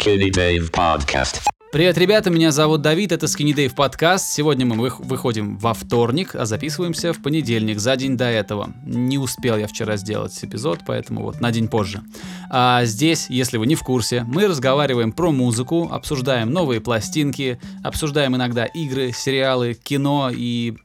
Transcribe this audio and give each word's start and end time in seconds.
Skinny 0.00 0.30
Dave 0.30 0.72
Podcast. 0.72 1.59
Привет, 1.72 1.98
ребята, 1.98 2.30
меня 2.30 2.50
зовут 2.50 2.82
Давид, 2.82 3.12
это 3.12 3.26
Skinny 3.26 3.54
Dave 3.54 3.72
подкаст. 3.72 4.32
Сегодня 4.32 4.66
мы 4.66 4.74
вых- 4.74 5.00
выходим 5.04 5.56
во 5.56 5.72
вторник, 5.72 6.34
а 6.34 6.44
записываемся 6.44 7.12
в 7.12 7.22
понедельник, 7.22 7.78
за 7.78 7.94
день 7.94 8.16
до 8.16 8.24
этого. 8.24 8.74
Не 8.84 9.18
успел 9.18 9.56
я 9.56 9.68
вчера 9.68 9.96
сделать 9.96 10.36
эпизод, 10.42 10.80
поэтому 10.84 11.22
вот 11.22 11.40
на 11.40 11.52
день 11.52 11.68
позже. 11.68 12.02
А 12.50 12.84
здесь, 12.86 13.26
если 13.28 13.56
вы 13.56 13.68
не 13.68 13.76
в 13.76 13.84
курсе, 13.84 14.24
мы 14.24 14.48
разговариваем 14.48 15.12
про 15.12 15.30
музыку, 15.30 15.88
обсуждаем 15.92 16.50
новые 16.50 16.80
пластинки, 16.80 17.60
обсуждаем 17.84 18.34
иногда 18.34 18.64
игры, 18.64 19.12
сериалы, 19.12 19.74
кино 19.74 20.32
и 20.34 20.76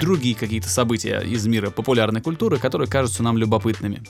другие 0.00 0.34
какие-то 0.34 0.70
события 0.70 1.20
из 1.20 1.46
мира 1.46 1.68
популярной 1.68 2.22
культуры, 2.22 2.56
которые 2.56 2.88
кажутся 2.88 3.22
нам 3.22 3.36
любопытными. 3.36 4.00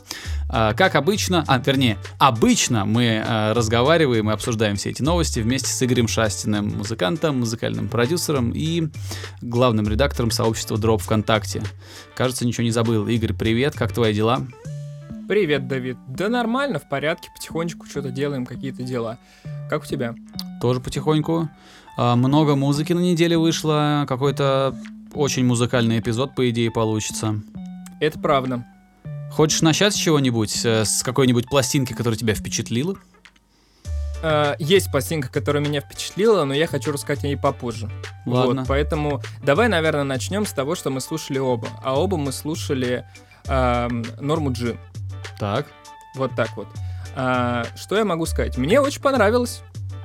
А, 0.49 0.73
как 0.73 0.95
обычно, 0.95 1.45
а, 1.49 1.59
вернее, 1.59 1.99
обычно 2.19 2.85
мы 2.85 3.21
а, 3.27 3.55
разговариваем 3.55 4.31
и 4.31 4.33
обсуждаем 4.33 4.77
все 4.77 4.91
эти 4.91 5.03
новости 5.03 5.41
вместе 5.41 5.69
с 5.69 5.83
Игорем 5.83 6.07
Шастиным, 6.13 6.77
музыкантом, 6.77 7.41
музыкальным 7.41 7.89
продюсером 7.89 8.53
и 8.55 8.89
главным 9.41 9.89
редактором 9.89 10.31
сообщества 10.31 10.77
Drop 10.77 10.99
ВКонтакте. 10.99 11.63
Кажется, 12.15 12.47
ничего 12.47 12.65
не 12.65 12.71
забыл. 12.71 13.09
Игорь, 13.09 13.33
привет, 13.33 13.75
как 13.75 13.93
твои 13.93 14.13
дела? 14.13 14.47
Привет, 15.27 15.69
Давид. 15.69 15.97
Да 16.07 16.29
нормально, 16.29 16.79
в 16.79 16.87
порядке, 16.87 17.31
потихонечку 17.35 17.87
что-то 17.87 18.11
делаем, 18.11 18.45
какие-то 18.45 18.83
дела. 18.83 19.19
Как 19.71 19.85
у 19.85 19.87
тебя? 19.87 20.15
Тоже 20.61 20.81
потихоньку. 20.81 21.49
А, 21.97 22.15
много 22.17 22.57
музыки 22.57 22.93
на 22.93 23.01
неделе 23.01 23.39
вышло, 23.39 24.05
какой-то 24.07 24.77
очень 25.15 25.47
музыкальный 25.47 25.99
эпизод, 25.99 26.35
по 26.35 26.51
идее, 26.51 26.71
получится. 26.71 27.41
Это 28.01 28.19
правда. 28.19 28.67
Хочешь 29.31 29.63
начать 29.63 29.95
с 29.95 29.97
чего-нибудь, 29.97 30.61
э, 30.65 30.85
с 30.85 31.03
какой-нибудь 31.03 31.49
пластинки, 31.49 31.95
которая 31.95 32.19
тебя 32.19 32.35
впечатлила? 32.35 32.97
Э, 34.23 34.55
есть 34.59 34.91
пластинка, 34.91 35.29
которая 35.29 35.63
меня 35.63 35.81
впечатлила, 35.81 36.45
но 36.45 36.55
я 36.55 36.67
хочу 36.67 36.93
рассказать 36.93 37.25
о 37.25 37.27
ней 37.27 37.37
попозже. 37.37 37.91
Ладно. 38.25 38.61
Вот, 38.61 38.69
поэтому 38.69 39.21
давай, 39.43 39.69
наверное, 39.69 40.05
начнем 40.05 40.47
с 40.47 40.53
того, 40.53 40.75
что 40.75 40.91
мы 40.91 41.01
слушали 41.01 41.39
оба. 41.39 41.69
А 41.83 41.99
оба 42.01 42.17
мы 42.17 42.33
слушали 42.33 43.05
эм, 43.49 44.05
Норму 44.21 44.53
Джин. 44.53 44.79
Так. 45.39 45.67
Вот 46.15 46.35
так 46.37 46.57
вот. 46.57 46.69
А, 47.17 47.65
что 47.77 47.97
я 47.97 48.05
могу 48.05 48.27
сказать? 48.27 48.57
Мне 48.57 48.81
очень 48.81 49.03
понравилось. 49.03 49.63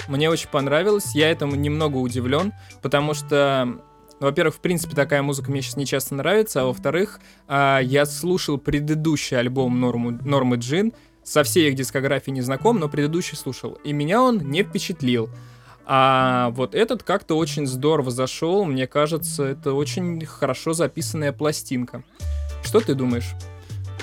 Мне 0.08 0.30
очень 0.30 0.50
понравилось. 0.50 1.14
Я 1.14 1.30
этому 1.30 1.56
немного 1.56 1.98
удивлен, 1.98 2.54
потому 2.82 3.14
что, 3.14 3.78
во-первых, 4.20 4.56
в 4.56 4.60
принципе, 4.60 4.96
такая 4.96 5.22
музыка 5.22 5.52
мне 5.52 5.62
сейчас 5.62 5.78
не 5.78 5.86
часто 5.86 6.16
нравится, 6.16 6.62
а 6.62 6.66
во-вторых, 6.66 7.20
а, 7.48 7.80
я 7.80 8.06
слушал 8.06 8.58
предыдущий 8.58 9.38
альбом 9.38 9.80
Нормы 9.80 10.56
Джин, 10.56 10.94
со 11.28 11.44
всей 11.44 11.70
их 11.70 11.76
дискографией 11.76 12.34
не 12.34 12.42
знаком, 12.42 12.80
но 12.80 12.88
предыдущий 12.88 13.36
слушал, 13.36 13.78
и 13.84 13.92
меня 13.92 14.22
он 14.22 14.38
не 14.38 14.64
впечатлил. 14.64 15.30
А 15.86 16.50
вот 16.52 16.74
этот 16.74 17.04
как-то 17.04 17.38
очень 17.38 17.68
здорово 17.68 18.12
зашел, 18.12 18.64
мне 18.64 18.88
кажется, 18.88 19.44
это 19.44 19.74
очень 19.74 20.26
хорошо 20.26 20.74
записанная 20.74 21.34
пластинка. 21.34 22.04
Что 22.64 22.80
ты 22.80 22.94
думаешь? 22.94 23.34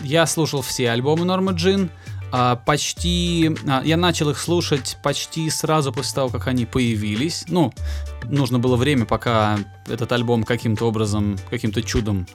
Я 0.03 0.27
слушал 0.27 0.61
все 0.61 0.91
альбомы 0.91 1.25
Нормы 1.25 1.53
Джин. 1.53 1.91
а, 2.31 2.57
почти... 2.57 3.55
а, 3.67 3.83
я 3.85 3.97
начал 3.97 4.31
их 4.31 4.39
слушать 4.39 4.99
почти 5.03 5.49
сразу 5.51 5.93
после 5.93 6.15
того, 6.15 6.29
как 6.29 6.47
они 6.47 6.67
появились. 6.67 7.45
Ну, 7.49 7.73
нужно 8.25 8.59
было 8.59 8.77
время, 8.77 9.07
пока 9.07 9.59
этот 9.87 10.11
альбом 10.13 10.45
каким-то 10.45 10.87
образом, 10.87 11.39
каким-то 11.49 11.83
чудом 11.83 12.27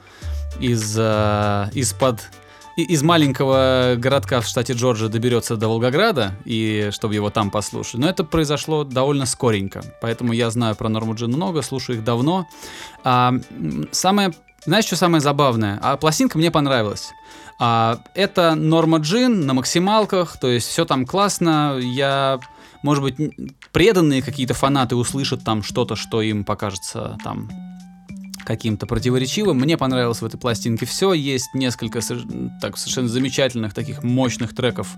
из, 0.59 0.95
а, 0.97 1.69
из-под... 1.73 2.21
Из 2.83 3.03
маленького 3.03 3.95
городка 3.97 4.41
в 4.41 4.47
штате 4.47 4.73
Джорджия 4.73 5.09
доберется 5.09 5.55
до 5.55 5.67
Волгограда, 5.67 6.35
и 6.45 6.89
чтобы 6.91 7.15
его 7.15 7.29
там 7.29 7.51
послушать. 7.51 7.99
Но 7.99 8.09
это 8.09 8.23
произошло 8.23 8.83
довольно 8.83 9.25
скоренько. 9.25 9.81
Поэтому 10.01 10.33
я 10.33 10.49
знаю 10.49 10.75
про 10.75 10.89
Норму 10.89 11.15
Джин 11.15 11.29
много, 11.29 11.61
слушаю 11.61 11.97
их 11.97 12.03
давно. 12.03 12.47
А, 13.03 13.33
самое 13.91 14.33
знаешь, 14.65 14.85
что 14.85 14.97
самое 14.97 15.21
забавное? 15.21 15.79
А 15.81 15.95
пластинка 15.95 16.37
мне 16.37 16.51
понравилась. 16.51 17.11
А, 17.59 17.99
это 18.13 18.55
Норма 18.55 18.97
Джин 18.99 19.45
на 19.45 19.53
максималках, 19.53 20.37
то 20.39 20.47
есть 20.47 20.67
все 20.67 20.85
там 20.85 21.05
классно. 21.05 21.77
Я, 21.79 22.39
может 22.83 23.03
быть, 23.03 23.15
преданные 23.71 24.21
какие-то 24.21 24.53
фанаты 24.53 24.95
услышат 24.95 25.43
там 25.43 25.63
что-то, 25.63 25.95
что 25.95 26.21
им 26.21 26.43
покажется 26.43 27.17
там 27.23 27.49
каким-то 28.45 28.85
противоречивым. 28.85 29.57
Мне 29.57 29.77
понравилось 29.77 30.21
в 30.21 30.25
этой 30.25 30.37
пластинке 30.37 30.85
все. 30.85 31.13
Есть 31.13 31.53
несколько 31.53 31.99
так, 32.61 32.77
совершенно 32.77 33.07
замечательных 33.07 33.73
таких 33.73 34.03
мощных 34.03 34.55
треков, 34.55 34.95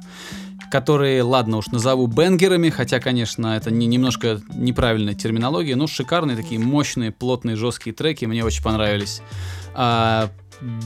которые, 0.71 1.23
ладно 1.23 1.57
уж, 1.57 1.67
назову 1.67 2.07
бенгерами, 2.07 2.69
хотя, 2.69 2.99
конечно, 2.99 3.55
это 3.55 3.71
не, 3.71 3.87
немножко 3.87 4.41
неправильная 4.53 5.13
терминология, 5.13 5.75
но 5.75 5.87
шикарные 5.87 6.37
такие 6.37 6.59
мощные, 6.59 7.11
плотные, 7.11 7.55
жесткие 7.55 7.95
треки, 7.95 8.25
мне 8.25 8.43
очень 8.43 8.63
понравились. 8.63 9.21
А, 9.73 10.29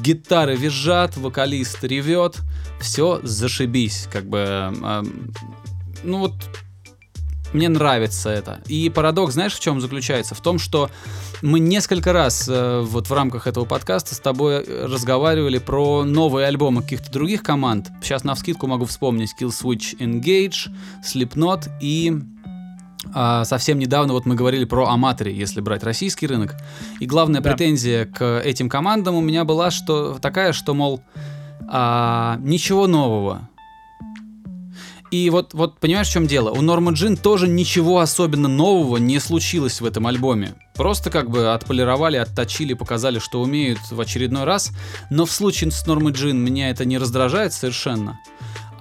гитары 0.02 0.56
визжат, 0.56 1.18
вокалист 1.18 1.84
ревет, 1.84 2.38
все 2.80 3.20
зашибись, 3.24 4.08
как 4.12 4.28
бы, 4.28 4.40
а, 4.48 5.04
ну 6.04 6.20
вот, 6.20 6.34
мне 7.54 7.70
нравится 7.70 8.30
это. 8.30 8.60
И 8.68 8.90
парадокс, 8.90 9.34
знаешь, 9.34 9.54
в 9.54 9.60
чем 9.60 9.82
заключается? 9.82 10.36
В 10.36 10.42
том, 10.42 10.60
что 10.60 10.90
мы 11.42 11.60
несколько 11.60 12.14
раз 12.14 12.48
э, 12.50 12.82
вот 12.82 13.10
в 13.10 13.14
рамках 13.14 13.48
этого 13.48 13.66
подкаста 13.66 14.16
с 14.16 14.20
тобой 14.20 14.64
э, 14.66 14.86
разговаривали 14.86 15.58
про 15.58 16.04
новые 16.04 16.48
альбомы 16.48 16.82
каких-то 16.82 17.12
других 17.12 17.44
команд. 17.44 17.90
Сейчас 18.02 18.24
на 18.24 18.36
вскидку 18.36 18.68
могу 18.68 18.86
вспомнить 18.86 19.34
Kill 19.40 19.50
Switch 19.50 19.98
Engage, 20.00 20.70
Slipknot 21.04 21.70
и 21.82 22.14
а, 23.14 23.46
совсем 23.46 23.78
недавно 23.80 24.14
вот 24.14 24.26
мы 24.26 24.36
говорили 24.36 24.66
про 24.66 24.88
Аматори, 24.88 25.32
если 25.32 25.62
брать 25.62 25.84
российский 25.84 26.28
рынок. 26.28 26.56
И 27.00 27.06
главная 27.06 27.42
Да. 27.42 27.52
претензия 27.52 28.06
к 28.06 28.42
этим 28.44 28.70
командам 28.70 29.16
у 29.16 29.22
меня 29.22 29.44
была 29.46 29.72
что 29.72 30.18
такая, 30.20 30.54
что, 30.54 30.74
мол, 30.74 31.04
а, 31.68 32.38
ничего 32.40 32.88
нового. 32.88 33.50
И 35.16 35.30
вот, 35.30 35.54
вот 35.54 35.80
понимаешь, 35.80 36.10
в 36.10 36.12
чем 36.12 36.28
дело? 36.28 36.52
У 36.52 36.62
Норма 36.62 36.92
Джин 36.92 37.16
тоже 37.16 37.48
ничего 37.48 38.00
особенно 38.00 38.50
нового 38.50 38.98
не 38.98 39.20
случилось 39.20 39.80
в 39.80 39.86
этом 39.86 40.08
альбоме. 40.08 40.56
Просто 40.76 41.10
как 41.10 41.30
бы 41.30 41.54
отполировали, 41.54 42.18
отточили, 42.18 42.74
показали, 42.74 43.20
что 43.20 43.42
умеют 43.42 43.80
в 43.92 44.02
очередной 44.02 44.44
раз. 44.44 44.72
Но 45.10 45.26
в 45.26 45.32
случае 45.32 45.72
с 45.72 45.88
Нормой 45.88 46.12
Джин 46.12 46.44
меня 46.44 46.70
это 46.70 46.84
не 46.84 46.98
раздражает 46.98 47.54
совершенно. 47.54 48.20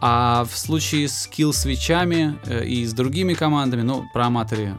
А 0.01 0.45
в 0.51 0.59
случае 0.59 1.09
с 1.09 1.29
Kill 1.29 1.53
свечами 1.53 2.37
э, 2.47 2.67
и 2.67 2.85
с 2.85 2.93
другими 2.93 3.35
командами, 3.35 3.83
ну, 3.83 4.05
про 4.13 4.27
Аматори 4.27 4.75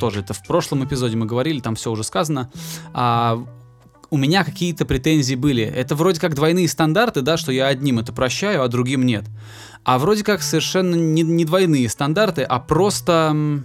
тоже 0.00 0.20
это 0.20 0.34
в 0.34 0.42
прошлом 0.42 0.84
эпизоде 0.84 1.16
мы 1.16 1.26
говорили, 1.26 1.60
там 1.60 1.76
все 1.76 1.92
уже 1.92 2.02
сказано. 2.02 2.50
А, 2.92 3.40
у 4.14 4.16
меня 4.16 4.44
какие-то 4.44 4.84
претензии 4.84 5.34
были. 5.34 5.64
Это 5.64 5.96
вроде 5.96 6.20
как 6.20 6.36
двойные 6.36 6.68
стандарты, 6.68 7.20
да, 7.20 7.36
что 7.36 7.50
я 7.50 7.66
одним 7.66 7.98
это 7.98 8.12
прощаю, 8.12 8.62
а 8.62 8.68
другим 8.68 9.04
нет. 9.04 9.24
А 9.82 9.98
вроде 9.98 10.22
как 10.22 10.40
совершенно 10.40 10.94
не, 10.94 11.22
не 11.22 11.44
двойные 11.44 11.88
стандарты, 11.88 12.42
а 12.42 12.60
просто... 12.60 13.64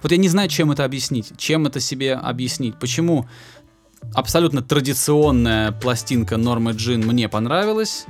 Вот 0.00 0.12
я 0.12 0.16
не 0.16 0.28
знаю, 0.28 0.48
чем 0.48 0.70
это 0.70 0.84
объяснить. 0.84 1.32
Чем 1.38 1.66
это 1.66 1.80
себе 1.80 2.14
объяснить. 2.14 2.78
Почему 2.78 3.28
абсолютно 4.14 4.62
традиционная 4.62 5.72
пластинка 5.72 6.36
Нормы 6.36 6.70
Джин 6.70 7.04
мне 7.04 7.28
понравилась. 7.28 8.06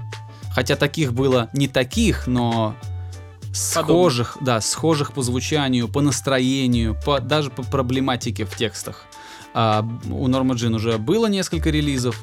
Хотя 0.55 0.77
таких 0.77 1.15
было 1.15 1.49
не 1.55 1.67
таких, 1.67 2.27
но 2.27 2.77
схожих, 3.55 4.37
да, 4.43 4.61
схожих 4.61 5.15
по 5.15 5.23
звучанию, 5.23 5.89
по 5.89 6.03
настроению, 6.03 6.95
по, 7.07 7.21
даже 7.21 7.49
по 7.49 7.63
проблематике 7.63 8.45
в 8.45 8.55
текстах. 8.55 9.07
А, 9.55 9.87
у 10.11 10.29
Нормы 10.29 10.55
Джин 10.55 10.75
уже 10.75 10.99
было 10.99 11.27
несколько 11.27 11.71
релизов, 11.71 12.23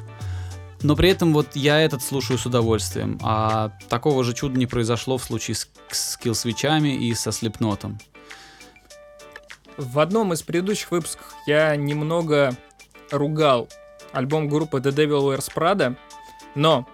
но 0.82 0.96
при 0.96 1.10
этом 1.10 1.32
вот 1.32 1.54
я 1.54 1.80
этот 1.80 2.02
слушаю 2.02 2.38
с 2.38 2.46
удовольствием. 2.46 3.18
А 3.22 3.72
такого 3.88 4.24
же 4.24 4.34
чуда 4.34 4.58
не 4.58 4.66
произошло 4.66 5.18
в 5.18 5.24
случае 5.24 5.54
с, 5.54 5.68
с 5.90 6.16
киллсвичами 6.16 6.94
и 6.94 7.14
со 7.14 7.32
слепнотом. 7.32 7.98
В 9.76 9.98
одном 9.98 10.32
из 10.32 10.42
предыдущих 10.42 10.90
выпусков 10.90 11.34
я 11.46 11.74
немного 11.76 12.54
ругал 13.10 13.68
альбом 14.12 14.48
группы 14.48 14.78
The 14.78 14.92
Devil 14.92 15.36
Wears 15.36 15.50
Prada, 15.54 15.96
но 16.54 16.86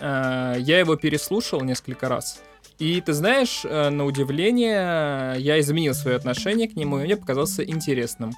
э, 0.00 0.56
я 0.58 0.78
его 0.78 0.96
переслушал 0.96 1.60
несколько 1.62 2.08
раз. 2.08 2.40
И 2.78 3.00
ты 3.00 3.12
знаешь, 3.12 3.62
э, 3.64 3.90
на 3.90 4.04
удивление, 4.04 5.36
я 5.38 5.60
изменил 5.60 5.94
свое 5.94 6.16
отношение 6.16 6.68
к 6.68 6.76
нему, 6.76 6.98
и 6.98 7.04
мне 7.04 7.16
показался 7.16 7.64
интересным. 7.64 8.32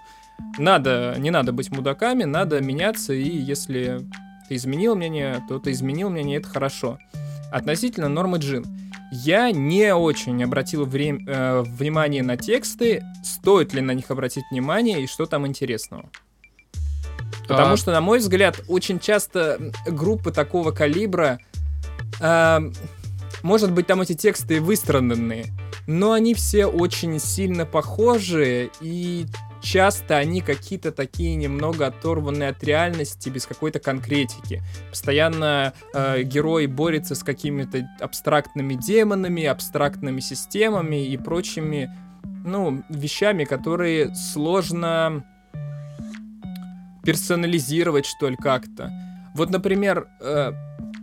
Надо, 0.58 1.14
не 1.18 1.30
надо 1.30 1.52
быть 1.52 1.70
мудаками, 1.70 2.24
надо 2.24 2.60
меняться, 2.60 3.12
и 3.12 3.28
если 3.28 4.00
ты 4.48 4.56
изменил 4.56 4.94
мнение, 4.96 5.42
то 5.48 5.58
ты 5.58 5.72
изменил 5.72 6.08
мнение, 6.10 6.38
это 6.38 6.48
хорошо. 6.48 6.98
Относительно 7.52 8.08
Нормы 8.08 8.38
Джин. 8.38 8.64
Я 9.12 9.50
не 9.52 9.94
очень 9.94 10.42
обратил 10.42 10.84
врем- 10.86 11.20
э, 11.28 11.62
внимание 11.62 12.22
на 12.22 12.36
тексты, 12.36 13.04
стоит 13.22 13.72
ли 13.72 13.80
на 13.80 13.92
них 13.92 14.10
обратить 14.10 14.44
внимание 14.50 15.02
и 15.02 15.06
что 15.06 15.26
там 15.26 15.46
интересного. 15.46 16.10
Потому 17.46 17.74
А, 17.74 17.76
что, 17.76 17.92
на 17.92 18.00
мой 18.00 18.18
взгляд, 18.18 18.60
очень 18.66 18.98
часто 18.98 19.72
группы 19.86 20.32
такого 20.32 20.72
калибра, 20.72 21.38
э, 22.20 22.60
может 23.42 23.70
быть, 23.72 23.86
там 23.86 24.00
эти 24.00 24.14
тексты 24.14 24.60
выстраданные, 24.60 25.46
но 25.86 26.10
они 26.12 26.34
все 26.34 26.66
очень 26.66 27.20
сильно 27.20 27.64
похожи, 27.64 28.70
и 28.80 29.26
часто 29.66 30.16
они 30.16 30.40
какие-то 30.42 30.92
такие 30.92 31.34
немного 31.34 31.86
оторванные 31.86 32.50
от 32.50 32.62
реальности, 32.62 33.28
без 33.28 33.46
какой-то 33.46 33.80
конкретики. 33.80 34.62
Постоянно 34.90 35.72
э, 35.92 36.22
герой 36.22 36.66
борется 36.66 37.16
с 37.16 37.24
какими-то 37.24 37.88
абстрактными 38.00 38.74
демонами, 38.74 39.44
абстрактными 39.44 40.20
системами 40.20 41.04
и 41.06 41.16
прочими, 41.16 41.90
ну, 42.44 42.84
вещами, 42.88 43.44
которые 43.44 44.14
сложно 44.14 45.24
персонализировать, 47.02 48.06
что 48.06 48.28
ли, 48.28 48.36
как-то. 48.36 48.90
Вот, 49.34 49.50
например, 49.50 50.08
э, 50.20 50.52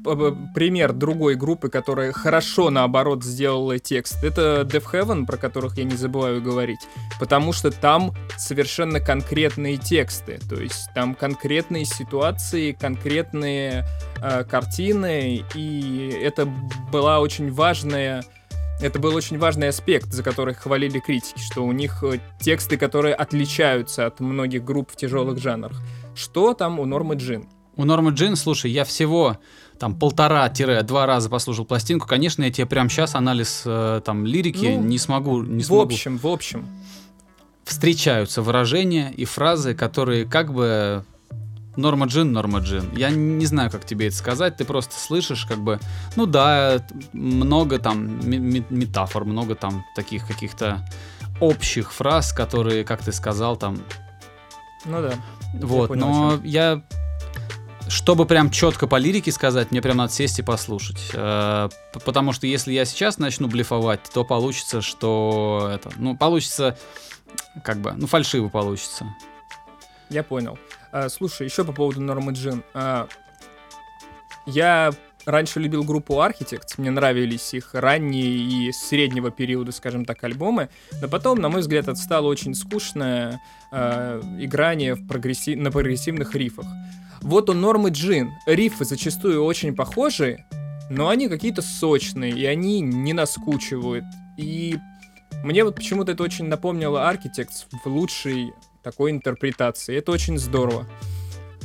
пример 0.04 0.94
другой 0.94 1.36
группы, 1.36 1.70
которая 1.70 2.12
хорошо, 2.12 2.70
наоборот, 2.70 3.24
сделала 3.24 3.80
текст. 3.80 4.24
Это 4.24 4.68
Death 4.70 4.92
Heaven, 4.92 5.26
про 5.26 5.38
которых 5.38 5.78
я 5.78 5.84
не 5.84 5.96
забываю 5.96 6.42
говорить. 6.42 6.82
Потому 7.20 7.54
что 7.54 7.72
там 7.72 8.14
совершенно 8.38 9.00
конкретные 9.00 9.78
тексты. 9.78 10.40
То 10.50 10.56
есть 10.56 10.90
там 10.94 11.16
конкретные 11.16 11.86
ситуации, 11.86 12.74
конкретные 12.74 13.86
э, 14.22 14.44
картины. 14.44 15.44
И 15.56 16.20
это 16.22 16.46
была 16.92 17.20
очень 17.20 17.52
важная 17.52 18.24
это 18.82 19.00
был 19.00 19.16
очень 19.16 19.38
важный 19.38 19.70
аспект, 19.70 20.12
за 20.12 20.24
который 20.24 20.56
хвалили 20.56 21.00
критики, 21.00 21.40
что 21.40 21.64
у 21.64 21.72
них 21.72 22.04
э, 22.04 22.20
тексты, 22.40 22.76
которые 22.76 23.16
отличаются 23.16 24.06
от 24.06 24.20
многих 24.20 24.66
групп 24.66 24.92
в 24.92 24.98
тяжелых 24.98 25.40
жанрах. 25.40 25.80
Что 26.16 26.54
там 26.54 26.80
у 26.80 26.86
Нормы 26.86 27.16
Джин? 27.16 27.48
У 27.76 27.86
Нормы 27.86 28.12
Джин, 28.12 28.36
слушай, 28.36 28.72
я 28.72 28.84
всего 28.84 29.38
там 29.80 29.98
полтора-два 29.98 31.06
раза 31.06 31.30
послушал 31.30 31.66
пластинку, 31.66 32.08
конечно, 32.08 32.44
я 32.44 32.52
тебе 32.52 32.68
прямо 32.68 32.90
сейчас 32.90 33.16
анализ 33.16 33.64
э, 33.66 34.02
там 34.06 34.26
лирики 34.26 34.76
ну, 34.78 34.84
не 34.84 34.98
смогу, 34.98 35.42
не 35.42 35.64
в 35.64 35.66
смогу. 35.66 35.82
В 35.82 35.86
общем, 35.86 36.18
в 36.18 36.28
общем. 36.28 36.68
Встречаются 37.66 38.42
выражения 38.42 39.12
и 39.12 39.26
фразы, 39.26 39.74
которые 39.74 40.26
как 40.26 40.54
бы 40.54 41.04
Норма 41.76 42.06
Джин, 42.06 42.32
Норма 42.32 42.60
Джин. 42.60 42.92
Я 42.96 43.10
не 43.10 43.46
знаю, 43.46 43.72
как 43.72 43.86
тебе 43.86 44.08
это 44.08 44.16
сказать. 44.16 44.58
Ты 44.58 44.66
просто 44.66 44.96
слышишь, 44.96 45.46
как 45.46 45.60
бы, 45.60 45.80
ну 46.16 46.26
да, 46.26 46.86
много 47.14 47.80
там 47.80 48.20
метафор, 48.30 49.26
много 49.26 49.56
там 49.56 49.84
таких 49.96 50.28
каких-то 50.28 50.86
общих 51.40 51.92
фраз, 51.92 52.32
которые, 52.32 52.84
как 52.84 53.02
ты 53.02 53.12
сказал, 53.12 53.58
там. 53.58 53.80
Ну 54.86 55.02
да. 55.02 55.14
Вот, 55.54 55.84
я 55.84 55.88
понял, 55.88 56.08
но 56.08 56.40
я 56.44 56.84
чтобы 57.94 58.26
прям 58.26 58.50
четко 58.50 58.88
по 58.88 58.96
лирике 58.96 59.32
сказать, 59.32 59.70
мне 59.70 59.82
прям 59.82 59.98
надо 59.98 60.12
сесть 60.12 60.40
и 60.40 60.42
послушать. 60.42 61.12
Э, 61.14 61.70
потому 62.04 62.34
что 62.34 62.48
если 62.48 62.74
я 62.74 62.86
сейчас 62.86 63.20
начну 63.20 63.48
блефовать, 63.48 64.02
то 64.12 64.24
получится, 64.24 64.82
что 64.82 65.70
это, 65.72 65.92
ну, 65.98 66.18
получится, 66.18 66.76
как 67.64 67.78
бы, 67.78 67.94
ну, 67.94 68.08
фальшиво 68.08 68.50
получится. 68.50 69.06
Я 70.10 70.24
понял. 70.24 70.58
А, 70.92 71.08
слушай, 71.08 71.46
еще 71.46 71.64
по 71.64 71.72
поводу 71.72 72.02
Нормы 72.02 72.34
Джин. 72.34 72.64
А, 72.74 73.08
я 74.48 74.92
раньше 75.26 75.60
любил 75.60 75.84
группу 75.84 76.16
Architects, 76.16 76.74
мне 76.78 76.90
нравились 76.90 77.54
их 77.54 77.76
ранние 77.76 78.26
и 78.26 78.72
среднего 78.72 79.30
периода, 79.30 79.72
скажем 79.72 80.04
так, 80.04 80.24
альбомы, 80.24 80.70
но 81.00 81.08
потом, 81.08 81.40
на 81.40 81.50
мой 81.50 81.62
взгляд, 81.62 81.88
это 81.88 81.96
стало 81.96 82.28
очень 82.28 82.56
скучное 82.56 83.40
э, 83.72 84.22
играние 84.40 84.96
в 84.96 85.08
прогресси... 85.08 85.56
на 85.56 85.72
прогрессивных 85.72 86.36
рифах. 86.36 86.66
Вот 87.24 87.50
у 87.50 87.54
Нормы 87.54 87.90
Джин 87.90 88.32
рифы 88.46 88.84
зачастую 88.84 89.46
очень 89.46 89.74
похожи, 89.74 90.44
но 90.90 91.08
они 91.08 91.30
какие-то 91.30 91.62
сочные, 91.62 92.34
и 92.34 92.46
они 92.46 92.82
не 92.82 93.14
наскучивают. 93.14 94.04
И 94.38 94.78
мне 95.42 95.64
вот 95.64 95.76
почему-то 95.76 96.12
это 96.12 96.22
очень 96.22 96.46
напомнило 96.46 97.10
Architects 97.10 97.66
в 97.84 97.88
лучшей 97.88 98.52
такой 98.84 99.12
интерпретации. 99.12 99.96
Это 99.96 100.12
очень 100.12 100.38
здорово. 100.38 100.86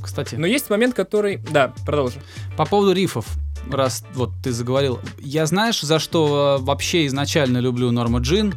Кстати. 0.01 0.37
Но 0.37 0.47
есть 0.47 0.71
момент, 0.71 0.95
который... 0.95 1.39
Да, 1.51 1.75
продолжим. 1.85 2.23
По 2.57 2.65
поводу 2.65 2.93
рифов, 2.93 3.27
раз 3.69 4.05
вот 4.15 4.31
ты 4.43 4.53
заговорил. 4.53 5.01
Я 5.19 5.45
знаешь, 5.47 5.81
за 5.81 5.99
что 5.99 6.59
вообще 6.61 7.07
изначально 7.07 7.59
люблю 7.59 7.91
Норма 7.91 8.21
Джин? 8.21 8.55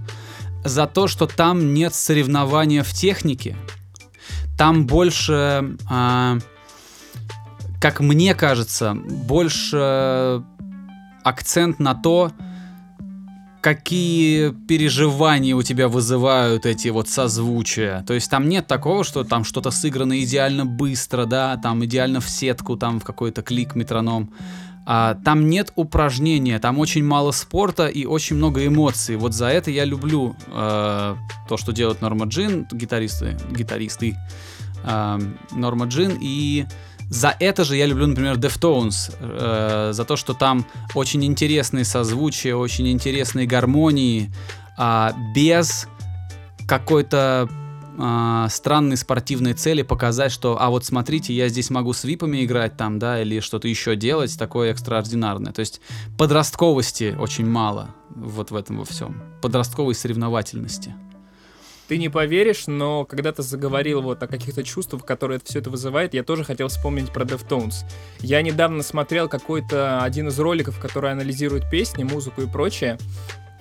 За 0.64 0.86
то, 0.86 1.08
что 1.08 1.26
там 1.26 1.74
нет 1.74 1.96
соревнования 1.96 2.84
в 2.84 2.94
технике. 2.94 3.58
Там 4.56 4.86
больше... 4.86 5.76
А, 5.90 6.38
как 7.82 8.00
мне 8.00 8.36
кажется, 8.36 8.94
больше 8.94 10.44
акцент 11.24 11.80
на 11.80 11.96
то, 11.96 12.32
какие 13.60 14.52
переживания 14.52 15.56
у 15.56 15.64
тебя 15.64 15.88
вызывают 15.88 16.68
эти 16.68 16.90
вот 16.90 17.10
созвучия. 17.10 18.04
То 18.04 18.14
есть 18.14 18.30
там 18.30 18.48
нет 18.48 18.68
такого, 18.68 19.04
что 19.04 19.24
там 19.24 19.44
что-то 19.44 19.72
сыграно 19.72 20.22
идеально 20.22 20.66
быстро, 20.66 21.26
да, 21.26 21.58
там 21.58 21.84
идеально 21.84 22.22
в 22.22 22.30
сетку, 22.30 22.78
там 22.78 23.00
в 23.00 23.04
какой-то 23.04 23.42
клик, 23.42 23.74
метроном. 23.74 24.32
А, 24.86 25.16
там 25.16 25.50
нет 25.50 25.74
упражнения, 25.76 26.60
там 26.60 26.78
очень 26.78 27.04
мало 27.04 27.32
спорта 27.32 27.88
и 27.88 28.06
очень 28.06 28.36
много 28.36 28.66
эмоций. 28.66 29.16
Вот 29.16 29.34
за 29.34 29.48
это 29.48 29.72
я 29.72 29.86
люблю 29.86 30.36
э, 30.48 31.16
то, 31.50 31.58
что 31.58 31.72
делают 31.72 32.02
Норма 32.02 32.26
Джин, 32.26 32.68
гитаристы, 32.72 33.38
гитаристы 33.52 34.18
э, 34.84 35.20
Норма 35.52 35.86
Джин 35.86 36.18
и 36.20 36.66
за 37.12 37.36
это 37.42 37.66
же 37.66 37.76
я 37.76 37.88
люблю, 37.88 38.08
например, 38.08 38.38
Deftones, 38.38 39.14
э, 39.20 39.92
за 39.92 40.06
то, 40.06 40.16
что 40.16 40.34
там 40.34 40.66
очень 40.96 41.26
интересные 41.26 41.84
созвучия, 41.84 42.56
очень 42.56 42.88
интересные 42.88 43.46
гармонии, 43.46 44.32
э, 44.78 45.10
без 45.36 45.90
какой-то 46.66 47.50
э, 47.98 48.48
странной 48.50 48.96
спортивной 48.96 49.54
цели 49.56 49.82
показать, 49.82 50.32
что, 50.32 50.56
а 50.58 50.70
вот 50.70 50.86
смотрите, 50.86 51.34
я 51.34 51.50
здесь 51.50 51.70
могу 51.70 51.92
с 51.92 52.06
випами 52.06 52.46
играть 52.46 52.78
там, 52.78 52.98
да, 52.98 53.22
или 53.22 53.42
что-то 53.42 53.68
еще 53.68 53.98
делать 53.98 54.40
такое 54.40 54.72
экстраординарное. 54.72 55.52
То 55.52 55.60
есть 55.60 55.82
подростковости 56.18 57.14
очень 57.20 57.46
мало 57.46 57.94
вот 58.16 58.52
в 58.52 58.56
этом 58.56 58.78
во 58.78 58.86
всем. 58.86 59.22
Подростковой 59.42 59.96
соревновательности. 59.96 60.96
Ты 61.92 61.98
не 61.98 62.08
поверишь, 62.08 62.68
но 62.68 63.04
когда 63.04 63.34
ты 63.34 63.42
заговорил 63.42 64.02
вот 64.02 64.24
о 64.24 64.28
каких-то 64.28 64.64
чувствах, 64.64 65.04
которые 65.04 65.42
все 65.44 65.60
это 65.60 65.70
вызывает, 65.70 66.14
я 66.14 66.24
тоже 66.24 66.46
хотел 66.46 66.70
вспомнить 66.70 67.12
про 67.12 67.26
Deftones. 67.26 67.84
Я 68.22 68.42
недавно 68.42 68.82
смотрел 68.82 69.28
какой-то 69.28 70.02
один 70.02 70.30
из 70.30 70.40
роликов, 70.40 70.80
который 70.80 71.12
анализирует 71.12 71.70
песни, 71.70 72.06
музыку 72.06 72.44
и 72.44 72.48
прочее. 72.48 72.98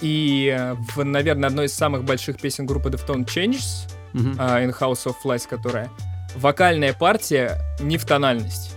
И, 0.00 0.56
в, 0.94 1.02
наверное, 1.02 1.48
одной 1.48 1.66
из 1.66 1.72
самых 1.72 2.04
больших 2.04 2.40
песен 2.40 2.66
группы 2.66 2.88
Deftones 2.88 3.26
Changes, 3.26 3.90
uh-huh. 4.14 4.36
uh, 4.36 4.64
In 4.64 4.78
House 4.78 5.06
of 5.06 5.16
Flies, 5.24 5.48
которая, 5.48 5.90
вокальная 6.36 6.92
партия 6.92 7.58
не 7.80 7.98
в 7.98 8.04
тональность. 8.04 8.76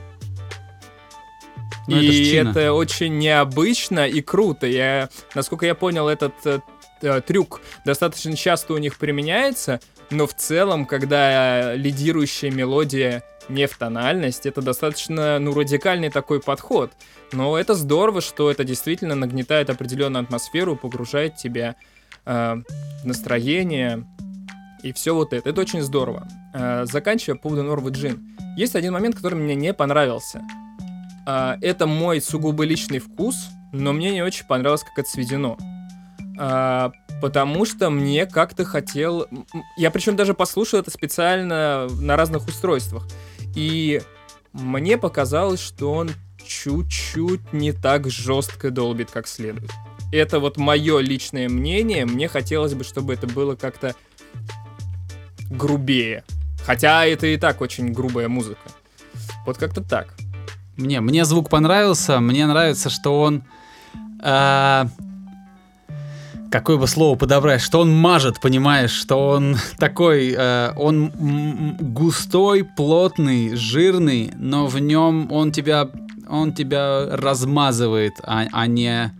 Но 1.87 1.97
ну, 1.97 2.01
и 2.01 2.33
это, 2.33 2.49
это 2.49 2.73
очень 2.73 3.19
необычно 3.19 4.07
и 4.07 4.21
круто. 4.21 4.65
Я, 4.65 5.09
насколько 5.35 5.67
я 5.67 5.75
понял, 5.75 6.07
этот 6.07 6.33
э, 7.03 7.17
э, 7.17 7.21
трюк 7.21 7.61
достаточно 7.85 8.35
часто 8.35 8.73
у 8.73 8.77
них 8.77 8.97
применяется, 8.97 9.79
но 10.09 10.27
в 10.27 10.33
целом, 10.33 10.85
когда 10.85 11.75
лидирующая 11.75 12.51
мелодия 12.51 13.23
не 13.49 13.67
в 13.67 13.77
тональность, 13.77 14.45
это 14.45 14.61
достаточно, 14.61 15.39
ну, 15.39 15.53
радикальный 15.53 16.09
такой 16.09 16.41
подход. 16.41 16.91
Но 17.31 17.57
это 17.57 17.73
здорово, 17.73 18.21
что 18.21 18.49
это 18.49 18.63
действительно 18.63 19.15
нагнетает 19.15 19.69
определенную 19.69 20.23
атмосферу, 20.23 20.75
погружает 20.75 21.35
тебя 21.35 21.75
э, 22.25 22.55
в 23.03 23.05
настроение 23.05 24.05
и 24.83 24.93
все 24.93 25.15
вот 25.15 25.33
это. 25.33 25.49
Это 25.49 25.61
очень 25.61 25.81
здорово. 25.81 26.27
Э, 26.53 26.85
заканчивая 26.85 27.35
по 27.35 27.43
поводу 27.43 27.63
Норвы 27.63 27.91
Джин. 27.91 28.37
Есть 28.57 28.75
один 28.75 28.93
момент, 28.93 29.15
который 29.15 29.35
мне 29.35 29.55
не 29.55 29.73
понравился. 29.73 30.41
Э, 31.27 31.55
это 31.61 31.87
мой 31.87 32.21
сугубо 32.21 32.63
личный 32.63 32.99
вкус, 32.99 33.47
но 33.71 33.93
мне 33.93 34.11
не 34.11 34.21
очень 34.21 34.45
понравилось, 34.45 34.83
как 34.83 34.99
это 34.99 35.09
сведено. 35.09 35.57
А, 36.37 36.91
потому 37.21 37.65
что 37.65 37.89
мне 37.89 38.25
как-то 38.25 38.65
хотел... 38.65 39.27
Я 39.77 39.91
причем 39.91 40.15
даже 40.15 40.33
послушал 40.33 40.79
это 40.79 40.91
специально 40.91 41.87
на 41.89 42.15
разных 42.15 42.47
устройствах. 42.47 43.07
И 43.55 44.01
мне 44.51 44.97
показалось, 44.97 45.61
что 45.61 45.93
он 45.93 46.11
чуть-чуть 46.45 47.53
не 47.53 47.71
так 47.71 48.09
жестко 48.09 48.71
долбит, 48.71 49.11
как 49.11 49.27
следует. 49.27 49.71
Это 50.11 50.39
вот 50.39 50.57
мое 50.57 50.99
личное 50.99 51.49
мнение. 51.49 52.05
Мне 52.05 52.27
хотелось 52.27 52.73
бы, 52.73 52.83
чтобы 52.83 53.13
это 53.13 53.27
было 53.27 53.55
как-то 53.55 53.95
грубее. 55.49 56.23
Хотя 56.63 57.05
это 57.05 57.27
и 57.27 57.37
так 57.37 57.61
очень 57.61 57.91
грубая 57.91 58.27
музыка. 58.27 58.61
Вот 59.45 59.57
как-то 59.57 59.81
так. 59.81 60.13
Мне, 60.77 61.01
мне 61.01 61.25
звук 61.25 61.49
понравился. 61.49 62.19
Мне 62.19 62.45
нравится, 62.47 62.89
что 62.89 63.21
он... 63.21 63.43
Э, 64.23 64.85
какое 66.53 66.77
бы 66.77 66.85
слово 66.85 67.15
подобрать, 67.15 67.61
что 67.61 67.79
он 67.79 67.91
мажет, 67.91 68.39
понимаешь, 68.39 68.91
что 68.91 69.29
он 69.29 69.57
такой, 69.79 70.35
э, 70.37 70.71
он 70.77 71.11
густой, 71.79 72.63
плотный, 72.63 73.55
жирный, 73.55 74.31
но 74.37 74.67
в 74.67 74.77
нем 74.77 75.31
он 75.31 75.51
тебя, 75.51 75.89
он 76.29 76.53
тебя 76.53 77.07
размазывает, 77.17 78.13
а, 78.21 78.45
а 78.51 78.67
не 78.67 79.11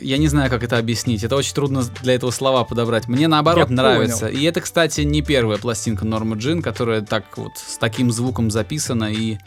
я 0.00 0.16
не 0.16 0.28
знаю, 0.28 0.50
как 0.50 0.62
это 0.62 0.78
объяснить. 0.78 1.24
Это 1.24 1.36
очень 1.36 1.54
трудно 1.54 1.82
для 2.02 2.14
этого 2.14 2.30
слова 2.30 2.64
подобрать. 2.64 3.06
Мне 3.08 3.28
наоборот 3.28 3.68
Я 3.70 3.76
нравится. 3.76 4.26
понял. 4.26 4.38
И 4.38 4.42
это, 4.44 4.60
кстати, 4.60 5.02
не 5.02 5.22
первая 5.22 5.58
пластинка 5.58 6.06
Нормы 6.06 6.36
Джин, 6.36 6.62
которая 6.62 7.00
так 7.02 7.36
вот 7.36 7.52
с 7.56 7.78
таким 7.78 8.10
звуком 8.12 8.50
записана. 8.50 9.10
И 9.10 9.38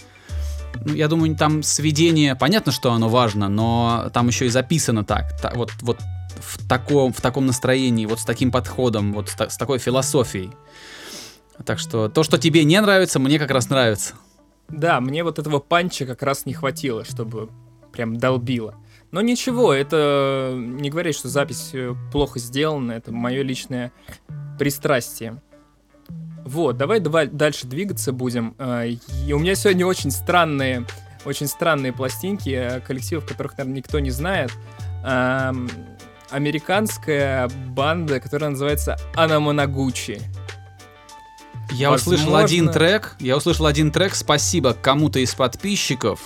ну, 0.85 0.93
я 0.93 1.07
думаю, 1.07 1.35
там 1.35 1.62
сведение, 1.62 2.35
понятно, 2.35 2.71
что 2.71 2.91
оно 2.93 3.09
важно, 3.09 3.47
но 3.47 4.09
там 4.13 4.27
еще 4.27 4.47
и 4.47 4.50
записано 4.50 5.03
так. 5.03 5.39
Та- 5.39 5.53
вот, 5.55 5.71
вот 5.81 5.97
в 6.39 6.67
таком, 6.67 7.13
в 7.13 7.21
таком 7.21 7.45
настроении, 7.45 8.05
вот 8.05 8.19
с 8.19 8.25
таким 8.25 8.51
подходом, 8.51 9.13
вот 9.13 9.29
с, 9.29 9.35
та- 9.35 9.49
с 9.49 9.57
такой 9.57 9.79
философией. 9.79 10.51
Так 11.65 11.79
что 11.79 12.09
то, 12.09 12.23
что 12.23 12.37
тебе 12.37 12.63
не 12.63 12.79
нравится, 12.81 13.19
мне 13.19 13.37
как 13.39 13.51
раз 13.51 13.69
нравится. 13.69 14.15
Да, 14.69 14.99
мне 15.01 15.23
вот 15.23 15.39
этого 15.39 15.59
панча 15.59 16.05
как 16.05 16.23
раз 16.23 16.45
не 16.45 16.53
хватило, 16.53 17.05
чтобы 17.05 17.49
прям 17.91 18.15
долбило. 18.17 18.75
Но 19.11 19.21
ничего, 19.21 19.71
это 19.71 20.53
не 20.57 20.89
говорит, 20.89 21.15
что 21.15 21.29
запись 21.29 21.69
э, 21.73 21.93
плохо 22.11 22.39
сделана, 22.39 22.93
это 22.93 23.11
мое 23.11 23.43
личное 23.43 23.91
пристрастие. 24.57 25.41
Вот, 26.45 26.77
давай, 26.77 26.99
давай 26.99 27.27
дальше 27.27 27.67
двигаться 27.67 28.11
будем. 28.11 28.55
А, 28.57 28.83
И 28.85 29.33
у 29.33 29.37
меня 29.39 29.53
сегодня 29.55 29.85
очень 29.85 30.09
странные, 30.09 30.85
очень 31.25 31.47
странные 31.47 31.93
пластинки 31.93 32.49
э, 32.49 32.79
коллективов, 32.81 33.27
которых, 33.27 33.51
наверное, 33.57 33.77
никто 33.77 33.99
не 33.99 34.09
знает. 34.09 34.51
Ам, 36.33 36.43
Американская 36.43 37.47
банда, 37.67 38.19
которая 38.19 38.49
называется 38.49 38.97
Анамонагучи. 39.15 40.19
Я 41.71 41.89
Возможно- 41.89 42.23
услышал 42.23 42.35
один 42.35 42.69
трек, 42.69 43.15
я 43.19 43.37
услышал 43.37 43.65
один 43.65 43.91
трек, 43.91 44.13
спасибо 44.15 44.73
кому-то 44.73 45.19
из 45.19 45.33
подписчиков. 45.33 46.19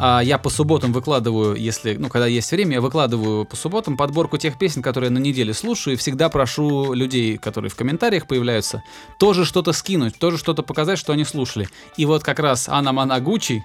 А, 0.00 0.20
я 0.22 0.38
по 0.38 0.48
субботам 0.48 0.92
выкладываю, 0.92 1.56
если, 1.56 1.96
ну, 1.96 2.08
когда 2.08 2.26
есть 2.28 2.50
время, 2.52 2.74
я 2.74 2.80
выкладываю 2.80 3.44
по 3.44 3.56
субботам 3.56 3.96
подборку 3.96 4.38
тех 4.38 4.56
песен, 4.56 4.80
которые 4.80 5.08
я 5.08 5.14
на 5.14 5.18
неделе 5.18 5.52
слушаю, 5.52 5.94
и 5.94 5.96
всегда 5.96 6.28
прошу 6.28 6.92
людей, 6.92 7.36
которые 7.36 7.70
в 7.70 7.74
комментариях 7.74 8.26
появляются, 8.28 8.82
тоже 9.18 9.44
что-то 9.44 9.72
скинуть, 9.72 10.16
тоже 10.18 10.38
что-то 10.38 10.62
показать, 10.62 10.98
что 11.00 11.12
они 11.12 11.24
слушали. 11.24 11.68
И 11.96 12.06
вот 12.06 12.22
как 12.22 12.38
раз 12.38 12.68
Анна 12.68 12.92
Манагучи, 12.92 13.64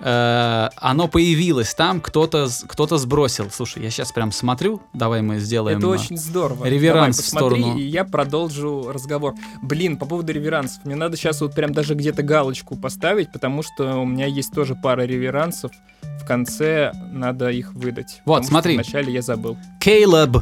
э, 0.00 0.68
оно 0.76 1.08
появилось 1.08 1.74
там, 1.74 2.00
кто-то 2.00 2.48
кто-то 2.66 2.98
сбросил. 2.98 3.50
Слушай, 3.50 3.82
я 3.82 3.90
сейчас 3.90 4.12
прям 4.12 4.32
смотрю, 4.32 4.82
давай 4.92 5.22
мы 5.22 5.38
сделаем... 5.38 5.78
Это 5.78 5.86
а, 5.86 5.90
очень 5.90 6.16
здорово. 6.16 6.64
реверанс 6.66 7.16
Давай, 7.16 7.24
в 7.24 7.28
сторону. 7.28 7.78
и 7.78 7.82
я 7.82 8.04
продолжу 8.04 8.90
разговор. 8.92 9.34
Блин, 9.62 9.96
по 9.96 10.06
поводу 10.06 10.32
реверансов. 10.32 10.84
Мне 10.84 10.94
надо 10.94 11.16
сейчас 11.16 11.40
вот 11.40 11.54
прям 11.54 11.72
даже 11.72 11.94
где-то 11.94 12.22
галочку 12.22 12.76
поставить, 12.76 13.32
потому 13.32 13.62
что 13.62 13.96
у 13.96 14.04
меня 14.04 14.26
есть 14.26 14.52
тоже 14.52 14.74
пара 14.74 15.02
реверансов. 15.02 15.72
В 16.02 16.26
конце 16.26 16.92
надо 17.12 17.50
их 17.50 17.72
выдать. 17.74 18.20
Вот, 18.24 18.44
смотри. 18.44 18.74
Вначале 18.74 19.12
я 19.12 19.22
забыл. 19.22 19.56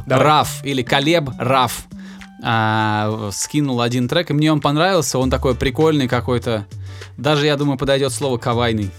Давай. 0.05 0.25
Раф 0.25 0.63
или 0.63 0.81
Калеб 0.81 1.29
Раф 1.37 1.87
а, 2.43 3.29
скинул 3.31 3.81
один 3.81 4.07
трек, 4.07 4.29
и 4.29 4.33
мне 4.33 4.51
он 4.51 4.61
понравился. 4.61 5.17
Он 5.19 5.29
такой 5.29 5.55
прикольный 5.55 6.07
какой-то. 6.07 6.65
Даже, 7.17 7.45
я 7.45 7.55
думаю, 7.55 7.77
подойдет 7.77 8.11
слово 8.11 8.37
кавайный. 8.37 8.91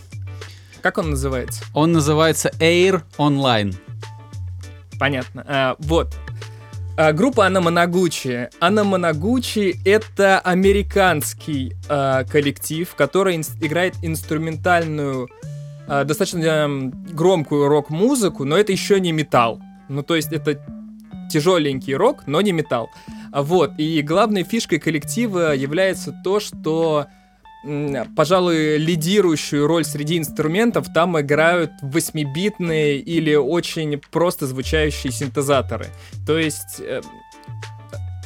Как 0.86 0.98
он 0.98 1.10
называется? 1.10 1.64
Он 1.74 1.90
называется 1.90 2.48
Air 2.60 3.02
Online. 3.18 3.74
Понятно. 5.00 5.44
А, 5.44 5.76
вот. 5.80 6.14
А, 6.96 7.12
группа 7.12 7.44
Анна 7.44 7.60
Монагучи. 7.60 8.50
Анна 8.60 8.84
Монагучи— 8.84 9.80
это 9.84 10.38
американский 10.38 11.74
а, 11.88 12.22
коллектив, 12.22 12.94
который 12.94 13.34
инс- 13.34 13.56
играет 13.60 13.96
инструментальную, 14.02 15.28
а, 15.88 16.04
достаточно 16.04 16.92
громкую 17.10 17.66
рок-музыку, 17.66 18.44
но 18.44 18.56
это 18.56 18.70
еще 18.70 19.00
не 19.00 19.10
металл. 19.10 19.60
Ну, 19.88 20.04
то 20.04 20.14
есть 20.14 20.32
это 20.32 20.64
тяжеленький 21.28 21.96
рок, 21.96 22.28
но 22.28 22.40
не 22.42 22.52
металл. 22.52 22.90
А 23.32 23.42
Вот, 23.42 23.72
и 23.76 24.02
главной 24.02 24.44
фишкой 24.44 24.78
коллектива 24.78 25.52
является 25.52 26.12
то, 26.22 26.38
что, 26.38 27.08
пожалуй, 28.14 28.76
лидирующую 28.78 29.66
роль 29.66 29.84
среди 29.84 30.18
инструментов 30.18 30.86
там 30.94 31.18
играют 31.20 31.72
8-битные 31.82 32.98
или 32.98 33.34
очень 33.34 34.00
просто 34.10 34.46
звучащие 34.46 35.12
синтезаторы. 35.12 35.86
То 36.26 36.38
есть 36.38 36.80
э, 36.80 37.02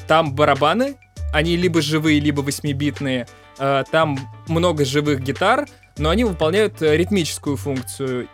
там 0.06 0.34
барабаны, 0.34 0.96
они 1.32 1.56
либо 1.56 1.80
живые, 1.80 2.20
либо 2.20 2.42
8-битные, 2.42 3.28
э, 3.58 3.84
там 3.90 4.18
много 4.48 4.84
живых 4.84 5.22
гитар, 5.22 5.66
но 5.96 6.10
они 6.10 6.24
выполняют 6.24 6.82
э, 6.82 6.96
ритмическую 6.96 7.56
функцию. 7.56 8.28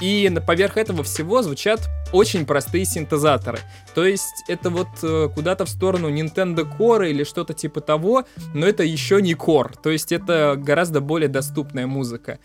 И 0.00 0.32
поверх 0.46 0.76
этого 0.76 1.02
всего 1.02 1.42
звучат 1.42 1.80
очень 2.12 2.46
простые 2.46 2.84
синтезаторы. 2.84 3.58
То 3.94 4.04
есть 4.04 4.44
это 4.48 4.70
вот 4.70 4.88
э, 5.02 5.28
куда-то 5.34 5.64
в 5.64 5.68
сторону 5.68 6.10
Nintendo 6.10 6.66
Core 6.78 7.10
или 7.10 7.24
что-то 7.24 7.54
типа 7.54 7.80
того, 7.80 8.24
но 8.54 8.66
это 8.66 8.82
еще 8.82 9.20
не 9.22 9.34
Core. 9.34 9.74
То 9.82 9.90
есть 9.90 10.12
это 10.12 10.54
гораздо 10.56 11.00
более 11.00 11.28
доступная 11.28 11.86
музыка. 11.86 12.38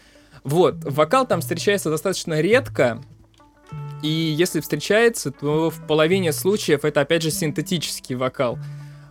Вот, 0.43 0.75
вокал 0.83 1.25
там 1.25 1.41
встречается 1.41 1.89
достаточно 1.89 2.39
редко, 2.39 3.01
и 4.03 4.07
если 4.07 4.59
встречается, 4.59 5.31
то 5.31 5.71
в 5.71 5.87
половине 5.87 6.31
случаев 6.31 6.85
это 6.85 7.01
опять 7.01 7.23
же 7.23 7.31
синтетический 7.31 8.15
вокал. 8.15 8.59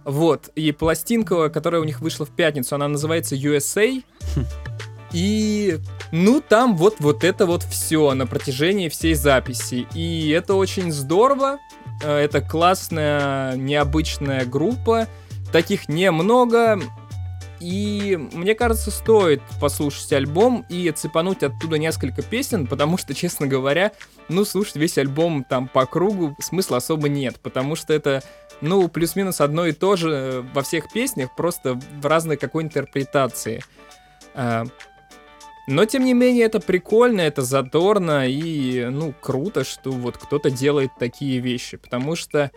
Вот, 0.05 0.51
и 0.55 0.71
пластинка, 0.71 1.49
которая 1.49 1.81
у 1.81 1.85
них 1.85 2.01
вышла 2.01 2.25
в 2.27 2.31
пятницу, 2.31 2.75
она 2.75 2.87
называется 2.87 3.35
USA. 3.35 4.05
И, 5.13 5.79
ну, 6.17 6.41
там 6.41 6.77
вот, 6.77 7.01
вот 7.01 7.25
это 7.25 7.45
вот 7.45 7.65
все 7.65 8.15
на 8.15 8.25
протяжении 8.29 8.89
всей 8.89 9.15
записи. 9.15 9.89
И 9.95 10.31
это 10.31 10.55
очень 10.55 10.93
здорово. 10.93 11.59
Э, 12.05 12.19
Это 12.19 12.41
классная, 12.41 13.57
необычная 13.57 14.45
группа. 14.45 15.09
Таких 15.51 15.89
немного. 15.89 16.81
И 17.59 18.17
мне 18.33 18.55
кажется, 18.55 18.93
стоит 18.93 19.43
послушать 19.61 20.13
альбом 20.13 20.65
и 20.69 20.89
цепануть 20.93 21.43
оттуда 21.43 21.79
несколько 21.79 22.23
песен, 22.23 22.69
потому 22.69 22.97
что, 22.97 23.13
честно 23.15 23.49
говоря, 23.49 23.91
ну, 24.29 24.45
слушать 24.45 24.77
весь 24.77 24.97
альбом 24.99 25.43
там 25.43 25.67
по 25.67 25.85
кругу 25.85 26.37
смысла 26.39 26.77
особо 26.77 27.09
нет, 27.09 27.41
потому 27.41 27.75
что 27.75 27.93
это, 27.93 28.23
ну, 28.61 28.87
плюс-минус 28.87 29.41
одно 29.41 29.67
и 29.67 29.73
то 29.73 29.97
же 29.97 30.11
э, 30.11 30.45
во 30.55 30.63
всех 30.63 30.93
песнях, 30.93 31.35
просто 31.35 31.75
в 31.75 32.07
разной 32.07 32.37
какой 32.37 32.63
интерпретации. 32.63 33.65
Но, 35.67 35.87
тем 35.87 36.05
не 36.05 36.13
менее, 36.13 36.45
это 36.45 36.61
прикольно, 36.61 37.23
это 37.23 37.43
задорно 37.43 38.29
и, 38.29 38.87
ну, 38.91 39.15
круто, 39.19 39.65
что 39.65 39.91
вот 39.91 40.19
кто-то 40.19 40.51
делает 40.51 40.91
такие 40.99 41.41
вещи, 41.41 41.79
потому 41.79 42.17
что 42.17 42.51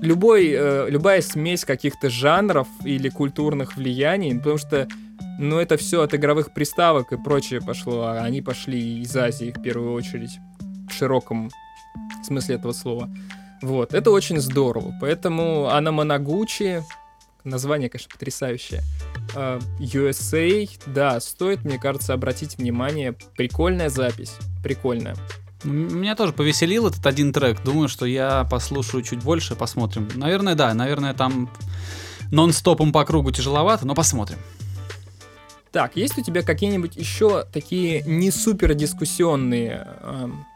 любой, 0.00 0.50
э, 0.50 0.86
любая 0.88 1.20
смесь 1.20 1.64
каких-то 1.64 2.08
жанров 2.08 2.66
или 2.84 3.10
культурных 3.10 3.76
влияний, 3.76 4.34
потому 4.34 4.56
что, 4.56 4.88
ну, 5.38 5.58
это 5.58 5.76
все 5.76 6.02
от 6.02 6.14
игровых 6.14 6.54
приставок 6.54 7.12
и 7.12 7.22
прочее 7.22 7.60
пошло, 7.60 8.04
а 8.04 8.20
они 8.22 8.40
пошли 8.40 9.00
из 9.02 9.14
Азии 9.14 9.54
в 9.54 9.62
первую 9.62 9.92
очередь, 9.92 10.38
в 10.88 10.94
широком 10.94 11.50
смысле 12.24 12.54
этого 12.56 12.72
слова. 12.72 13.10
Вот, 13.62 13.92
это 13.94 14.10
очень 14.10 14.38
здорово, 14.38 14.94
поэтому 15.00 15.66
Анна 15.66 15.92
Монагучи, 15.92 16.82
название, 17.46 17.88
конечно, 17.88 18.10
потрясающее, 18.12 18.82
э, 19.34 19.60
USA, 19.78 20.70
да, 20.86 21.20
стоит, 21.20 21.64
мне 21.64 21.78
кажется, 21.78 22.12
обратить 22.12 22.58
внимание, 22.58 23.14
прикольная 23.36 23.88
запись, 23.88 24.36
прикольная. 24.62 25.16
Меня 25.64 26.14
тоже 26.14 26.32
повеселил 26.32 26.86
этот 26.86 27.06
один 27.06 27.32
трек. 27.32 27.62
Думаю, 27.64 27.88
что 27.88 28.06
я 28.06 28.44
послушаю 28.44 29.02
чуть 29.02 29.22
больше, 29.22 29.56
посмотрим. 29.56 30.08
Наверное, 30.14 30.54
да, 30.54 30.72
наверное, 30.74 31.14
там 31.14 31.50
нон-стопом 32.30 32.92
по 32.92 33.04
кругу 33.04 33.30
тяжеловато, 33.30 33.86
но 33.86 33.94
посмотрим. 33.94 34.38
Так, 35.72 35.96
есть 35.96 36.16
у 36.18 36.22
тебя 36.22 36.42
какие-нибудь 36.42 36.96
еще 36.96 37.44
такие 37.52 38.02
не 38.02 38.30
супер 38.30 38.74
дискуссионные 38.74 39.86
эм, 40.00 40.46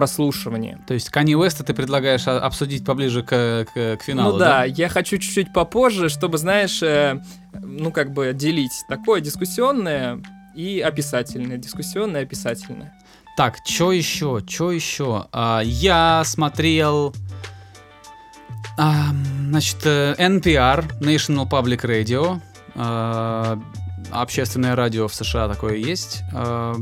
прослушивания? 0.00 0.78
То 0.86 0.94
есть 0.94 1.10
Kanye 1.10 1.34
West 1.38 1.62
ты 1.62 1.74
предлагаешь 1.74 2.26
обсудить 2.26 2.84
поближе 2.86 3.22
к, 3.22 3.66
к- 3.74 3.96
к 3.98 4.02
финалу, 4.02 4.32
ну 4.32 4.38
да, 4.38 4.64
я 4.64 4.88
хочу 4.88 5.18
чуть-чуть 5.18 5.52
попозже, 5.52 6.08
чтобы, 6.08 6.38
знаешь, 6.38 6.82
э, 6.82 7.22
ну 7.52 7.92
как 7.92 8.12
бы 8.14 8.32
делить 8.32 8.72
такое 8.88 9.20
дискуссионное 9.20 10.22
и 10.54 10.80
описательное, 10.80 11.58
дискуссионное 11.58 12.22
и 12.22 12.24
описательное. 12.24 12.94
Так, 13.36 13.56
что 13.66 13.92
еще? 13.92 14.40
Что 14.48 14.72
еще? 14.72 15.26
А, 15.32 15.60
я 15.62 16.22
смотрел, 16.24 17.14
а, 18.78 19.10
значит, 19.48 19.78
э, 19.84 20.14
NPR, 20.18 20.98
National 21.00 21.46
Public 21.48 21.82
Radio, 21.84 22.40
а, 22.74 23.60
общественное 24.10 24.74
радио 24.74 25.06
в 25.08 25.14
США 25.14 25.46
такое 25.48 25.76
есть, 25.76 26.22
а, 26.32 26.74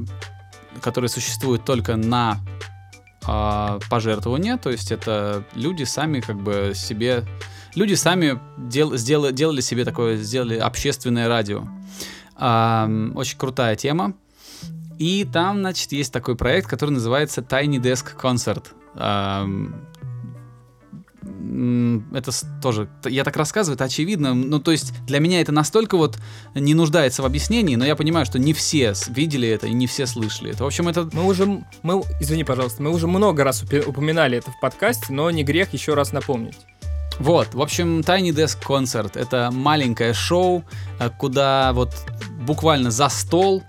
которое 0.81 1.09
существует 1.09 1.65
только 1.65 1.97
на 1.97 2.39
а, 3.31 3.79
пожертвования, 3.91 4.57
то 4.57 4.71
есть 4.71 4.91
это 4.91 5.45
люди 5.55 5.85
сами 5.85 6.21
как 6.21 6.37
бы 6.41 6.73
себе, 6.75 7.25
люди 7.75 7.93
сами 7.93 8.41
дел, 8.57 8.97
сделали, 8.97 9.33
делали 9.33 9.61
себе 9.61 9.85
такое, 9.85 10.17
сделали 10.17 10.57
общественное 10.57 11.29
радио. 11.29 11.69
А, 12.37 12.89
очень 13.15 13.37
крутая 13.37 13.77
тема. 13.77 14.15
И 14.99 15.29
там, 15.31 15.59
значит, 15.59 15.93
есть 15.93 16.11
такой 16.11 16.37
проект, 16.37 16.69
который 16.69 16.91
называется 16.91 17.43
Tiny 17.43 17.77
Desk 17.77 18.17
Concert. 18.19 18.65
М, 18.95 19.75
Это 21.23 22.31
тоже, 22.63 22.89
я 23.05 23.25
так 23.25 23.37
рассказываю, 23.37 23.75
это 23.75 23.85
очевидно. 23.85 24.35
Ну, 24.35 24.61
то 24.61 24.71
есть 24.71 24.93
для 25.07 25.19
меня 25.19 25.41
это 25.41 25.53
настолько 25.53 25.97
вот 25.97 26.19
не 26.55 26.75
нуждается 26.75 27.23
в 27.23 27.27
объяснении, 27.27 27.77
но 27.77 27.85
я 27.85 27.97
понимаю, 27.97 28.25
что 28.25 28.39
не 28.39 28.53
все 28.53 28.95
видели 29.09 29.49
это 29.49 29.67
и 29.67 29.73
не 29.73 29.87
все 29.87 30.07
слышали 30.07 30.53
это. 30.53 30.65
В 30.65 30.67
общем, 30.67 30.89
это 30.89 31.09
Мы 31.13 31.25
уже, 31.25 31.65
мы, 31.83 32.03
извини, 32.21 32.45
пожалуйста, 32.45 32.83
мы 32.83 32.91
уже 32.91 33.07
много 33.07 33.45
раз 33.45 33.63
упоминали 33.63 34.39
это 34.39 34.51
в 34.51 34.61
подкасте, 34.61 35.13
но 35.13 35.31
не 35.31 35.43
грех 35.43 35.73
еще 35.73 35.95
раз 35.95 36.13
напомнить. 36.13 36.59
Вот, 37.19 37.53
в 37.53 37.61
общем, 37.61 38.01
Tiny 38.01 38.31
Desk 38.31 38.59
Concert— 38.65 39.13
это 39.19 39.51
маленькое 39.53 40.15
шоу, 40.15 40.65
э, 41.01 41.11
куда 41.19 41.73
вот 41.73 41.93
буквально 42.41 42.93
за 42.93 43.09
стол, 43.09 43.65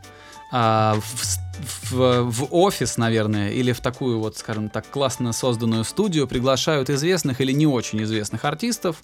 а, 0.51 0.95
в, 1.01 1.48
в- 1.91 2.23
в 2.23 2.47
офис, 2.51 2.97
наверное, 2.97 3.51
или 3.51 3.71
в 3.71 3.79
такую 3.79 4.19
вот, 4.19 4.37
скажем 4.37 4.69
так, 4.69 4.89
классно 4.89 5.33
созданную 5.33 5.83
студию 5.83 6.27
приглашают 6.27 6.89
известных 6.89 7.41
или 7.41 7.51
не 7.51 7.67
очень 7.67 8.03
известных 8.03 8.45
артистов, 8.45 8.97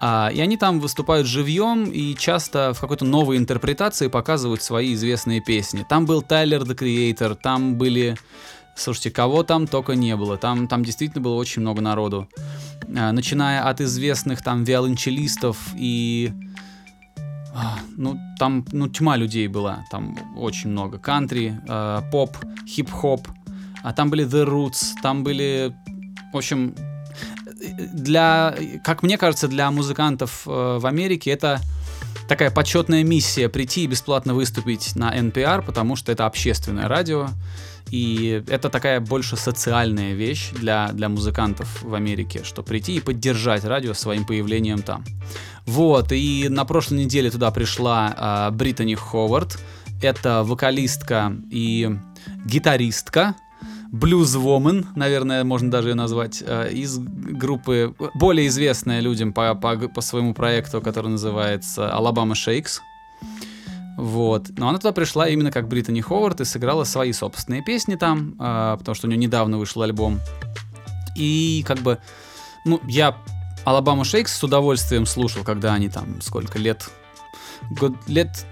а, 0.00 0.30
и 0.32 0.40
они 0.40 0.56
там 0.56 0.80
выступают 0.80 1.26
живьем 1.26 1.84
и 1.84 2.14
часто 2.14 2.72
в 2.74 2.80
какой-то 2.80 3.04
новой 3.04 3.36
интерпретации 3.36 4.08
показывают 4.08 4.62
свои 4.62 4.94
известные 4.94 5.40
песни. 5.40 5.86
Там 5.88 6.06
был 6.06 6.22
Тайлер 6.22 6.62
The 6.62 6.76
Creator, 6.76 7.36
там 7.40 7.76
были... 7.76 8.16
Слушайте, 8.74 9.10
кого 9.10 9.42
там 9.42 9.66
только 9.66 9.94
не 9.94 10.16
было. 10.16 10.38
Там, 10.38 10.66
там 10.66 10.82
действительно 10.82 11.20
было 11.20 11.34
очень 11.34 11.60
много 11.60 11.82
народу. 11.82 12.26
А, 12.96 13.12
начиная 13.12 13.68
от 13.68 13.80
известных 13.82 14.42
там 14.42 14.64
виолончелистов 14.64 15.58
и 15.76 16.32
ну 17.96 18.18
там 18.38 18.64
ну 18.72 18.88
тьма 18.88 19.16
людей 19.16 19.48
была. 19.48 19.84
Там 19.90 20.16
очень 20.36 20.70
много 20.70 20.98
кантри 20.98 21.60
э, 21.68 22.00
поп 22.10 22.36
хип-хоп. 22.66 23.28
А 23.82 23.92
там 23.92 24.10
были 24.10 24.24
The 24.24 24.46
Roots 24.46 24.94
там 25.02 25.24
были 25.24 25.74
в 26.32 26.36
общем 26.36 26.74
для 27.92 28.54
как 28.84 29.02
мне 29.02 29.18
кажется 29.18 29.48
для 29.48 29.70
музыкантов 29.70 30.44
э, 30.46 30.78
в 30.80 30.86
Америке 30.86 31.30
это 31.30 31.60
такая 32.28 32.50
почетная 32.50 33.02
миссия 33.02 33.48
прийти 33.48 33.84
и 33.84 33.86
бесплатно 33.86 34.34
выступить 34.34 34.94
на 34.96 35.16
NPR 35.16 35.62
потому 35.62 35.96
что 35.96 36.12
это 36.12 36.26
общественное 36.26 36.88
радио 36.88 37.28
и 37.92 38.42
это 38.48 38.70
такая 38.70 39.00
больше 39.00 39.36
социальная 39.36 40.14
вещь 40.14 40.50
для, 40.52 40.88
для 40.92 41.10
музыкантов 41.10 41.82
в 41.82 41.94
Америке, 41.94 42.40
что 42.42 42.62
прийти 42.62 42.96
и 42.96 43.00
поддержать 43.00 43.64
радио 43.64 43.92
своим 43.92 44.24
появлением 44.24 44.80
там. 44.80 45.04
Вот, 45.66 46.10
и 46.10 46.48
на 46.48 46.64
прошлой 46.64 47.04
неделе 47.04 47.30
туда 47.30 47.50
пришла 47.50 48.14
а, 48.16 48.50
Британи 48.50 48.94
Ховард. 48.94 49.58
Это 50.02 50.42
вокалистка 50.42 51.36
и 51.50 51.94
гитаристка, 52.46 53.36
блюзвомен, 53.92 54.86
наверное, 54.96 55.44
можно 55.44 55.70
даже 55.70 55.90
ее 55.90 55.94
назвать, 55.94 56.42
а, 56.46 56.68
из 56.68 56.96
группы, 56.98 57.94
более 58.14 58.46
известная 58.46 59.00
людям 59.00 59.34
по, 59.34 59.54
по, 59.54 59.76
по 59.76 60.00
своему 60.00 60.32
проекту, 60.32 60.80
который 60.80 61.08
называется 61.08 61.92
Alabama 61.94 62.32
Shakes. 62.32 62.80
Вот. 63.96 64.50
Но 64.56 64.68
она 64.68 64.78
туда 64.78 64.92
пришла 64.92 65.28
именно 65.28 65.50
как 65.50 65.68
Британи 65.68 66.00
Ховард 66.00 66.40
и 66.40 66.44
сыграла 66.44 66.84
свои 66.84 67.12
собственные 67.12 67.62
песни 67.62 67.96
там, 67.96 68.34
а, 68.38 68.76
потому 68.76 68.94
что 68.94 69.06
у 69.06 69.10
нее 69.10 69.18
недавно 69.18 69.58
вышел 69.58 69.82
альбом. 69.82 70.20
И 71.16 71.64
как 71.66 71.78
бы, 71.78 71.98
ну, 72.64 72.80
я 72.88 73.16
Алабама 73.64 74.04
Шейкс 74.04 74.36
с 74.36 74.42
удовольствием 74.42 75.06
слушал, 75.06 75.44
когда 75.44 75.74
они 75.74 75.88
там 75.88 76.20
сколько 76.20 76.58
лет 76.58 76.90
год, 77.70 77.92
лет, 78.06 78.44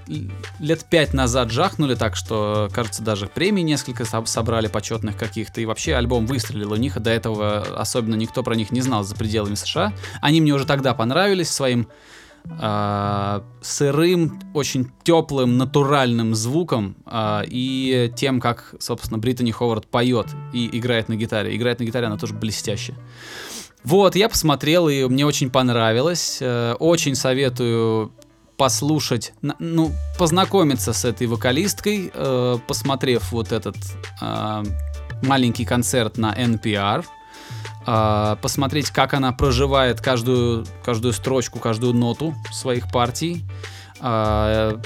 лет 0.59 0.85
пять 0.85 1.15
назад 1.15 1.51
жахнули, 1.51 1.95
так 1.95 2.17
что, 2.17 2.69
кажется, 2.73 3.03
даже 3.03 3.27
премии 3.27 3.63
несколько 3.63 4.05
соб- 4.05 4.27
собрали 4.27 4.69
почетных 4.69 5.17
каких-то, 5.17 5.61
и 5.61 5.67
вообще 5.67 5.95
альбом 5.95 6.27
выстрелил 6.27 6.73
у 6.73 6.77
них, 6.77 6.97
и 6.97 7.01
до 7.01 7.11
этого 7.11 7.61
особенно 7.77 8.15
никто 8.15 8.43
про 8.43 8.55
них 8.55 8.71
не 8.71 8.81
знал 8.81 9.03
за 9.03 9.15
пределами 9.17 9.55
США. 9.55 9.93
Они 10.21 10.41
мне 10.41 10.53
уже 10.53 10.67
тогда 10.67 10.95
понравились 10.95 11.51
своим 11.51 11.89
а, 12.59 13.43
сырым, 13.61 14.41
очень 14.55 14.91
теплым, 15.03 15.57
натуральным 15.59 16.35
звуком 16.35 16.97
а, 17.07 17.43
и 17.47 18.13
тем, 18.17 18.41
как, 18.41 18.75
собственно, 18.79 19.19
Британи 19.19 19.51
Ховард 19.51 19.87
поет 19.87 20.27
и 20.53 20.69
играет 20.79 21.09
на 21.09 21.17
гитаре. 21.17 21.57
Играет 21.57 21.81
на 21.81 21.85
гитаре 21.85 22.07
она 22.07 22.17
тоже 22.17 22.35
блестяще. 22.35 22.95
Вот, 23.83 24.15
я 24.15 24.29
посмотрел, 24.29 24.89
и 24.89 25.05
мне 25.07 25.25
очень 25.25 25.51
понравилось. 25.51 26.39
Э, 26.41 26.75
Очень 26.79 27.15
советую 27.15 28.13
послушать, 28.59 29.33
ну, 29.41 29.91
познакомиться 30.19 30.93
с 30.93 31.07
этой 31.07 31.27
вокалисткой, 31.27 32.11
э, 32.13 32.59
посмотрев 32.69 33.33
вот 33.33 33.53
этот 33.53 33.77
а, 34.21 34.63
маленький 35.23 35.65
концерт 35.65 36.19
на 36.19 36.35
NPR, 36.35 37.07
а, 37.87 38.37
посмотреть, 38.37 38.91
как 38.91 39.15
она 39.15 39.33
проживает 39.33 40.01
каждую, 40.01 40.67
каждую 40.85 41.13
строчку, 41.13 41.59
каждую 41.59 41.95
ноту 41.95 42.35
своих 42.53 42.91
партий. 42.91 43.45
А, 44.01 44.79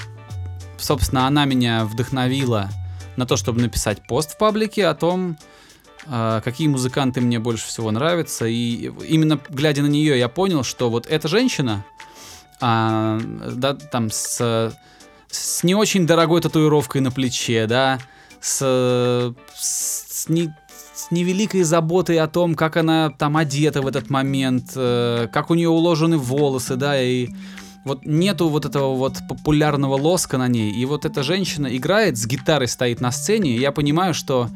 собственно, 0.77 1.27
она 1.27 1.45
меня 1.45 1.85
вдохновила 1.85 2.69
на 3.15 3.25
то, 3.25 3.35
чтобы 3.37 3.61
написать 3.61 4.05
пост 4.07 4.33
в 4.33 4.37
паблике 4.37 4.87
о 4.87 4.93
том, 4.93 5.37
а, 6.07 6.41
какие 6.41 6.67
музыканты 6.67 7.21
мне 7.21 7.39
больше 7.39 7.67
всего 7.67 7.91
нравятся. 7.91 8.45
И 8.45 8.91
именно 9.07 9.39
глядя 9.49 9.81
на 9.81 9.87
нее, 9.87 10.17
я 10.17 10.29
понял, 10.29 10.63
что 10.63 10.89
вот 10.89 11.07
эта 11.07 11.27
женщина, 11.27 11.83
да, 12.61 13.73
там 13.91 14.09
с, 14.09 14.73
с 15.29 15.63
не 15.63 15.75
очень 15.75 16.07
дорогой 16.07 16.39
татуировкой 16.39 17.01
на 17.01 17.11
плече, 17.11 17.67
да, 17.67 17.99
с, 18.39 19.33
с 19.53 20.29
не- 20.29 20.53
с 20.95 21.11
невеликой 21.11 21.63
заботой 21.63 22.19
о 22.19 22.27
том, 22.27 22.55
как 22.55 22.77
она 22.77 23.09
там 23.09 23.35
одета 23.37 23.81
в 23.81 23.87
этот 23.87 24.09
момент, 24.09 24.71
э, 24.75 25.27
как 25.31 25.51
у 25.51 25.55
нее 25.55 25.69
уложены 25.69 26.17
волосы, 26.17 26.75
да, 26.77 26.99
и 27.01 27.27
вот 27.83 28.05
нету 28.05 28.49
вот 28.49 28.65
этого 28.65 28.95
вот 28.95 29.17
популярного 29.29 29.95
лоска 29.95 30.37
на 30.37 30.47
ней. 30.47 30.71
И 30.71 30.85
вот 30.85 31.05
эта 31.05 31.21
женщина 31.21 31.67
играет, 31.75 32.17
с 32.17 32.25
гитарой 32.25 32.67
стоит 32.67 33.01
на 33.01 33.11
сцене, 33.11 33.51
и 33.51 33.59
я 33.59 33.71
понимаю, 33.71 34.13
что 34.13 34.49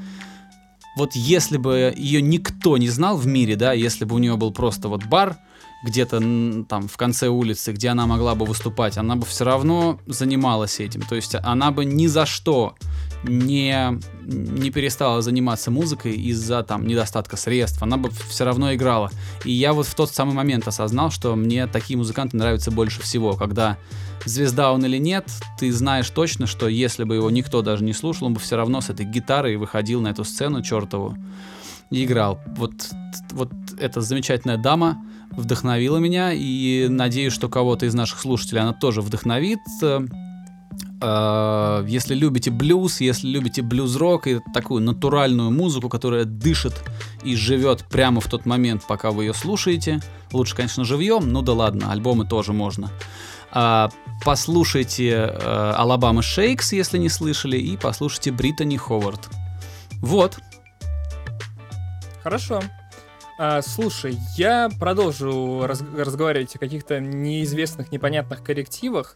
вот 0.95 1.13
если 1.13 1.57
бы 1.57 1.93
ее 1.95 2.21
никто 2.21 2.77
не 2.77 2.89
знал 2.89 3.17
в 3.17 3.27
мире, 3.27 3.55
да, 3.55 3.73
если 3.73 4.05
бы 4.05 4.15
у 4.15 4.19
нее 4.19 4.35
был 4.37 4.51
просто 4.51 4.87
вот 4.87 5.05
бар 5.05 5.37
где-то 5.83 6.19
там 6.67 6.87
в 6.87 6.97
конце 6.97 7.27
улицы, 7.27 7.71
где 7.71 7.89
она 7.89 8.05
могла 8.05 8.35
бы 8.35 8.45
выступать, 8.45 8.97
она 8.97 9.15
бы 9.15 9.25
все 9.25 9.45
равно 9.45 9.99
занималась 10.07 10.79
этим. 10.79 11.01
То 11.03 11.15
есть 11.15 11.35
она 11.35 11.71
бы 11.71 11.85
ни 11.85 12.07
за 12.07 12.25
что 12.25 12.75
не, 13.23 13.99
не 14.23 14.71
перестала 14.71 15.21
заниматься 15.21 15.71
музыкой 15.71 16.15
из-за 16.15 16.63
там 16.63 16.87
недостатка 16.87 17.37
средств, 17.37 17.81
она 17.81 17.97
бы 17.97 18.09
все 18.29 18.45
равно 18.45 18.73
играла. 18.73 19.11
И 19.43 19.51
я 19.51 19.73
вот 19.73 19.87
в 19.87 19.95
тот 19.95 20.11
самый 20.11 20.33
момент 20.33 20.67
осознал, 20.67 21.11
что 21.11 21.35
мне 21.35 21.67
такие 21.67 21.97
музыканты 21.97 22.37
нравятся 22.37 22.71
больше 22.71 23.01
всего, 23.01 23.33
когда 23.33 23.77
звезда 24.25 24.71
он 24.71 24.85
или 24.85 24.97
нет, 24.97 25.29
ты 25.57 25.71
знаешь 25.71 26.09
точно, 26.09 26.47
что 26.47 26.67
если 26.67 27.03
бы 27.03 27.15
его 27.15 27.29
никто 27.29 27.61
даже 27.61 27.83
не 27.83 27.93
слушал, 27.93 28.27
он 28.27 28.33
бы 28.33 28.39
все 28.39 28.55
равно 28.55 28.81
с 28.81 28.89
этой 28.89 29.05
гитарой 29.05 29.55
выходил 29.55 30.01
на 30.01 30.09
эту 30.09 30.23
сцену 30.23 30.61
чертову 30.61 31.17
и 31.89 32.05
играл. 32.05 32.39
Вот, 32.57 32.73
вот 33.31 33.51
эта 33.79 34.01
замечательная 34.01 34.57
дама 34.57 35.03
вдохновила 35.31 35.97
меня, 35.97 36.33
и 36.33 36.87
надеюсь, 36.89 37.33
что 37.33 37.49
кого-то 37.49 37.85
из 37.85 37.93
наших 37.93 38.19
слушателей 38.19 38.61
она 38.61 38.73
тоже 38.73 39.01
вдохновит. 39.01 39.59
Э, 41.01 41.85
Если 41.87 42.13
любите 42.15 42.51
блюз, 42.51 43.01
если 43.01 43.27
любите 43.27 43.61
блюз-рок 43.61 44.27
и 44.27 44.39
такую 44.53 44.81
натуральную 44.83 45.51
музыку, 45.51 45.89
которая 45.89 46.25
дышит 46.25 46.73
и 47.23 47.35
живет 47.35 47.85
прямо 47.85 48.19
в 48.21 48.27
тот 48.27 48.45
момент, 48.45 48.83
пока 48.87 49.11
вы 49.11 49.25
ее 49.25 49.33
слушаете, 49.33 49.99
лучше, 50.33 50.55
конечно, 50.55 50.83
живьем, 50.85 51.31
ну 51.31 51.41
да 51.41 51.53
ладно, 51.53 51.91
альбомы 51.91 52.25
тоже 52.27 52.53
можно. 52.53 52.89
А, 53.51 53.89
Послушайте 54.25 55.09
э, 55.11 55.73
Alabama 55.77 56.19
Shakes, 56.19 56.75
если 56.75 56.97
не 56.97 57.07
слышали, 57.09 57.57
и 57.57 57.77
послушайте 57.77 58.31
Британи 58.31 58.75
Ховард. 58.75 59.29
Вот. 60.01 60.37
Хорошо. 62.21 62.61
А, 63.39 63.61
слушай, 63.61 64.17
я 64.35 64.69
продолжу 64.77 65.65
раз- 65.65 65.81
разговаривать 65.95 66.53
о 66.55 66.59
каких-то 66.59 66.99
неизвестных, 66.99 67.93
непонятных 67.93 68.43
коррективах. 68.43 69.15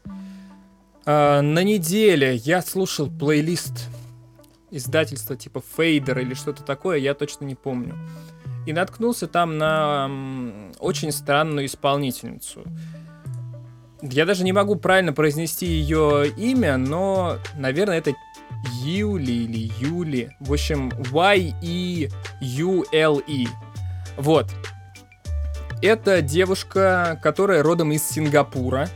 А, 1.05 1.41
на 1.41 1.63
неделе 1.63 2.35
я 2.35 2.61
слушал 2.61 3.09
плейлист 3.09 3.87
издательства 4.71 5.35
типа 5.35 5.61
Фейдер 5.75 6.19
или 6.19 6.33
что-то 6.33 6.63
такое, 6.63 6.97
я 6.97 7.13
точно 7.13 7.45
не 7.45 7.55
помню. 7.55 7.95
И 8.65 8.73
наткнулся 8.73 9.27
там 9.27 9.57
на 9.57 10.09
очень 10.79 11.11
странную 11.11 11.65
исполнительницу. 11.65 12.63
Я 14.01 14.25
даже 14.25 14.43
не 14.43 14.51
могу 14.51 14.75
правильно 14.75 15.13
произнести 15.13 15.65
ее 15.65 16.29
имя, 16.35 16.77
но, 16.77 17.37
наверное, 17.55 17.99
это 17.99 18.13
Юли 18.83 19.45
или 19.45 19.71
Юли. 19.79 20.31
В 20.39 20.51
общем, 20.53 20.91
Y-E-U-L-E. 21.11 22.09
Вот. 24.17 24.47
Это 25.81 26.21
девушка, 26.21 27.19
которая 27.21 27.63
родом 27.63 27.91
из 27.91 28.07
Сингапура. 28.07 28.89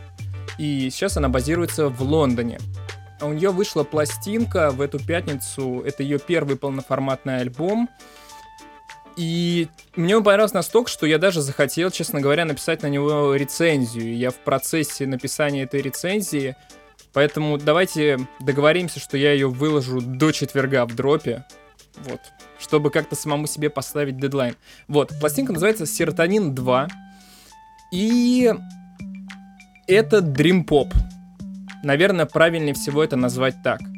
И 0.57 0.89
сейчас 0.89 1.17
она 1.17 1.29
базируется 1.29 1.89
в 1.89 2.01
Лондоне. 2.01 2.59
У 3.21 3.29
нее 3.33 3.49
вышла 3.49 3.83
пластинка 3.83 4.71
в 4.71 4.81
эту 4.81 4.99
пятницу. 4.99 5.81
Это 5.85 6.03
ее 6.03 6.19
первый 6.19 6.57
полноформатный 6.57 7.37
альбом. 7.37 7.89
И 9.15 9.67
мне 9.95 10.15
он 10.15 10.23
понравился 10.23 10.55
настолько, 10.55 10.91
что 10.91 11.07
я 11.07 11.17
даже 11.17 11.41
захотел, 11.41 11.89
честно 11.89 12.21
говоря, 12.21 12.45
написать 12.45 12.83
на 12.83 12.87
него 12.87 13.33
рецензию. 13.33 14.15
Я 14.15 14.29
в 14.29 14.35
процессе 14.35 15.07
написания 15.07 15.63
этой 15.63 15.81
рецензии, 15.81 16.55
поэтому 17.13 17.57
давайте 17.57 18.19
договоримся, 18.39 18.99
что 18.99 19.17
я 19.17 19.33
ее 19.33 19.49
выложу 19.49 20.01
до 20.01 20.31
четверга 20.31 20.85
в 20.85 20.95
дропе. 20.95 21.45
Вот. 22.03 22.21
Чтобы 22.59 22.91
как-то 22.91 23.15
самому 23.15 23.47
себе 23.47 23.71
поставить 23.71 24.17
дедлайн. 24.17 24.55
Вот. 24.87 25.11
Пластинка 25.19 25.51
называется 25.51 25.87
«Серотонин 25.87 26.53
2». 26.53 26.87
И 27.91 28.53
это 29.87 30.17
Dream 30.19 30.65
Pop. 30.65 30.93
Наверное, 31.83 32.25
правильнее 32.25 32.73
всего 32.73 33.03
это 33.03 33.15
назвать 33.15 33.55
так– 33.63 33.79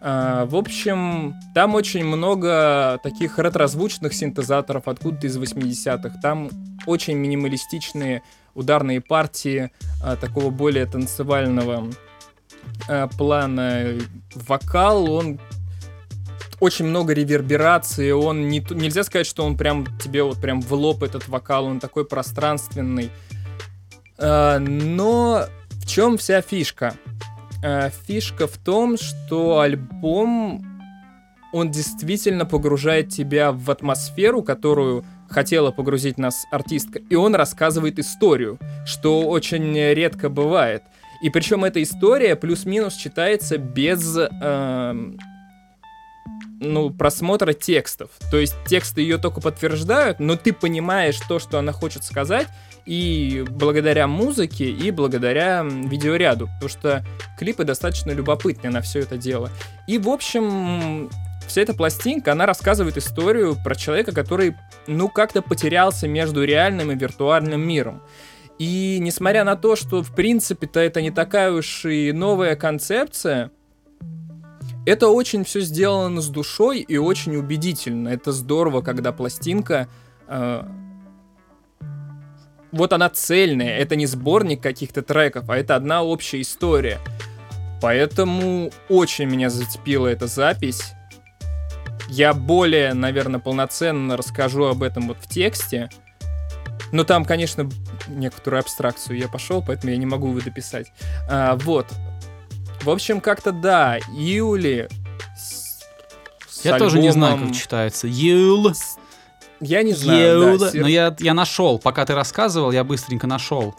а, 0.00 0.46
в 0.46 0.54
общем, 0.54 1.34
там 1.54 1.74
очень 1.74 2.04
много 2.04 3.00
таких 3.02 3.38
ретрозвучных 3.38 4.14
синтезаторов 4.14 4.86
откуда-то 4.86 5.26
из 5.26 5.36
80-х. 5.36 6.20
Там 6.22 6.50
очень 6.86 7.16
минималистичные 7.16 8.22
ударные 8.54 9.00
партии 9.00 9.70
а, 10.02 10.16
такого 10.16 10.50
более 10.50 10.86
танцевального 10.86 11.90
а, 12.88 13.08
плана. 13.08 13.94
Вокал, 14.34 15.10
он 15.10 15.40
очень 16.60 16.86
много 16.86 17.12
реверберации, 17.12 18.10
он 18.10 18.48
не, 18.48 18.64
нельзя 18.70 19.04
сказать, 19.04 19.26
что 19.26 19.44
он 19.44 19.56
прям 19.56 19.86
тебе 19.98 20.22
вот 20.22 20.40
прям 20.40 20.60
в 20.60 20.72
лоб 20.72 21.02
этот 21.02 21.28
вокал, 21.28 21.66
он 21.66 21.80
такой 21.80 22.04
пространственный. 22.04 23.10
Но 24.18 25.44
в 25.70 25.86
чем 25.86 26.18
вся 26.18 26.40
фишка? 26.40 26.94
э, 27.62 27.90
фишка 28.06 28.46
в 28.46 28.56
том, 28.58 28.96
что 28.96 29.60
альбом, 29.60 30.64
он 31.52 31.70
действительно 31.70 32.44
погружает 32.44 33.08
тебя 33.08 33.52
в 33.52 33.70
атмосферу, 33.70 34.42
которую 34.42 35.04
хотела 35.28 35.70
погрузить 35.70 36.18
нас 36.18 36.46
артистка, 36.50 37.00
и 37.10 37.14
он 37.14 37.34
рассказывает 37.34 37.98
историю, 37.98 38.58
что 38.86 39.22
очень 39.28 39.74
редко 39.74 40.28
бывает. 40.28 40.82
И 41.22 41.30
причем 41.30 41.64
эта 41.64 41.82
история 41.82 42.36
плюс-минус 42.36 42.94
читается 42.94 43.58
без 43.58 44.16
э, 44.16 44.94
ну, 46.60 46.90
просмотра 46.90 47.52
текстов. 47.52 48.10
То 48.30 48.38
есть 48.38 48.54
тексты 48.66 49.00
ее 49.00 49.18
только 49.18 49.40
подтверждают, 49.40 50.20
но 50.20 50.36
ты 50.36 50.52
понимаешь 50.52 51.18
то, 51.28 51.38
что 51.38 51.58
она 51.58 51.72
хочет 51.72 52.04
сказать, 52.04 52.46
и 52.88 53.44
благодаря 53.50 54.06
музыке, 54.06 54.70
и 54.70 54.90
благодаря 54.90 55.62
видеоряду, 55.62 56.46
потому 56.54 56.70
что 56.70 57.04
клипы 57.38 57.64
достаточно 57.64 58.12
любопытные 58.12 58.70
на 58.70 58.80
все 58.80 59.00
это 59.00 59.18
дело. 59.18 59.50
И, 59.86 59.98
в 59.98 60.08
общем, 60.08 61.10
вся 61.46 61.60
эта 61.60 61.74
пластинка, 61.74 62.32
она 62.32 62.46
рассказывает 62.46 62.96
историю 62.96 63.58
про 63.62 63.74
человека, 63.74 64.12
который, 64.12 64.56
ну, 64.86 65.10
как-то 65.10 65.42
потерялся 65.42 66.08
между 66.08 66.42
реальным 66.44 66.90
и 66.90 66.94
виртуальным 66.94 67.60
миром. 67.60 68.00
И 68.58 68.96
несмотря 69.02 69.44
на 69.44 69.54
то, 69.54 69.76
что, 69.76 70.02
в 70.02 70.14
принципе-то, 70.14 70.80
это 70.80 71.02
не 71.02 71.10
такая 71.10 71.52
уж 71.52 71.84
и 71.84 72.10
новая 72.12 72.56
концепция, 72.56 73.50
это 74.86 75.08
очень 75.08 75.44
все 75.44 75.60
сделано 75.60 76.22
с 76.22 76.28
душой 76.28 76.80
и 76.80 76.96
очень 76.96 77.36
убедительно. 77.36 78.08
Это 78.08 78.32
здорово, 78.32 78.80
когда 78.80 79.12
пластинка 79.12 79.88
э, 80.26 80.62
вот 82.72 82.92
она 82.92 83.08
цельная, 83.08 83.78
это 83.78 83.96
не 83.96 84.06
сборник 84.06 84.62
каких-то 84.62 85.02
треков, 85.02 85.48
а 85.48 85.56
это 85.56 85.74
одна 85.76 86.02
общая 86.02 86.40
история. 86.40 86.98
Поэтому 87.80 88.70
очень 88.88 89.26
меня 89.26 89.50
зацепила 89.50 90.08
эта 90.08 90.26
запись. 90.26 90.92
Я 92.08 92.34
более, 92.34 92.94
наверное, 92.94 93.40
полноценно 93.40 94.16
расскажу 94.16 94.64
об 94.64 94.82
этом 94.82 95.08
вот 95.08 95.18
в 95.20 95.28
тексте. 95.28 95.88
Но 96.90 97.04
там, 97.04 97.24
конечно, 97.24 97.68
некоторую 98.08 98.60
абстракцию 98.60 99.18
я 99.18 99.28
пошел, 99.28 99.62
поэтому 99.62 99.92
я 99.92 99.98
не 99.98 100.06
могу 100.06 100.28
его 100.28 100.40
дописать. 100.40 100.92
А, 101.28 101.56
вот. 101.56 101.86
В 102.82 102.90
общем, 102.90 103.20
как-то 103.20 103.52
да, 103.52 103.98
Юли. 104.10 104.88
я 106.64 106.74
альбомом... 106.74 106.78
тоже 106.78 106.98
не 106.98 107.12
знаю, 107.12 107.38
как 107.38 107.54
читается. 107.54 108.06
Юл. 108.08 108.72
Я 109.60 109.82
не 109.82 109.92
знаю. 109.92 110.58
Да, 110.58 110.70
сер... 110.70 110.82
Но 110.82 110.88
я, 110.88 111.14
я 111.18 111.34
нашел, 111.34 111.78
пока 111.78 112.06
ты 112.06 112.14
рассказывал, 112.14 112.70
я 112.72 112.84
быстренько 112.84 113.26
нашел 113.26 113.74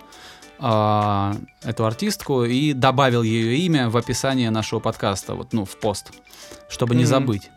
э, 0.59 1.33
эту 1.63 1.85
артистку 1.85 2.43
и 2.43 2.73
добавил 2.73 3.23
ее 3.23 3.57
имя 3.57 3.89
в 3.89 3.97
описание 3.97 4.49
нашего 4.49 4.79
подкаста, 4.79 5.35
вот, 5.35 5.53
ну, 5.53 5.65
в 5.65 5.77
пост, 5.77 6.11
чтобы 6.69 6.95
не 6.95 7.03
mm-hmm. 7.03 7.07
забыть. 7.07 7.49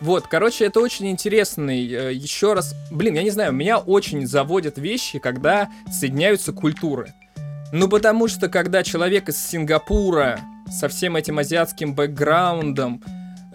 Вот, 0.00 0.26
короче, 0.26 0.66
это 0.66 0.80
очень 0.80 1.10
интересный. 1.10 1.90
Э, 1.90 2.12
Еще 2.12 2.52
раз, 2.52 2.74
блин, 2.90 3.14
я 3.14 3.22
не 3.22 3.30
знаю, 3.30 3.52
меня 3.52 3.78
очень 3.78 4.26
заводят 4.26 4.78
вещи, 4.78 5.18
когда 5.18 5.70
соединяются 5.90 6.52
культуры. 6.52 7.14
Ну, 7.72 7.88
потому 7.88 8.28
что, 8.28 8.48
когда 8.48 8.82
человек 8.82 9.28
из 9.28 9.44
Сингапура 9.44 10.40
со 10.70 10.88
всем 10.88 11.16
этим 11.16 11.38
азиатским 11.38 11.94
бэкграундом 11.94 13.02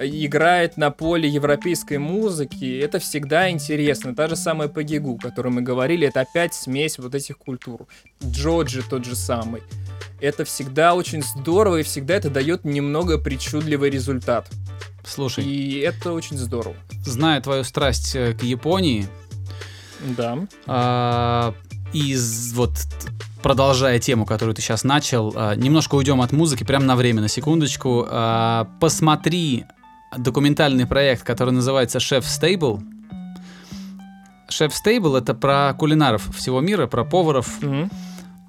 играет 0.04 0.78
на 0.78 0.92
поле 0.92 1.28
европейской 1.30 1.98
музыки, 1.98 2.80
это 2.80 3.00
всегда 3.00 3.50
интересно. 3.50 4.16
Та 4.16 4.28
же 4.28 4.36
самая 4.36 4.68
Пагигу, 4.68 5.16
о 5.16 5.18
которой 5.18 5.50
мы 5.50 5.62
говорили, 5.62 6.08
это 6.08 6.22
опять 6.22 6.54
смесь 6.54 7.00
вот 7.00 7.16
этих 7.16 7.38
культур. 7.38 7.88
Джоджи 8.24 8.84
тот 8.88 9.06
же 9.06 9.16
самый. 9.16 9.62
Это 10.20 10.46
всегда 10.46 10.94
очень 10.94 11.24
здорово, 11.24 11.78
и 11.78 11.84
всегда 11.84 12.16
это 12.16 12.30
дает 12.30 12.64
немного 12.64 13.18
причудливый 13.18 13.90
результат. 13.90 14.48
Слушай. 15.04 15.46
И 15.46 15.80
это 15.80 16.14
очень 16.14 16.38
здорово. 16.38 16.76
Зная 17.04 17.42
твою 17.42 17.64
страсть 17.64 18.16
э, 18.16 18.34
к 18.34 18.44
Японии, 18.44 19.08
да. 20.18 20.38
А, 20.68 21.54
из 21.94 22.54
вот 22.54 22.72
продолжая 23.42 24.00
тему, 24.00 24.26
которую 24.26 24.56
ты 24.56 24.62
сейчас 24.62 24.84
начал, 24.84 25.34
а, 25.36 25.56
немножко 25.56 25.96
уйдем 25.96 26.22
от 26.22 26.32
музыки, 26.32 26.64
прямо 26.64 26.86
на 26.86 26.96
время, 26.96 27.22
на 27.22 27.28
секундочку. 27.28 28.06
А, 28.10 28.68
посмотри 28.80 29.66
документальный 30.18 30.86
проект, 30.86 31.24
который 31.24 31.52
называется 31.52 32.00
Chef 32.00 32.22
Stable. 32.22 32.82
Chef 34.50 34.72
Stable 34.72 35.18
это 35.18 35.34
про 35.34 35.74
кулинаров 35.74 36.36
всего 36.36 36.62
мира, 36.62 36.88
про 36.88 37.06
поваров. 37.06 37.62
Mm-hmm. 37.62 37.92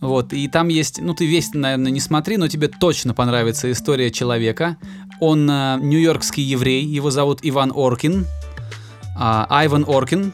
Вот, 0.00 0.32
и 0.32 0.48
там 0.48 0.66
есть, 0.66 1.00
ну 1.00 1.14
ты 1.14 1.26
весь, 1.26 1.54
наверное, 1.54 1.92
не 1.92 2.00
смотри, 2.00 2.36
но 2.36 2.48
тебе 2.48 2.66
точно 2.66 3.14
понравится 3.14 3.70
история 3.70 4.10
человека. 4.10 4.76
Он 5.20 5.48
э, 5.48 5.78
нью-йоркский 5.80 6.42
еврей, 6.42 6.84
его 6.84 7.12
зовут 7.12 7.38
Иван 7.42 7.72
Оркин, 7.72 8.22
э, 8.22 8.24
Айван 9.14 9.84
Оркин, 9.86 10.32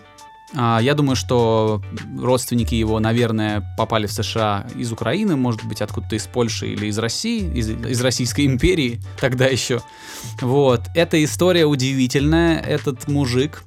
я 0.54 0.94
думаю, 0.94 1.14
что 1.14 1.82
родственники 2.18 2.74
его, 2.74 2.98
наверное, 3.00 3.74
попали 3.76 4.06
в 4.06 4.12
США 4.12 4.66
из 4.74 4.90
Украины, 4.92 5.37
может 5.37 5.64
быть, 5.64 5.82
откуда-то 5.82 6.16
из 6.16 6.26
Польши 6.26 6.68
или 6.68 6.87
из 6.87 6.98
России, 6.98 7.52
из, 7.54 7.68
из 7.68 8.00
Российской 8.00 8.46
империи 8.46 9.00
тогда 9.20 9.46
еще. 9.46 9.82
Вот. 10.40 10.82
Эта 10.94 11.22
история 11.22 11.66
удивительная. 11.66 12.61
Этот 12.61 13.08
мужик, 13.08 13.62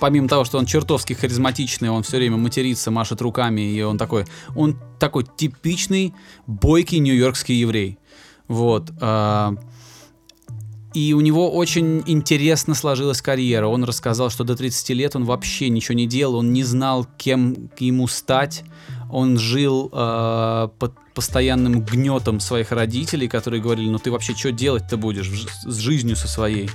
помимо 0.00 0.28
того, 0.28 0.44
что 0.44 0.58
он 0.58 0.66
чертовски 0.66 1.14
харизматичный, 1.14 1.90
он 1.90 2.04
все 2.04 2.18
время 2.18 2.36
матерится, 2.36 2.92
машет 2.92 3.20
руками, 3.20 3.60
и 3.60 3.82
он 3.82 3.98
такой, 3.98 4.26
он 4.54 4.78
такой 5.00 5.24
типичный 5.24 6.14
бойкий 6.46 7.00
нью-йоркский 7.00 7.56
еврей. 7.56 7.98
Вот. 8.46 8.90
И 10.98 11.12
у 11.12 11.20
него 11.20 11.48
очень 11.52 12.02
интересно 12.06 12.74
сложилась 12.74 13.22
карьера. 13.22 13.68
Он 13.68 13.84
рассказал, 13.84 14.30
что 14.30 14.42
до 14.42 14.56
30 14.56 14.88
лет 14.90 15.14
он 15.14 15.26
вообще 15.26 15.68
ничего 15.68 15.94
не 15.94 16.08
делал, 16.08 16.34
он 16.34 16.52
не 16.52 16.64
знал, 16.64 17.06
кем 17.16 17.70
ему 17.78 18.08
стать. 18.08 18.64
Он 19.08 19.38
жил 19.38 19.90
э, 19.92 20.68
под 20.76 20.94
постоянным 21.14 21.82
гнетом 21.82 22.40
своих 22.40 22.72
родителей, 22.72 23.28
которые 23.28 23.62
говорили, 23.62 23.88
ну 23.88 24.00
ты 24.00 24.10
вообще 24.10 24.34
что 24.34 24.50
делать-то 24.50 24.96
будешь 24.96 25.30
с 25.62 25.76
жизнью 25.76 26.16
со 26.16 26.26
своей? 26.26 26.68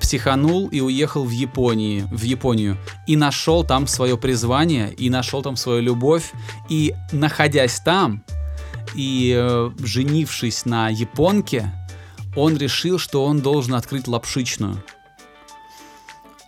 Психанул 0.00 0.68
и 0.68 0.78
уехал 0.78 1.24
в 1.24 1.32
Японии, 1.32 2.04
в 2.12 2.22
Японию 2.22 2.76
и 3.08 3.16
нашел 3.16 3.64
там 3.64 3.88
свое 3.88 4.16
призвание, 4.16 4.94
и 4.94 5.10
нашел 5.10 5.42
там 5.42 5.56
свою 5.56 5.82
любовь, 5.82 6.30
и 6.68 6.94
находясь 7.10 7.80
там, 7.80 8.22
и 8.94 9.34
э, 9.36 9.70
женившись 9.82 10.64
на 10.64 10.90
японке, 10.90 11.72
он 12.38 12.56
решил, 12.56 12.98
что 12.98 13.24
он 13.24 13.40
должен 13.40 13.74
открыть 13.74 14.08
лапшичную. 14.08 14.82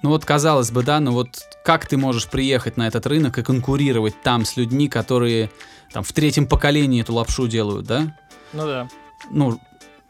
Ну 0.02 0.10
вот, 0.10 0.24
казалось 0.24 0.70
бы, 0.70 0.82
да, 0.82 0.98
но 1.00 1.12
вот 1.12 1.28
как 1.64 1.86
ты 1.86 1.98
можешь 1.98 2.26
приехать 2.26 2.76
на 2.76 2.86
этот 2.86 3.06
рынок 3.06 3.38
и 3.38 3.42
конкурировать 3.42 4.20
там 4.22 4.44
с 4.44 4.56
людьми, 4.56 4.88
которые 4.88 5.50
там 5.92 6.02
в 6.02 6.12
третьем 6.12 6.46
поколении 6.46 7.02
эту 7.02 7.14
лапшу 7.14 7.48
делают, 7.48 7.86
да? 7.86 8.16
Ну 8.52 8.66
да. 8.66 8.88
Ну, 9.30 9.60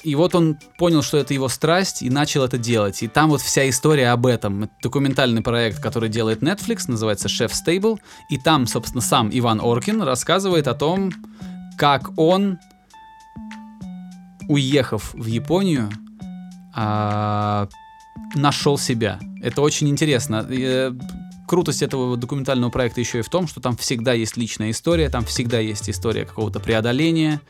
и 0.03 0.15
вот 0.15 0.35
он 0.35 0.59
понял, 0.79 1.03
что 1.03 1.19
это 1.19 1.35
его 1.35 1.49
страсть, 1.49 2.03
и 2.03 2.09
начал 2.09 2.45
это 2.45 2.57
делать. 2.57 3.03
И 3.03 3.09
там 3.09 3.31
вот 3.31 3.41
вся 3.41 3.69
история 3.69 4.11
об 4.11 4.27
этом. 4.27 4.65
Это 4.65 4.73
документальный 4.83 5.43
проект, 5.43 5.81
который 5.81 6.09
делает 6.09 6.43
Netflix, 6.43 6.85
называется 6.87 7.29
Chef 7.29 7.51
Stable. 7.51 7.99
И 8.31 8.39
там, 8.39 8.67
собственно, 8.67 9.03
сам 9.03 9.29
Иван 9.33 9.61
Оркин 9.61 10.03
рассказывает 10.03 10.69
о 10.69 10.75
том, 10.75 11.13
как 11.77 12.19
он 12.19 12.59
уехав 14.51 15.15
в 15.15 15.27
Японию, 15.27 15.89
а, 16.75 17.69
нашел 18.35 18.79
себя. 18.79 19.21
Это 19.43 19.63
очень 19.63 19.89
интересно. 19.89 20.45
Э, 20.51 20.93
крутость 21.47 21.83
этого 21.83 22.17
документального 22.17 22.71
проекта 22.71 23.01
еще 23.01 23.21
и 23.21 23.23
в 23.23 23.29
том, 23.29 23.47
что 23.47 23.61
там 23.61 23.77
всегда 23.77 24.13
есть 24.13 24.37
личная 24.37 24.73
история, 24.73 25.09
там 25.09 25.25
всегда 25.25 25.61
есть 25.61 25.89
история 25.89 26.25
какого-то 26.25 26.59
преодоления, 26.59 27.41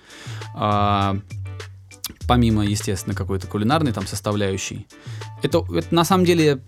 а, 0.54 1.16
помимо, 2.28 2.66
естественно, 2.66 3.14
какой-то 3.14 3.46
кулинарной 3.46 3.92
там 3.92 4.06
составляющей. 4.06 4.86
Это, 5.42 5.64
это 5.74 5.94
на 5.94 6.04
самом 6.04 6.26
деле 6.26 6.60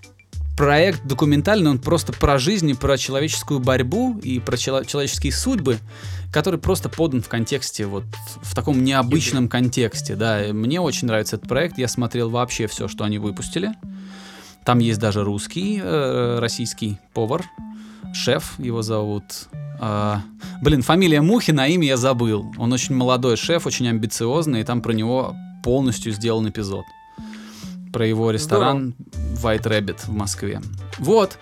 проект 0.62 1.04
документальный, 1.04 1.72
он 1.72 1.80
просто 1.80 2.12
про 2.12 2.38
жизнь, 2.38 2.72
про 2.78 2.96
человеческую 2.96 3.58
борьбу 3.58 4.16
и 4.22 4.38
про 4.38 4.56
чело- 4.56 4.84
человеческие 4.84 5.32
судьбы, 5.32 5.80
который 6.32 6.60
просто 6.60 6.88
подан 6.88 7.20
в 7.20 7.28
контексте, 7.28 7.84
вот 7.84 8.04
в 8.40 8.54
таком 8.54 8.84
необычном 8.84 9.48
контексте, 9.48 10.14
да. 10.14 10.46
И 10.46 10.52
мне 10.52 10.80
очень 10.80 11.08
нравится 11.08 11.34
этот 11.34 11.48
проект, 11.48 11.78
я 11.78 11.88
смотрел 11.88 12.30
вообще 12.30 12.68
все, 12.68 12.86
что 12.86 13.02
они 13.02 13.18
выпустили. 13.18 13.72
Там 14.64 14.78
есть 14.78 15.00
даже 15.00 15.24
русский, 15.24 15.80
э, 15.82 16.38
российский 16.38 16.98
повар, 17.12 17.44
шеф, 18.14 18.54
его 18.58 18.82
зовут. 18.82 19.24
Э, 19.80 20.18
блин, 20.62 20.82
фамилия 20.82 21.22
Мухин, 21.22 21.58
а 21.58 21.66
имя 21.66 21.88
я 21.88 21.96
забыл. 21.96 22.54
Он 22.56 22.72
очень 22.72 22.94
молодой 22.94 23.36
шеф, 23.36 23.66
очень 23.66 23.88
амбициозный, 23.88 24.60
и 24.60 24.64
там 24.64 24.80
про 24.80 24.92
него 24.92 25.34
полностью 25.64 26.12
сделан 26.12 26.48
эпизод. 26.48 26.84
Про 27.92 28.06
его 28.06 28.30
ресторан 28.30 28.94
White 29.42 29.64
Rabbit 29.64 30.06
в 30.06 30.12
Москве. 30.12 30.60
Вот. 30.98 31.38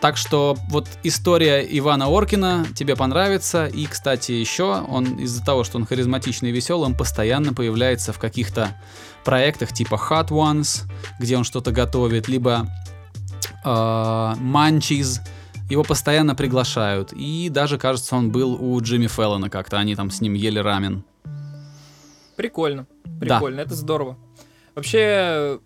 Так 0.00 0.16
что 0.18 0.56
вот 0.68 0.86
история 1.02 1.66
Ивана 1.78 2.06
Оркина 2.08 2.66
тебе 2.74 2.94
понравится. 2.94 3.66
И, 3.66 3.86
кстати, 3.86 4.32
еще 4.32 4.82
он 4.86 5.18
из-за 5.18 5.42
того, 5.42 5.64
что 5.64 5.78
он 5.78 5.86
харизматичный 5.86 6.50
и 6.50 6.52
веселый, 6.52 6.86
он 6.86 6.94
постоянно 6.94 7.54
появляется 7.54 8.12
в 8.12 8.18
каких-то 8.18 8.76
проектах 9.24 9.72
типа 9.72 9.94
Hot 10.10 10.28
Ones, 10.28 10.82
где 11.18 11.38
он 11.38 11.44
что-то 11.44 11.72
готовит, 11.72 12.28
либо 12.28 12.66
э, 13.64 13.68
Munchies. 13.68 15.20
Его 15.70 15.82
постоянно 15.82 16.34
приглашают. 16.34 17.12
И 17.14 17.48
даже, 17.48 17.78
кажется, 17.78 18.14
он 18.16 18.30
был 18.30 18.62
у 18.62 18.78
Джимми 18.82 19.06
Феллона 19.06 19.48
как-то. 19.48 19.78
Они 19.78 19.96
там 19.96 20.10
с 20.10 20.20
ним 20.20 20.34
ели 20.34 20.58
рамен. 20.58 21.04
Прикольно. 22.36 22.86
Прикольно, 23.18 23.56
да. 23.58 23.62
это 23.62 23.74
здорово. 23.74 24.18
Вообще, 24.74 25.58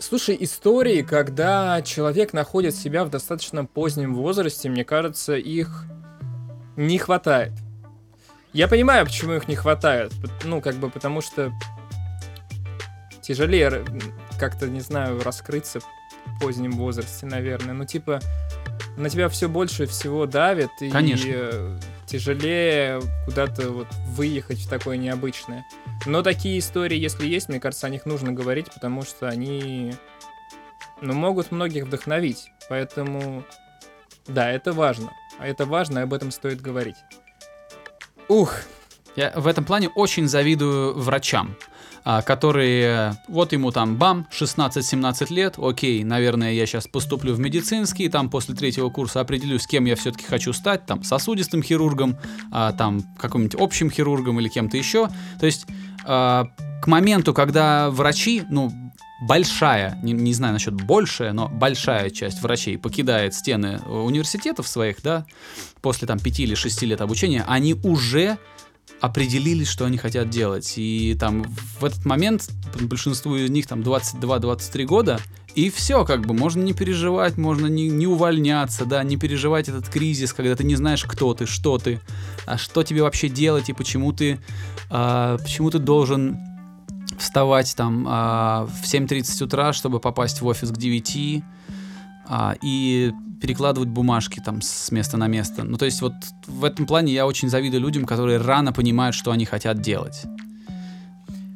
Слушай, 0.00 0.36
истории, 0.40 1.02
когда 1.02 1.82
человек 1.82 2.32
находит 2.32 2.74
себя 2.74 3.04
в 3.04 3.10
достаточно 3.10 3.66
позднем 3.66 4.14
возрасте, 4.14 4.70
мне 4.70 4.82
кажется, 4.82 5.34
их 5.34 5.84
не 6.76 6.96
хватает. 6.96 7.52
Я 8.54 8.66
понимаю, 8.66 9.04
почему 9.04 9.34
их 9.34 9.46
не 9.46 9.56
хватает. 9.56 10.12
Ну, 10.44 10.62
как 10.62 10.76
бы 10.76 10.88
потому 10.88 11.20
что 11.20 11.52
тяжелее 13.20 13.84
как-то, 14.38 14.68
не 14.68 14.80
знаю, 14.80 15.22
раскрыться 15.22 15.80
в 15.80 15.84
позднем 16.40 16.72
возрасте, 16.72 17.26
наверное. 17.26 17.74
Ну, 17.74 17.84
типа, 17.84 18.20
на 18.96 19.10
тебя 19.10 19.28
все 19.28 19.50
больше 19.50 19.84
всего 19.86 20.24
давит. 20.24 20.70
Конечно. 20.78 21.78
Тяжелее 22.10 23.00
куда-то 23.24 23.70
вот 23.70 23.86
выехать 24.08 24.58
в 24.58 24.68
такое 24.68 24.96
необычное. 24.96 25.64
Но 26.06 26.22
такие 26.22 26.58
истории, 26.58 26.98
если 26.98 27.24
есть, 27.24 27.48
мне 27.48 27.60
кажется, 27.60 27.86
о 27.86 27.90
них 27.90 28.04
нужно 28.04 28.32
говорить, 28.32 28.66
потому 28.74 29.02
что 29.02 29.28
они 29.28 29.94
ну, 31.00 31.12
могут 31.12 31.52
многих 31.52 31.84
вдохновить. 31.84 32.50
Поэтому, 32.68 33.44
да, 34.26 34.50
это 34.50 34.72
важно. 34.72 35.12
А 35.38 35.46
это 35.46 35.66
важно, 35.66 36.02
об 36.02 36.12
этом 36.12 36.32
стоит 36.32 36.60
говорить. 36.60 36.96
Ух, 38.26 38.56
я 39.14 39.32
в 39.36 39.46
этом 39.46 39.64
плане 39.64 39.88
очень 39.90 40.26
завидую 40.26 40.98
врачам. 40.98 41.56
А, 42.04 42.22
которые, 42.22 43.16
вот 43.28 43.52
ему 43.52 43.72
там 43.72 43.96
бам, 43.96 44.26
16-17 44.32 45.32
лет, 45.32 45.56
окей, 45.58 46.02
наверное, 46.02 46.52
я 46.52 46.66
сейчас 46.66 46.86
поступлю 46.86 47.34
в 47.34 47.40
медицинский, 47.40 48.08
там 48.08 48.30
после 48.30 48.54
третьего 48.54 48.88
курса 48.88 49.20
определюсь, 49.20 49.66
кем 49.66 49.84
я 49.84 49.96
все-таки 49.96 50.24
хочу 50.24 50.52
стать, 50.52 50.86
там 50.86 51.02
сосудистым 51.02 51.62
хирургом, 51.62 52.16
а, 52.50 52.72
там 52.72 53.02
каким-нибудь 53.18 53.60
общим 53.60 53.90
хирургом 53.90 54.40
или 54.40 54.48
кем-то 54.48 54.76
еще. 54.76 55.08
То 55.38 55.46
есть 55.46 55.66
а, 56.06 56.46
к 56.82 56.86
моменту, 56.86 57.34
когда 57.34 57.90
врачи, 57.90 58.44
ну, 58.48 58.72
большая, 59.20 59.98
не, 60.02 60.12
не 60.12 60.32
знаю 60.32 60.54
насчет 60.54 60.74
большая, 60.74 61.32
но 61.32 61.48
большая 61.48 62.08
часть 62.08 62.40
врачей 62.40 62.78
покидает 62.78 63.34
стены 63.34 63.78
университетов 63.80 64.66
своих, 64.66 65.02
да, 65.02 65.26
после 65.82 66.08
там 66.08 66.18
5 66.18 66.40
или 66.40 66.54
6 66.54 66.82
лет 66.82 67.02
обучения, 67.02 67.44
они 67.46 67.74
уже 67.74 68.38
определились, 69.00 69.68
что 69.68 69.84
они 69.84 69.98
хотят 69.98 70.30
делать. 70.30 70.74
И 70.76 71.16
там 71.18 71.44
в 71.78 71.84
этот 71.84 72.04
момент 72.04 72.50
большинству 72.80 73.36
из 73.36 73.50
них 73.50 73.66
там 73.66 73.80
22-23 73.80 74.84
года, 74.84 75.20
и 75.54 75.68
все, 75.68 76.04
как 76.04 76.26
бы, 76.26 76.34
можно 76.34 76.62
не 76.62 76.72
переживать, 76.72 77.36
можно 77.36 77.66
не, 77.66 77.88
не 77.88 78.06
увольняться, 78.06 78.84
да, 78.84 79.02
не 79.02 79.16
переживать 79.16 79.68
этот 79.68 79.88
кризис, 79.88 80.32
когда 80.32 80.54
ты 80.54 80.64
не 80.64 80.76
знаешь, 80.76 81.04
кто 81.04 81.34
ты, 81.34 81.46
что 81.46 81.78
ты, 81.78 82.00
а 82.46 82.56
что 82.56 82.82
тебе 82.84 83.02
вообще 83.02 83.28
делать 83.28 83.68
и 83.68 83.72
почему 83.72 84.12
ты, 84.12 84.38
а, 84.90 85.38
почему 85.38 85.70
ты 85.70 85.78
должен 85.78 86.38
вставать 87.18 87.74
там 87.74 88.06
а, 88.08 88.66
в 88.66 88.84
7.30 88.84 89.44
утра, 89.44 89.72
чтобы 89.72 89.98
попасть 89.98 90.40
в 90.40 90.46
офис 90.46 90.70
к 90.70 90.76
9, 90.76 91.42
а, 92.28 92.54
и 92.62 93.12
перекладывать 93.40 93.88
бумажки 93.88 94.40
там 94.44 94.60
с 94.60 94.90
места 94.90 95.16
на 95.16 95.26
место. 95.26 95.64
Ну, 95.64 95.78
то 95.78 95.84
есть 95.84 96.02
вот 96.02 96.12
в 96.46 96.64
этом 96.64 96.86
плане 96.86 97.12
я 97.12 97.26
очень 97.26 97.48
завидую 97.48 97.80
людям, 97.80 98.04
которые 98.04 98.38
рано 98.38 98.72
понимают, 98.72 99.14
что 99.14 99.30
они 99.30 99.44
хотят 99.44 99.80
делать. 99.80 100.24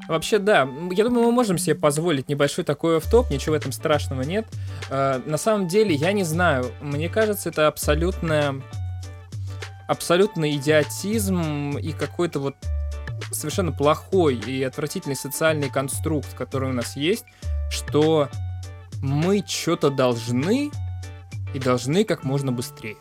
Вообще, 0.09 0.39
да. 0.39 0.69
Я 0.91 1.05
думаю, 1.05 1.27
мы 1.27 1.33
можем 1.33 1.57
себе 1.57 1.75
позволить 1.75 2.29
небольшой 2.29 2.65
такой 2.65 3.01
топ 3.01 3.31
ничего 3.31 3.55
в 3.55 3.59
этом 3.59 3.73
страшного 3.73 4.23
нет. 4.23 4.47
Э, 4.91 5.21
на 5.25 5.39
самом 5.39 5.67
деле, 5.67 5.95
я 5.95 6.13
не 6.13 6.25
знаю. 6.25 6.67
Мне 6.83 7.09
кажется, 7.09 7.49
это 7.49 7.69
абсолютно 7.69 8.63
абсолютный 9.89 10.57
идиотизм 10.57 11.77
и 11.79 11.93
какой-то 11.93 12.41
вот 12.41 12.57
совершенно 13.33 13.73
плохой 13.73 14.37
и 14.37 14.63
отвратительный 14.63 15.17
социальный 15.17 15.71
конструкт, 15.71 16.33
который 16.35 16.71
у 16.71 16.73
нас 16.73 16.97
есть, 16.97 17.25
что 17.71 18.29
мы 19.03 19.45
что-то 19.47 19.91
должны 19.91 20.71
и 21.55 21.59
должны 21.59 22.05
как 22.05 22.25
можно 22.25 22.53
быстрее. 22.53 22.99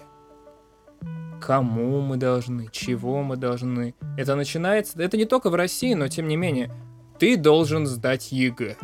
Кому 1.41 1.99
мы 1.99 2.15
должны, 2.15 2.69
чего 2.71 3.21
мы 3.21 3.35
должны. 3.35 3.95
Это 4.17 4.35
начинается, 4.35 5.01
это 5.01 5.17
не 5.17 5.25
только 5.25 5.49
в 5.49 5.55
России, 5.55 5.93
но 5.93 6.07
тем 6.07 6.27
не 6.27 6.37
менее, 6.37 6.71
ты 7.19 7.35
должен 7.35 7.85
сдать 7.85 8.31
ЕГЭ 8.31 8.77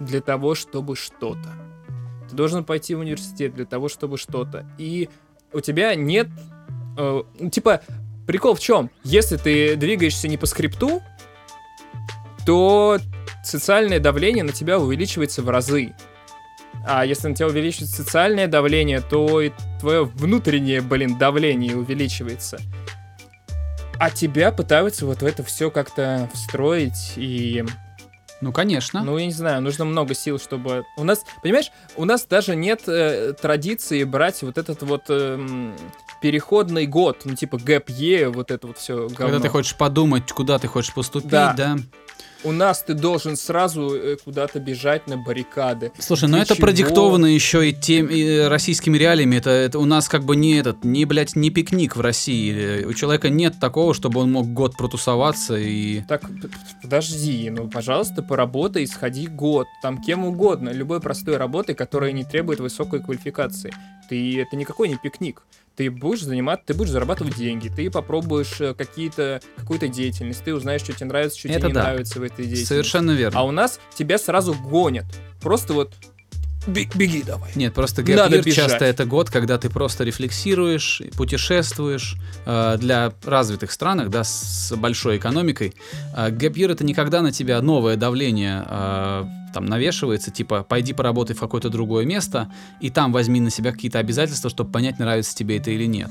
для 0.00 0.20
того, 0.20 0.54
чтобы 0.54 0.96
что-то. 0.96 1.48
Ты 2.28 2.34
должен 2.34 2.64
пойти 2.64 2.94
в 2.94 3.00
университет 3.00 3.54
для 3.54 3.66
того, 3.66 3.88
чтобы 3.88 4.18
что-то. 4.18 4.66
И 4.78 5.08
у 5.52 5.60
тебя 5.60 5.94
нет... 5.94 6.28
Э, 6.98 7.22
типа, 7.52 7.82
прикол 8.26 8.54
в 8.54 8.60
чем? 8.60 8.90
Если 9.04 9.36
ты 9.36 9.76
двигаешься 9.76 10.28
не 10.28 10.36
по 10.36 10.46
скрипту, 10.46 11.02
то 12.46 12.98
социальное 13.44 14.00
давление 14.00 14.44
на 14.44 14.52
тебя 14.52 14.78
увеличивается 14.78 15.42
в 15.42 15.50
разы. 15.50 15.94
А 16.86 17.04
если 17.04 17.28
на 17.28 17.34
тебя 17.34 17.48
увеличивается 17.48 17.96
социальное 17.96 18.46
давление, 18.46 19.00
то 19.00 19.40
и 19.40 19.50
твое 19.80 20.04
внутреннее, 20.04 20.80
блин, 20.80 21.18
давление 21.18 21.76
увеличивается. 21.76 22.58
А 23.98 24.10
тебя 24.10 24.50
пытаются 24.50 25.04
вот 25.04 25.20
в 25.20 25.26
это 25.26 25.42
все 25.44 25.70
как-то 25.70 26.28
встроить 26.32 27.12
и... 27.16 27.64
Ну, 28.40 28.52
конечно. 28.52 29.04
Ну, 29.04 29.18
я 29.18 29.26
не 29.26 29.32
знаю, 29.32 29.60
нужно 29.60 29.84
много 29.84 30.14
сил, 30.14 30.38
чтобы... 30.38 30.84
У 30.96 31.04
нас, 31.04 31.22
понимаешь, 31.42 31.70
у 31.96 32.06
нас 32.06 32.24
даже 32.24 32.56
нет 32.56 32.88
э, 32.88 33.34
традиции 33.34 34.02
брать 34.04 34.42
вот 34.42 34.56
этот 34.56 34.82
вот 34.82 35.02
э, 35.10 35.72
переходный 36.22 36.86
год, 36.86 37.20
ну, 37.26 37.34
типа 37.34 37.58
гэп 37.58 37.90
е 37.90 38.30
вот 38.30 38.50
это 38.50 38.68
вот 38.68 38.78
все 38.78 39.08
говно. 39.08 39.14
Когда 39.14 39.40
ты 39.40 39.48
хочешь 39.50 39.76
подумать, 39.76 40.32
куда 40.32 40.58
ты 40.58 40.68
хочешь 40.68 40.94
поступить, 40.94 41.28
да. 41.28 41.52
да 41.52 41.76
у 42.44 42.52
нас 42.52 42.82
ты 42.82 42.94
должен 42.94 43.36
сразу 43.36 43.94
э, 43.94 44.16
куда-то 44.22 44.60
бежать 44.60 45.06
на 45.06 45.16
баррикады. 45.16 45.92
Слушай, 45.98 46.28
но 46.28 46.36
ну 46.36 46.42
это 46.42 46.54
чего? 46.54 46.66
продиктовано 46.66 47.26
еще 47.26 47.68
и 47.68 47.72
тем 47.72 48.06
и 48.06 48.40
российскими 48.48 48.96
реалиями. 48.96 49.36
Это, 49.36 49.50
это 49.50 49.78
у 49.78 49.84
нас 49.84 50.08
как 50.08 50.24
бы 50.24 50.36
не 50.36 50.54
этот, 50.54 50.84
не, 50.84 51.04
блядь, 51.04 51.36
не 51.36 51.50
пикник 51.50 51.96
в 51.96 52.00
России. 52.00 52.84
У 52.84 52.92
человека 52.94 53.28
нет 53.28 53.54
такого, 53.60 53.94
чтобы 53.94 54.20
он 54.20 54.32
мог 54.32 54.46
год 54.48 54.76
протусоваться 54.76 55.56
и... 55.56 56.02
Так, 56.02 56.22
подожди, 56.82 57.50
ну, 57.50 57.68
пожалуйста, 57.68 58.22
поработай, 58.22 58.86
сходи 58.86 59.26
год. 59.26 59.66
Там 59.82 60.00
кем 60.00 60.24
угодно. 60.24 60.70
Любой 60.70 61.00
простой 61.00 61.36
работы, 61.36 61.74
которая 61.74 62.12
не 62.12 62.24
требует 62.24 62.60
высокой 62.60 63.00
квалификации. 63.00 63.72
Ты, 64.10 64.42
это 64.42 64.56
никакой 64.56 64.88
не 64.88 64.96
пикник 64.96 65.42
ты 65.80 65.90
будешь 65.90 66.22
заниматься, 66.22 66.66
ты 66.66 66.74
будешь 66.74 66.90
зарабатывать 66.90 67.36
деньги, 67.36 67.72
ты 67.74 67.90
попробуешь 67.90 68.60
э, 68.60 68.74
какие-то, 68.74 69.40
какую-то 69.56 69.88
деятельность, 69.88 70.44
ты 70.44 70.54
узнаешь, 70.54 70.82
что 70.82 70.92
тебе 70.92 71.06
нравится, 71.06 71.38
что 71.38 71.48
Это 71.48 71.60
тебе 71.60 71.68
да. 71.72 71.80
не 71.80 71.86
нравится 71.86 72.20
в 72.20 72.22
этой 72.22 72.36
деятельности. 72.44 72.66
Совершенно 72.66 73.12
верно. 73.12 73.40
А 73.40 73.44
у 73.44 73.50
нас 73.50 73.80
тебя 73.94 74.18
сразу 74.18 74.52
гонят. 74.52 75.06
Просто 75.40 75.72
вот 75.72 75.94
беги 76.66 77.22
давай. 77.22 77.50
Нет, 77.54 77.72
просто 77.72 78.02
gap 78.02 78.44
часто 78.52 78.84
это 78.84 79.06
год, 79.06 79.30
когда 79.30 79.56
ты 79.56 79.70
просто 79.70 80.04
рефлексируешь, 80.04 81.00
путешествуешь 81.16 82.16
э, 82.44 82.76
для 82.78 83.14
развитых 83.24 83.72
странах, 83.72 84.10
да, 84.10 84.24
с 84.24 84.74
большой 84.76 85.16
экономикой. 85.16 85.74
Э, 86.14 86.30
gap 86.30 86.58
это 86.58 86.84
никогда 86.84 87.22
на 87.22 87.32
тебя 87.32 87.62
новое 87.62 87.96
давление 87.96 88.66
э, 88.68 89.24
там 89.52 89.66
навешивается, 89.66 90.30
типа, 90.30 90.62
пойди 90.62 90.92
поработай 90.92 91.34
в 91.36 91.40
какое-то 91.40 91.70
другое 91.70 92.04
место, 92.04 92.52
и 92.80 92.90
там 92.90 93.12
возьми 93.12 93.40
на 93.40 93.50
себя 93.50 93.72
какие-то 93.72 93.98
обязательства, 93.98 94.50
чтобы 94.50 94.70
понять, 94.70 94.98
нравится 94.98 95.34
тебе 95.34 95.58
это 95.58 95.70
или 95.70 95.86
нет. 95.86 96.10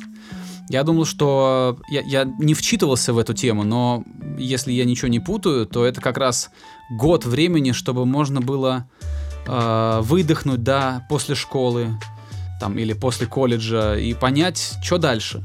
Я 0.70 0.84
думал, 0.84 1.06
что 1.06 1.80
я, 1.90 2.02
я 2.02 2.26
не 2.26 2.54
вчитывался 2.54 3.12
в 3.12 3.18
эту 3.18 3.34
тему, 3.34 3.64
но 3.64 4.04
если 4.38 4.72
я 4.72 4.86
ничего 4.86 5.08
не 5.08 5.20
путаю, 5.20 5.66
то 5.66 5.84
это 5.84 6.00
как 6.00 6.18
раз 6.18 6.52
год 6.92 7.26
времени, 7.26 7.72
чтобы 7.72 8.06
можно 8.06 8.40
было 8.40 8.88
э, 9.48 10.00
выдохнуть, 10.04 10.62
да, 10.62 11.08
после 11.10 11.34
школы, 11.34 11.98
там, 12.60 12.78
или 12.78 12.94
после 12.94 13.26
колледжа, 13.26 13.98
и 13.98 14.14
понять, 14.14 14.78
что 14.84 15.00
дальше. 15.00 15.44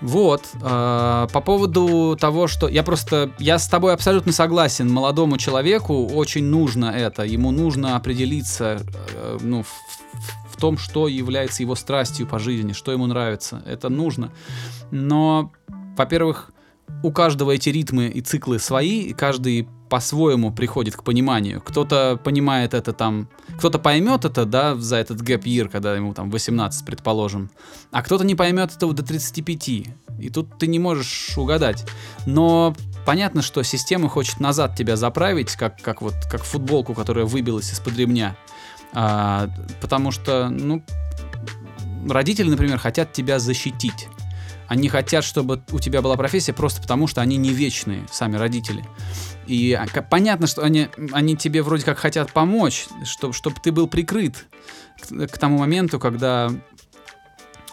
Вот, 0.00 0.50
э, 0.54 1.26
по 1.32 1.40
поводу 1.40 2.18
того, 2.20 2.48
что 2.48 2.68
я 2.68 2.82
просто, 2.82 3.30
я 3.38 3.58
с 3.58 3.66
тобой 3.66 3.94
абсолютно 3.94 4.32
согласен, 4.32 4.90
молодому 4.90 5.38
человеку 5.38 6.06
очень 6.06 6.44
нужно 6.44 6.86
это, 6.86 7.22
ему 7.22 7.50
нужно 7.50 7.96
определиться, 7.96 8.82
э, 9.14 9.38
ну, 9.40 9.62
в, 9.62 10.54
в 10.54 10.60
том, 10.60 10.76
что 10.76 11.08
является 11.08 11.62
его 11.62 11.74
страстью 11.74 12.26
по 12.26 12.38
жизни, 12.38 12.72
что 12.72 12.92
ему 12.92 13.06
нравится, 13.06 13.62
это 13.64 13.88
нужно. 13.88 14.32
Но, 14.90 15.50
во-первых, 15.96 16.50
у 17.02 17.10
каждого 17.10 17.52
эти 17.52 17.70
ритмы 17.70 18.08
и 18.08 18.20
циклы 18.20 18.58
свои, 18.58 19.00
и 19.00 19.12
каждый 19.14 19.66
по-своему 19.88 20.52
приходит 20.52 20.96
к 20.96 21.02
пониманию. 21.02 21.60
Кто-то 21.60 22.18
понимает 22.22 22.74
это 22.74 22.92
там, 22.92 23.28
кто-то 23.58 23.78
поймет 23.78 24.24
это, 24.24 24.44
да, 24.44 24.74
за 24.74 24.96
этот 24.96 25.22
гэп 25.22 25.44
year, 25.46 25.68
когда 25.68 25.94
ему 25.94 26.14
там 26.14 26.30
18, 26.30 26.84
предположим, 26.84 27.50
а 27.92 28.02
кто-то 28.02 28.24
не 28.24 28.34
поймет 28.34 28.74
этого 28.74 28.92
до 28.92 29.02
35. 29.04 29.68
И 29.68 30.30
тут 30.32 30.58
ты 30.58 30.66
не 30.66 30.78
можешь 30.78 31.36
угадать. 31.36 31.84
Но 32.26 32.74
понятно, 33.04 33.42
что 33.42 33.62
система 33.62 34.08
хочет 34.08 34.40
назад 34.40 34.76
тебя 34.76 34.96
заправить, 34.96 35.52
как, 35.52 35.80
как 35.80 36.02
вот 36.02 36.14
как 36.30 36.42
футболку, 36.42 36.94
которая 36.94 37.24
выбилась 37.24 37.72
из-под 37.72 37.96
ремня. 37.96 38.36
А, 38.92 39.48
потому 39.80 40.10
что, 40.10 40.48
ну, 40.48 40.82
родители, 42.08 42.48
например, 42.48 42.78
хотят 42.78 43.12
тебя 43.12 43.38
защитить. 43.38 44.08
Они 44.68 44.88
хотят, 44.88 45.24
чтобы 45.24 45.62
у 45.70 45.78
тебя 45.78 46.02
была 46.02 46.16
профессия 46.16 46.52
просто 46.52 46.82
потому, 46.82 47.06
что 47.06 47.20
они 47.20 47.36
не 47.36 47.50
вечные, 47.50 48.06
сами 48.10 48.36
родители. 48.36 48.84
И 49.46 49.72
а, 49.72 49.86
понятно, 50.02 50.46
что 50.46 50.62
они, 50.62 50.88
они 51.12 51.36
тебе 51.36 51.62
вроде 51.62 51.84
как 51.84 51.98
хотят 51.98 52.32
помочь, 52.32 52.86
чтобы, 53.04 53.32
чтобы 53.32 53.56
ты 53.62 53.70
был 53.70 53.86
прикрыт 53.86 54.46
к, 55.00 55.26
к 55.28 55.38
тому 55.38 55.58
моменту, 55.58 56.00
когда 56.00 56.50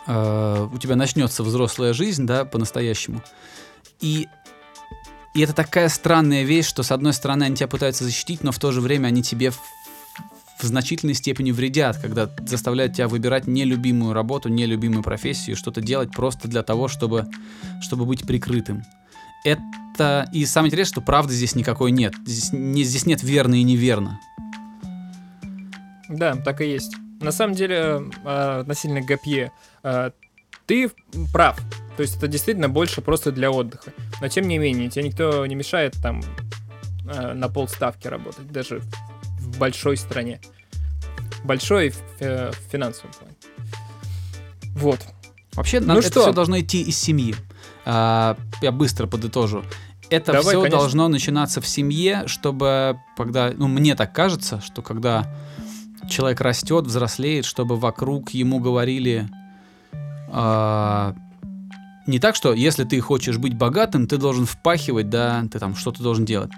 э, 0.06 0.68
у 0.72 0.78
тебя 0.78 0.96
начнется 0.96 1.44
взрослая 1.44 1.94
жизнь, 1.94 2.28
да, 2.28 2.46
по-настоящему. 2.46 3.24
И, 4.00 4.28
и 5.34 5.42
это 5.42 5.54
такая 5.54 5.90
странная 5.90 6.44
вещь, 6.44 6.68
что 6.68 6.84
с 6.84 6.92
одной 6.92 7.14
стороны 7.14 7.46
они 7.46 7.56
тебя 7.56 7.68
пытаются 7.68 8.04
защитить, 8.04 8.44
но 8.44 8.52
в 8.52 8.60
то 8.60 8.72
же 8.72 8.82
время 8.82 9.08
они 9.08 9.24
тебе 9.24 9.52
в, 10.64 10.68
значительной 10.68 11.14
степени 11.14 11.52
вредят, 11.52 11.98
когда 11.98 12.30
заставляют 12.46 12.94
тебя 12.94 13.08
выбирать 13.08 13.48
нелюбимую 13.48 14.14
работу, 14.14 14.50
нелюбимую 14.50 15.04
профессию, 15.04 15.56
что-то 15.56 15.82
делать 15.82 16.12
просто 16.12 16.48
для 16.48 16.64
того, 16.64 16.88
чтобы, 16.88 17.28
чтобы 17.82 18.06
быть 18.06 18.26
прикрытым. 18.26 18.84
Это 19.44 20.30
и 20.32 20.46
самое 20.46 20.70
интересное, 20.70 20.94
что 20.94 21.02
правды 21.02 21.34
здесь 21.34 21.56
никакой 21.56 21.92
нет. 21.92 22.14
Здесь, 22.26 22.54
не, 22.54 22.84
здесь 22.84 23.06
нет 23.06 23.22
верно 23.24 23.56
и 23.56 23.64
неверно. 23.64 24.20
Да, 26.10 26.36
так 26.36 26.62
и 26.62 26.70
есть. 26.70 26.96
На 27.20 27.32
самом 27.32 27.56
деле, 27.56 28.04
э, 28.24 28.60
относительно 28.62 29.02
Гапье, 29.02 29.52
э, 29.84 30.12
ты 30.66 30.92
прав. 31.32 31.58
То 31.96 32.02
есть 32.02 32.18
это 32.18 32.28
действительно 32.28 32.70
больше 32.70 33.02
просто 33.02 33.32
для 33.32 33.52
отдыха. 33.52 33.94
Но 34.22 34.28
тем 34.28 34.48
не 34.48 34.58
менее, 34.58 34.90
тебе 34.90 35.06
никто 35.06 35.46
не 35.46 35.56
мешает 35.56 35.94
там 36.02 36.22
э, 37.06 37.34
на 37.34 37.50
полставки 37.50 38.08
работать, 38.08 38.52
даже 38.52 38.82
большой 39.58 39.98
стране. 39.98 40.40
Большой 41.44 41.90
в, 41.90 42.02
э, 42.20 42.52
в 42.52 42.72
финансовом 42.72 43.12
плане. 43.12 43.36
Вот. 44.76 45.00
Вообще, 45.54 45.80
Ну 45.80 45.98
это 45.98 46.10
что? 46.10 46.22
все 46.22 46.34
должно 46.34 46.60
идти 46.60 46.82
из 46.82 46.98
семьи. 46.98 47.36
А, 47.86 48.38
я 48.62 48.72
быстро 48.72 49.08
подытожу. 49.08 49.64
Это 50.10 50.34
Давай, 50.34 50.54
все 50.54 50.62
конечно. 50.62 50.80
должно 50.80 51.08
начинаться 51.08 51.62
в 51.62 51.68
семье, 51.68 52.24
чтобы 52.28 52.98
когда, 53.18 53.52
ну 53.56 53.68
мне 53.68 53.96
так 53.96 54.14
кажется, 54.14 54.62
что 54.62 54.82
когда 54.82 55.32
человек 56.10 56.42
растет, 56.42 56.86
взрослеет, 56.86 57.46
чтобы 57.46 57.78
вокруг 57.78 58.32
ему 58.32 58.60
говорили 58.60 59.28
а, 60.30 61.16
не 62.06 62.20
так, 62.20 62.36
что 62.36 62.54
если 62.54 62.84
ты 62.84 63.00
хочешь 63.00 63.38
быть 63.38 63.56
богатым, 63.56 64.08
ты 64.08 64.18
должен 64.18 64.46
впахивать, 64.46 65.10
да, 65.10 65.46
ты 65.52 65.60
там 65.60 65.76
что-то 65.76 66.04
должен 66.04 66.26
делать. 66.26 66.52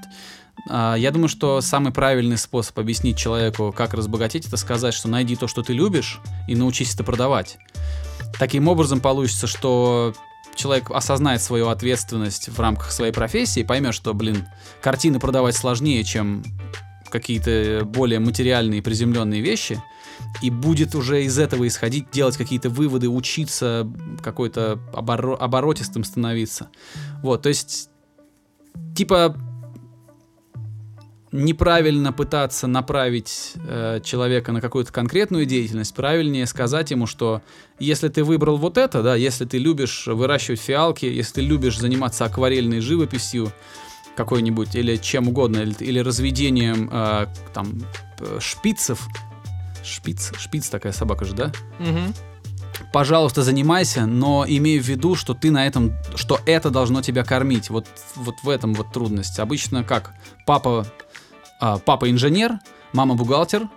А, 0.69 0.95
я 0.95 1.11
думаю, 1.11 1.29
что 1.29 1.61
самый 1.61 1.91
правильный 1.91 2.37
способ 2.37 2.77
объяснить 2.79 3.17
человеку, 3.17 3.73
как 3.75 3.93
разбогатеть, 3.93 4.47
это 4.47 4.57
сказать, 4.57 4.93
что 4.93 5.07
найди 5.07 5.35
то, 5.35 5.47
что 5.47 5.61
ты 5.61 5.73
любишь, 5.73 6.19
и 6.47 6.55
научись 6.55 6.93
это 6.93 7.03
продавать. 7.03 7.57
Таким 8.39 8.67
образом 8.67 8.99
получится, 8.99 9.47
что 9.47 10.13
человек 10.55 10.91
осознает 10.91 11.41
свою 11.41 11.67
ответственность 11.69 12.49
в 12.49 12.59
рамках 12.59 12.91
своей 12.91 13.11
профессии, 13.11 13.63
поймет, 13.63 13.93
что, 13.93 14.13
блин, 14.13 14.47
картины 14.81 15.19
продавать 15.19 15.55
сложнее, 15.55 16.03
чем 16.03 16.43
какие-то 17.09 17.83
более 17.85 18.19
материальные 18.19 18.81
приземленные 18.81 19.41
вещи, 19.41 19.81
и 20.41 20.49
будет 20.49 20.95
уже 20.95 21.23
из 21.23 21.37
этого 21.37 21.67
исходить, 21.67 22.09
делать 22.11 22.35
какие-то 22.37 22.69
выводы, 22.69 23.09
учиться 23.09 23.87
какой-то 24.23 24.79
оборо- 24.93 25.37
оборотистым 25.37 26.03
становиться. 26.03 26.69
Вот, 27.21 27.43
то 27.43 27.49
есть, 27.49 27.89
типа, 28.95 29.37
неправильно 31.31 32.13
пытаться 32.13 32.67
направить 32.67 33.53
э, 33.67 33.99
человека 34.03 34.51
на 34.51 34.61
какую-то 34.61 34.91
конкретную 34.91 35.45
деятельность, 35.45 35.93
правильнее 35.93 36.45
сказать 36.45 36.91
ему, 36.91 37.07
что 37.07 37.41
если 37.79 38.07
ты 38.09 38.23
выбрал 38.23 38.57
вот 38.57 38.77
это, 38.77 39.03
да, 39.03 39.15
если 39.15 39.45
ты 39.45 39.57
любишь 39.57 40.07
выращивать 40.07 40.61
фиалки, 40.61 41.05
если 41.05 41.35
ты 41.35 41.41
любишь 41.41 41.77
заниматься 41.77 42.25
акварельной 42.25 42.79
живописью 42.79 43.51
какой-нибудь 44.15 44.75
или 44.75 44.95
чем 44.97 45.27
угодно, 45.27 45.57
или, 45.57 45.75
или 45.79 45.99
разведением 45.99 46.89
э, 46.91 47.27
там 47.53 47.81
э, 48.19 48.39
шпицев, 48.39 49.07
шпиц, 49.83 50.31
шпиц 50.37 50.69
такая 50.69 50.93
собака 50.93 51.25
же, 51.25 51.33
да? 51.33 51.51
Мгм. 51.79 52.13
пожалуйста, 52.93 53.43
занимайся, 53.43 54.05
но 54.05 54.45
имей 54.47 54.79
в 54.79 54.87
виду, 54.87 55.15
что 55.15 55.33
ты 55.33 55.51
на 55.51 55.67
этом, 55.67 55.93
что 56.15 56.39
это 56.45 56.69
должно 56.69 57.01
тебя 57.01 57.25
кормить. 57.25 57.69
Вот, 57.69 57.87
вот 58.15 58.35
в 58.41 58.49
этом 58.49 58.73
вот 58.73 58.93
трудность. 58.93 59.39
Обычно 59.39 59.83
как? 59.83 60.13
Папа, 60.45 60.87
а, 61.59 61.77
папа 61.77 62.09
инженер, 62.09 62.59
мама 62.93 63.15
бухгалтер. 63.15 63.69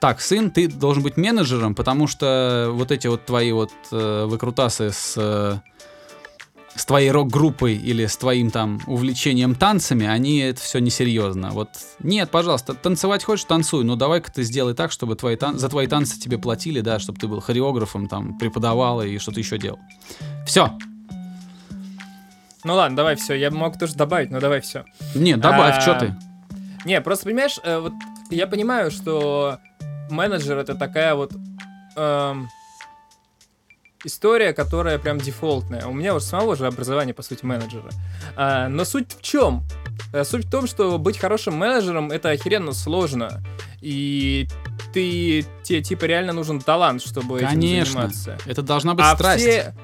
Так, 0.00 0.20
сын, 0.20 0.50
ты 0.50 0.66
должен 0.66 1.02
быть 1.02 1.16
менеджером, 1.18 1.74
потому 1.74 2.06
что 2.06 2.70
вот 2.72 2.90
эти 2.90 3.06
вот 3.06 3.26
твои 3.26 3.52
вот 3.52 3.70
э, 3.92 4.24
выкрутасы 4.26 4.92
с, 4.92 5.12
э, 5.18 5.56
с 6.74 6.86
твоей 6.86 7.10
рок-группой 7.10 7.74
или 7.74 8.06
с 8.06 8.16
твоим 8.16 8.50
там 8.50 8.80
увлечением 8.86 9.54
танцами, 9.54 10.06
они 10.06 10.38
это 10.38 10.58
все 10.58 10.78
несерьезно. 10.78 11.50
Вот 11.50 11.68
нет, 11.98 12.30
пожалуйста, 12.30 12.72
танцевать 12.72 13.24
хочешь, 13.24 13.44
танцуй, 13.44 13.84
но 13.84 13.94
давай-ка 13.94 14.32
ты 14.32 14.42
сделай 14.42 14.72
так, 14.72 14.90
чтобы 14.90 15.16
твои 15.16 15.36
тан- 15.36 15.58
за 15.58 15.68
твои 15.68 15.86
танцы 15.86 16.18
тебе 16.18 16.38
платили, 16.38 16.80
да, 16.80 16.98
чтобы 16.98 17.18
ты 17.18 17.28
был 17.28 17.40
хореографом, 17.42 18.08
там, 18.08 18.38
преподавал 18.38 19.02
и 19.02 19.18
что-то 19.18 19.40
еще 19.40 19.58
делал. 19.58 19.80
Все. 20.46 20.72
Ну 22.64 22.74
ладно, 22.74 22.96
давай 22.96 23.16
все. 23.16 23.34
Я 23.34 23.50
мог 23.50 23.78
тоже 23.78 23.94
добавить, 23.96 24.30
но 24.30 24.40
давай 24.40 24.62
все. 24.62 24.86
Нет, 25.14 25.40
добавь, 25.40 25.76
А, 25.76 25.80
что 25.82 25.94
ты? 25.94 26.14
Не, 26.84 27.00
просто 27.00 27.26
понимаешь, 27.26 27.58
э, 27.62 27.78
вот 27.78 27.92
я 28.30 28.46
понимаю, 28.46 28.90
что 28.90 29.58
менеджер 30.10 30.58
это 30.58 30.74
такая 30.74 31.14
вот 31.14 31.32
эм, 31.96 32.48
история, 34.04 34.52
которая 34.52 34.98
прям 34.98 35.18
дефолтная. 35.18 35.86
У 35.86 35.92
меня 35.92 36.14
уже 36.14 36.24
самого 36.24 36.56
же 36.56 36.66
образование, 36.66 37.14
по 37.14 37.22
сути, 37.22 37.44
менеджера. 37.44 37.90
А, 38.36 38.68
но 38.68 38.84
суть 38.84 39.12
в 39.18 39.22
чем? 39.22 39.62
Э, 40.12 40.24
Суть 40.24 40.46
в 40.46 40.50
том, 40.50 40.66
что 40.66 40.98
быть 40.98 41.18
хорошим 41.18 41.54
менеджером 41.54 42.10
это 42.10 42.30
охеренно 42.30 42.72
сложно. 42.72 43.42
И 43.80 44.48
ты, 44.92 45.44
тебе 45.62 45.82
типа 45.82 46.06
реально 46.06 46.32
нужен 46.32 46.60
талант, 46.60 47.02
чтобы 47.02 47.38
этим 47.38 47.48
Конечно. 47.48 47.92
заниматься. 48.08 48.38
Это 48.46 48.62
должна 48.62 48.94
быть 48.94 49.04
А 49.04 49.14
страсть. 49.14 49.42
все- 49.42 49.74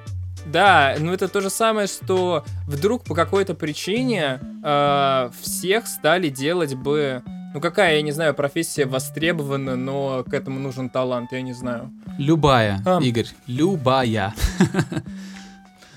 Да, 0.47 0.95
ну 0.99 1.13
это 1.13 1.29
то 1.29 1.41
же 1.41 1.51
самое, 1.51 1.87
что 1.89 2.45
вдруг 2.67 3.05
по 3.05 3.15
какой-то 3.15 3.55
причине 3.55 4.41
э, 4.63 5.31
всех 5.41 5.87
стали 5.87 6.29
делать 6.29 6.75
бы... 6.75 7.23
Ну 7.53 7.61
какая, 7.61 7.97
я 7.97 8.03
не 8.03 8.13
знаю, 8.13 8.35
профессия 8.35 8.85
востребована, 8.85 9.77
но 9.77 10.25
к 10.25 10.35
этому 10.35 10.61
нужен 10.61 10.91
талант, 10.91 11.33
я 11.33 11.43
не 11.43 11.53
знаю. 11.53 11.91
Любая, 12.19 12.81
Ам. 12.85 13.03
Игорь, 13.03 13.29
любая. 13.47 14.35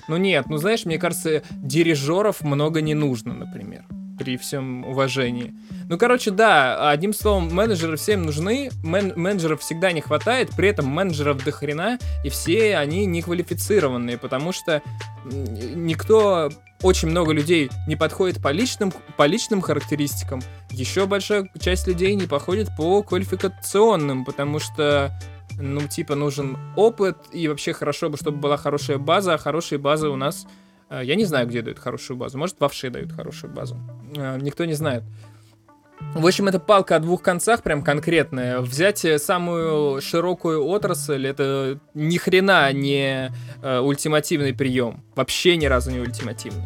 Ну 0.08 0.16
нет, 0.16 0.46
ну 0.48 0.56
знаешь, 0.56 0.84
мне 0.86 0.98
кажется, 0.98 1.42
дирижеров 1.52 2.42
много 2.42 2.80
не 2.80 2.94
нужно, 2.94 3.32
например, 3.32 3.84
при 4.20 4.36
всем 4.36 4.84
уважении. 4.84 5.54
Ну, 5.88 5.96
короче, 5.96 6.30
да, 6.30 6.90
одним 6.90 7.14
словом, 7.14 7.54
менеджеры 7.54 7.96
всем 7.96 8.22
нужны, 8.22 8.70
мен- 8.84 9.14
менеджеров 9.16 9.62
всегда 9.62 9.92
не 9.92 10.02
хватает, 10.02 10.50
при 10.54 10.68
этом 10.68 10.86
менеджеров 10.86 11.42
до 11.42 11.50
хрена, 11.50 11.98
и 12.22 12.28
все 12.28 12.76
они 12.76 13.06
неквалифицированные, 13.06 14.18
потому 14.18 14.52
что 14.52 14.82
никто 15.24 16.50
очень 16.82 17.08
много 17.08 17.32
людей 17.32 17.70
не 17.86 17.96
подходит 17.96 18.42
по 18.42 18.52
личным, 18.52 18.92
по 19.16 19.24
личным 19.24 19.62
характеристикам, 19.62 20.42
еще 20.70 21.06
большая 21.06 21.50
часть 21.58 21.86
людей 21.86 22.14
не 22.14 22.26
подходит 22.26 22.68
по 22.76 23.02
квалификационным, 23.02 24.26
потому 24.26 24.58
что 24.58 25.18
ну, 25.58 25.80
типа, 25.88 26.14
нужен 26.14 26.58
опыт, 26.76 27.16
и 27.32 27.48
вообще 27.48 27.72
хорошо 27.72 28.10
бы, 28.10 28.18
чтобы 28.18 28.36
была 28.36 28.58
хорошая 28.58 28.98
база, 28.98 29.34
а 29.34 29.38
хорошие 29.38 29.78
базы 29.78 30.08
у 30.08 30.16
нас... 30.16 30.46
э, 30.90 31.02
Я 31.04 31.14
не 31.14 31.24
знаю, 31.24 31.46
где 31.46 31.62
дают 31.62 31.78
хорошую 31.78 32.16
базу. 32.16 32.38
Может, 32.38 32.56
в 32.58 32.90
дают 32.90 33.12
хорошую 33.12 33.52
базу. 33.52 33.76
Э, 34.16 34.38
Никто 34.40 34.64
не 34.64 34.74
знает. 34.74 35.04
В 36.14 36.26
общем, 36.26 36.48
это 36.48 36.58
палка 36.58 36.96
о 36.96 36.98
двух 36.98 37.22
концах, 37.22 37.62
прям 37.62 37.82
конкретная. 37.82 38.60
Взять 38.60 39.06
самую 39.22 40.00
широкую 40.00 40.64
отрасль, 40.64 41.26
это 41.26 41.78
ни 41.94 42.16
хрена 42.16 42.72
не 42.72 43.30
э, 43.62 43.78
ультимативный 43.78 44.52
прием. 44.52 45.04
Вообще 45.14 45.56
ни 45.56 45.66
разу 45.66 45.90
не 45.90 46.00
ультимативный. 46.00 46.64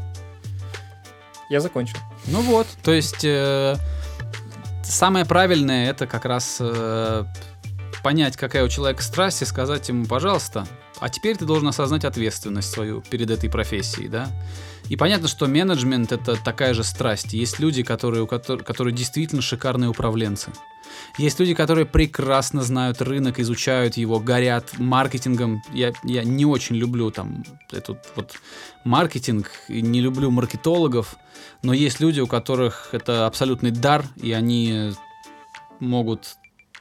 Я 1.51 1.61
закончил. 1.61 1.99
Ну 2.27 2.41
вот, 2.41 2.66
то 2.83 2.93
есть 2.93 3.25
э, 3.25 3.77
самое 4.83 5.27
правильное 5.27 5.91
это 5.91 6.07
как 6.07 6.25
раз 6.25 6.57
э, 6.61 7.25
понять, 8.03 8.37
какая 8.37 8.64
у 8.64 8.68
человека 8.68 9.03
страсть, 9.03 9.43
и 9.43 9.45
сказать 9.45 9.89
ему, 9.89 10.07
пожалуйста, 10.07 10.66
а 11.05 11.11
теперь 11.11 11.36
ты 11.36 11.44
должен 11.44 11.68
осознать 11.68 12.07
ответственность 12.07 12.70
свою 12.70 13.02
перед 13.02 13.30
этой 13.30 13.50
профессией, 13.50 14.09
да? 14.09 14.26
И 14.88 14.96
понятно, 14.96 15.28
что 15.28 15.46
менеджмент 15.46 16.12
это 16.12 16.34
такая 16.42 16.72
же 16.72 16.82
страсть. 16.82 17.34
Есть 17.34 17.59
люди, 17.59 17.82
которые, 17.82 18.22
у 18.22 18.26
котор- 18.26 18.64
которые 18.64 18.94
действительно 18.94 19.42
шикарные 19.42 19.90
управленцы. 19.90 20.50
Есть 21.18 21.38
люди, 21.40 21.52
которые 21.52 21.84
прекрасно 21.84 22.62
знают 22.62 23.02
рынок, 23.02 23.38
изучают 23.38 23.98
его, 23.98 24.18
горят 24.18 24.78
маркетингом. 24.78 25.62
Я, 25.74 25.92
я 26.05 26.24
не 26.24 26.46
очень 26.46 26.76
люблю 26.76 27.11
там 27.11 27.44
этот 27.70 28.11
вот 28.16 28.36
маркетинг, 28.84 29.50
не 29.68 30.00
люблю 30.00 30.30
маркетологов, 30.30 31.16
но 31.62 31.74
есть 31.74 32.00
люди, 32.00 32.20
у 32.20 32.26
которых 32.26 32.88
это 32.92 33.26
абсолютный 33.26 33.72
дар, 33.72 34.07
и 34.16 34.32
они 34.32 34.94
могут 35.80 36.36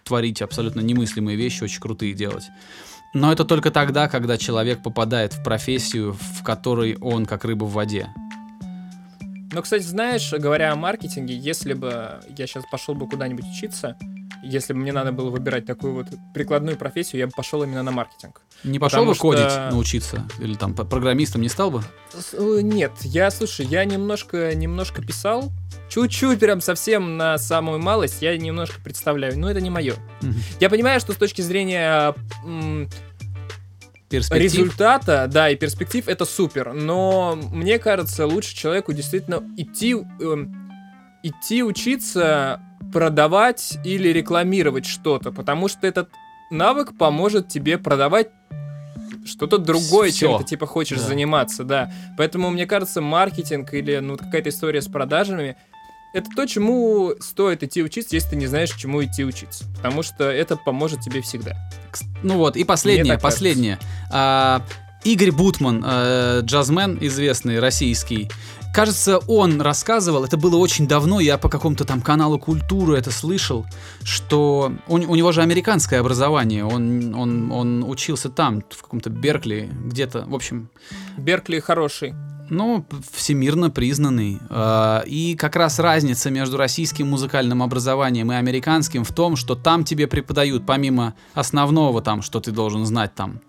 творить 0.06 0.42
абсолютно 0.42 0.80
немыслимые 0.80 1.36
вещи, 1.36 1.66
очень 1.66 1.82
крутые 1.82 2.14
делать. 2.14 2.46
Но 3.14 3.32
это 3.32 3.46
только 3.46 3.70
тогда, 3.70 4.08
когда 4.08 4.38
человек 4.38 4.82
попадает 4.82 5.34
в 5.34 5.44
профессию, 5.44 6.14
в 6.20 6.44
которой 6.44 6.98
он 7.00 7.26
как 7.26 7.46
рыба 7.46 7.66
в 7.66 7.74
воде. 7.74 8.10
Но, 9.52 9.62
кстати, 9.62 9.84
знаешь, 9.84 10.34
говоря 10.34 10.72
о 10.72 10.76
маркетинге, 10.76 11.38
если 11.38 11.74
бы 11.74 12.20
я 12.36 12.48
сейчас 12.48 12.64
пошел 12.72 12.96
бы 12.96 13.08
куда-нибудь 13.08 13.46
учиться, 13.46 13.96
если 14.44 14.74
бы 14.74 14.80
мне 14.80 14.92
надо 14.92 15.12
было 15.12 15.30
выбирать 15.30 15.66
такую 15.66 15.94
вот 15.94 16.08
прикладную 16.34 16.78
профессию, 16.78 17.20
я 17.20 17.28
бы 17.28 17.34
пошел 17.36 17.64
именно 17.64 17.82
на 17.84 17.92
маркетинг. 17.92 18.42
Не 18.64 18.78
пошел 18.80 19.06
бы 19.06 19.16
что- 19.16 19.30
кодить, 19.32 19.72
научиться? 19.72 20.28
Или 20.40 20.54
там 20.56 20.74
программистом 20.76 21.42
не 21.42 21.50
стал 21.50 21.72
бы? 21.72 21.82
Э, 22.34 22.60
Нет, 22.62 22.92
я, 23.02 23.32
слушай, 23.32 23.66
я 23.66 23.84
немножко, 23.86 24.54
немножко 24.56 25.02
писал, 25.02 25.52
чуть-чуть, 25.90 26.40
прям 26.40 26.62
совсем 26.62 27.18
на 27.18 27.38
самую 27.38 27.80
малость, 27.80 28.22
я 28.22 28.38
немножко 28.38 28.82
представляю, 28.84 29.38
но 29.40 29.50
это 29.50 29.62
не 29.62 29.70
мое. 29.70 29.96
Мгм. 30.22 30.36
Я 30.60 30.70
понимаю, 30.70 31.00
что 31.00 31.14
с 31.14 31.16
точки 31.18 31.42
зрения 31.42 32.14
Перспектив? 34.10 34.44
результата, 34.54 35.28
да, 35.32 35.50
и 35.50 35.56
перспектив 35.56 36.08
это 36.08 36.26
супер, 36.26 36.74
но 36.74 37.36
мне 37.36 37.80
кажется, 37.80 38.28
лучше 38.28 38.56
человеку 38.56 38.94
действительно 38.94 39.42
идти, 39.58 39.94
эм, 39.94 40.70
идти 41.24 41.64
учиться 41.64 42.62
продавать 42.92 43.78
или 43.84 44.10
рекламировать 44.10 44.86
что-то, 44.86 45.32
потому 45.32 45.68
что 45.68 45.88
этот 45.88 46.10
навык 46.52 46.98
поможет 46.98 47.48
тебе 47.48 47.78
продавать 47.78 48.30
что-то 49.26 49.58
другое, 49.58 50.12
Всё. 50.12 50.28
чем 50.30 50.38
ты 50.40 50.44
типа 50.44 50.66
хочешь 50.66 51.00
Да. 51.00 51.08
заниматься, 51.08 51.64
да. 51.64 51.92
Поэтому 52.18 52.50
мне 52.50 52.66
кажется, 52.66 53.02
маркетинг 53.02 53.74
или 53.74 53.98
ну 53.98 54.18
какая-то 54.18 54.50
история 54.50 54.82
с 54.82 54.88
продажами 54.88 55.56
это 56.14 56.30
то, 56.36 56.46
чему 56.46 57.14
стоит 57.20 57.64
идти 57.64 57.82
учиться, 57.82 58.16
если 58.16 58.32
ты 58.32 58.36
не 58.36 58.46
знаешь, 58.46 58.70
чему 58.72 59.04
идти 59.04 59.26
учиться. 59.26 59.66
Потому 59.78 60.04
что 60.04 60.26
это 60.26 60.56
поможет 60.56 61.02
тебе 61.02 61.22
всегда. 61.22 61.56
Ну 62.22 62.38
вот, 62.38 62.56
и 62.56 62.64
последнее, 62.64 63.18
последнее. 63.18 63.80
А, 64.12 64.62
Игорь 65.04 65.32
Бутман, 65.32 65.84
э, 65.86 66.42
джазмен 66.44 67.00
известный, 67.02 67.60
российский. 67.60 68.30
Кажется, 68.74 69.20
он 69.28 69.62
рассказывал, 69.62 70.24
это 70.26 70.36
было 70.36 70.58
очень 70.58 70.88
давно, 70.88 71.20
я 71.20 71.38
по 71.38 71.48
какому-то 71.48 71.86
там 71.86 72.02
каналу 72.02 72.40
культуры 72.40 72.98
это 72.98 73.12
слышал, 73.12 73.68
что 74.04 74.74
у, 74.88 74.96
у 74.96 75.16
него 75.16 75.32
же 75.32 75.44
американское 75.44 76.00
образование, 76.00 76.66
он, 76.66 77.14
он, 77.14 77.52
он 77.52 77.84
учился 77.88 78.30
там, 78.30 78.64
в 78.72 78.82
каком-то 78.82 79.12
Беркли, 79.12 79.70
где-то, 79.86 80.26
в 80.26 80.34
общем, 80.34 80.70
Беркли 81.18 81.60
хороший. 81.60 82.16
ну, 82.50 82.84
всемирно 83.12 83.70
признанный. 83.70 84.40
А, 84.50 85.04
И 85.06 85.36
как 85.36 85.56
раз 85.56 85.78
разница 85.78 86.32
между 86.32 86.58
российским 86.58 87.08
музыкальным 87.08 87.62
образованием 87.62 88.32
и 88.32 88.36
американским 88.36 89.04
в 89.04 89.12
том, 89.14 89.36
что 89.36 89.56
там 89.56 89.84
тебе 89.84 90.08
преподают, 90.08 90.66
помимо 90.66 91.14
основного 91.36 92.02
там, 92.02 92.24
что 92.24 92.40
ты 92.40 92.52
должен 92.52 92.86
знать 92.88 93.14
там, 93.14 93.40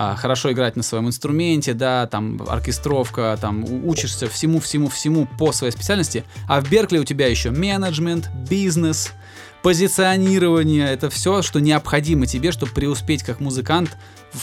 а, 0.00 0.14
хорошо 0.14 0.52
играть 0.52 0.76
на 0.76 0.84
своем 0.84 1.08
инструменте, 1.08 1.74
да, 1.74 2.06
там 2.06 2.40
оркестровка, 2.48 3.36
там 3.40 3.64
учишься 3.84 4.28
всему-всему-всему 4.28 5.26
по 5.38 5.50
своей 5.50 5.72
специальности, 5.72 6.22
а 6.46 6.60
в 6.60 6.70
Беркли 6.70 6.98
у 6.98 7.04
тебя 7.04 7.26
еще 7.26 7.50
менеджмент, 7.50 8.30
бизнес, 8.48 9.12
позиционирование, 9.60 10.88
это 10.88 11.10
все, 11.10 11.42
что 11.42 11.60
необходимо 11.60 12.26
тебе, 12.26 12.52
чтобы 12.52 12.70
преуспеть 12.70 13.24
как 13.24 13.40
музыкант 13.40 13.96
в, 14.32 14.38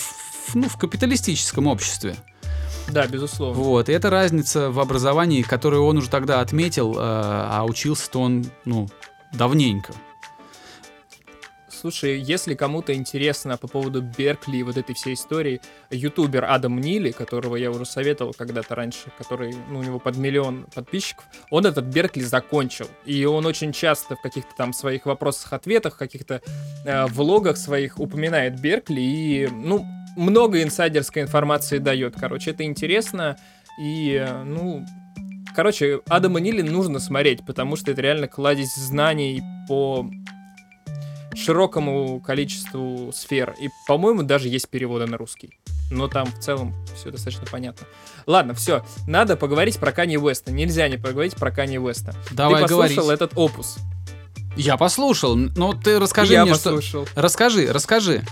в- 0.51 0.55
ну, 0.55 0.67
в 0.67 0.75
капиталистическом 0.75 1.67
обществе. 1.67 2.17
Да, 2.89 3.07
безусловно. 3.07 3.63
Вот, 3.63 3.87
и 3.87 3.93
это 3.93 4.09
разница 4.09 4.69
в 4.71 4.79
образовании, 4.81 5.41
которую 5.41 5.85
он 5.85 5.97
уже 5.99 6.09
тогда 6.09 6.41
отметил, 6.41 6.95
э, 6.95 6.97
а 6.99 7.63
учился-то 7.65 8.19
он, 8.19 8.45
ну, 8.65 8.89
давненько. 9.31 9.93
Слушай, 11.85 12.19
если 12.19 12.55
кому-то 12.55 12.95
интересно 12.95 13.57
по 13.57 13.67
поводу 13.67 14.01
Беркли 14.01 14.57
и 14.57 14.63
вот 14.63 14.75
этой 14.75 14.95
всей 14.95 15.13
истории, 15.13 15.61
ютубер 15.91 16.43
Адам 16.45 16.81
Нили, 16.81 17.11
которого 17.11 17.57
я 17.57 17.69
уже 17.69 17.85
советовал 17.85 18.33
когда-то 18.33 18.73
раньше, 18.73 19.11
который, 19.19 19.53
ну, 19.69 19.77
у 19.77 19.83
него 19.83 19.99
под 19.99 20.17
миллион 20.17 20.65
подписчиков, 20.73 21.25
он 21.51 21.67
этот 21.67 21.85
Беркли 21.85 22.23
закончил. 22.23 22.87
И 23.05 23.23
он 23.25 23.45
очень 23.45 23.71
часто 23.71 24.15
в 24.15 24.21
каких-то 24.23 24.49
там 24.57 24.73
своих 24.73 25.05
вопросах-ответах, 25.05 25.95
каких-то 25.95 26.41
э, 26.85 27.05
влогах 27.05 27.55
своих 27.55 27.99
упоминает 27.99 28.59
Беркли 28.59 29.01
и, 29.01 29.47
ну, 29.47 29.85
много 30.17 30.63
инсайдерской 30.63 31.21
информации 31.21 31.77
дает. 31.77 32.15
Короче, 32.19 32.49
это 32.49 32.63
интересно 32.63 33.37
и, 33.79 34.27
ну, 34.43 34.83
короче, 35.55 36.01
Адама 36.07 36.39
Нили 36.39 36.63
нужно 36.63 36.97
смотреть, 36.97 37.45
потому 37.45 37.75
что 37.75 37.91
это 37.91 38.01
реально 38.01 38.27
кладезь 38.27 38.73
знаний 38.73 39.43
по 39.67 40.09
широкому 41.35 42.19
количеству 42.19 43.11
сфер. 43.13 43.55
И, 43.59 43.69
по-моему, 43.87 44.23
даже 44.23 44.47
есть 44.47 44.69
переводы 44.69 45.05
на 45.05 45.17
русский. 45.17 45.57
Но 45.91 46.07
там 46.07 46.25
в 46.25 46.39
целом 46.39 46.73
все 46.95 47.11
достаточно 47.11 47.45
понятно. 47.45 47.85
Ладно, 48.25 48.53
все. 48.53 48.83
Надо 49.07 49.37
поговорить 49.37 49.77
про 49.77 49.91
Канье 49.91 50.19
Уэста. 50.19 50.51
Нельзя 50.51 50.87
не 50.87 50.97
поговорить 50.97 51.35
про 51.35 51.51
Канье 51.51 51.79
Уэста. 51.79 52.15
Давай 52.31 52.63
ты 52.63 52.69
послушал 52.69 53.03
говорить. 53.03 53.21
этот 53.21 53.37
опус? 53.37 53.77
Я 54.55 54.77
послушал, 54.77 55.35
но 55.35 55.73
ты 55.73 55.99
расскажи 55.99 56.33
я 56.33 56.43
мне, 56.43 56.53
послушал. 56.53 57.05
что... 57.05 57.21
Расскажи, 57.21 57.71
расскажи. 57.71 58.23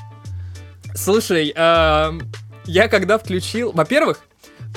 Слушай, 0.95 1.53
я 1.55 2.87
когда 2.87 3.17
включил... 3.17 3.71
Во-первых, 3.73 4.19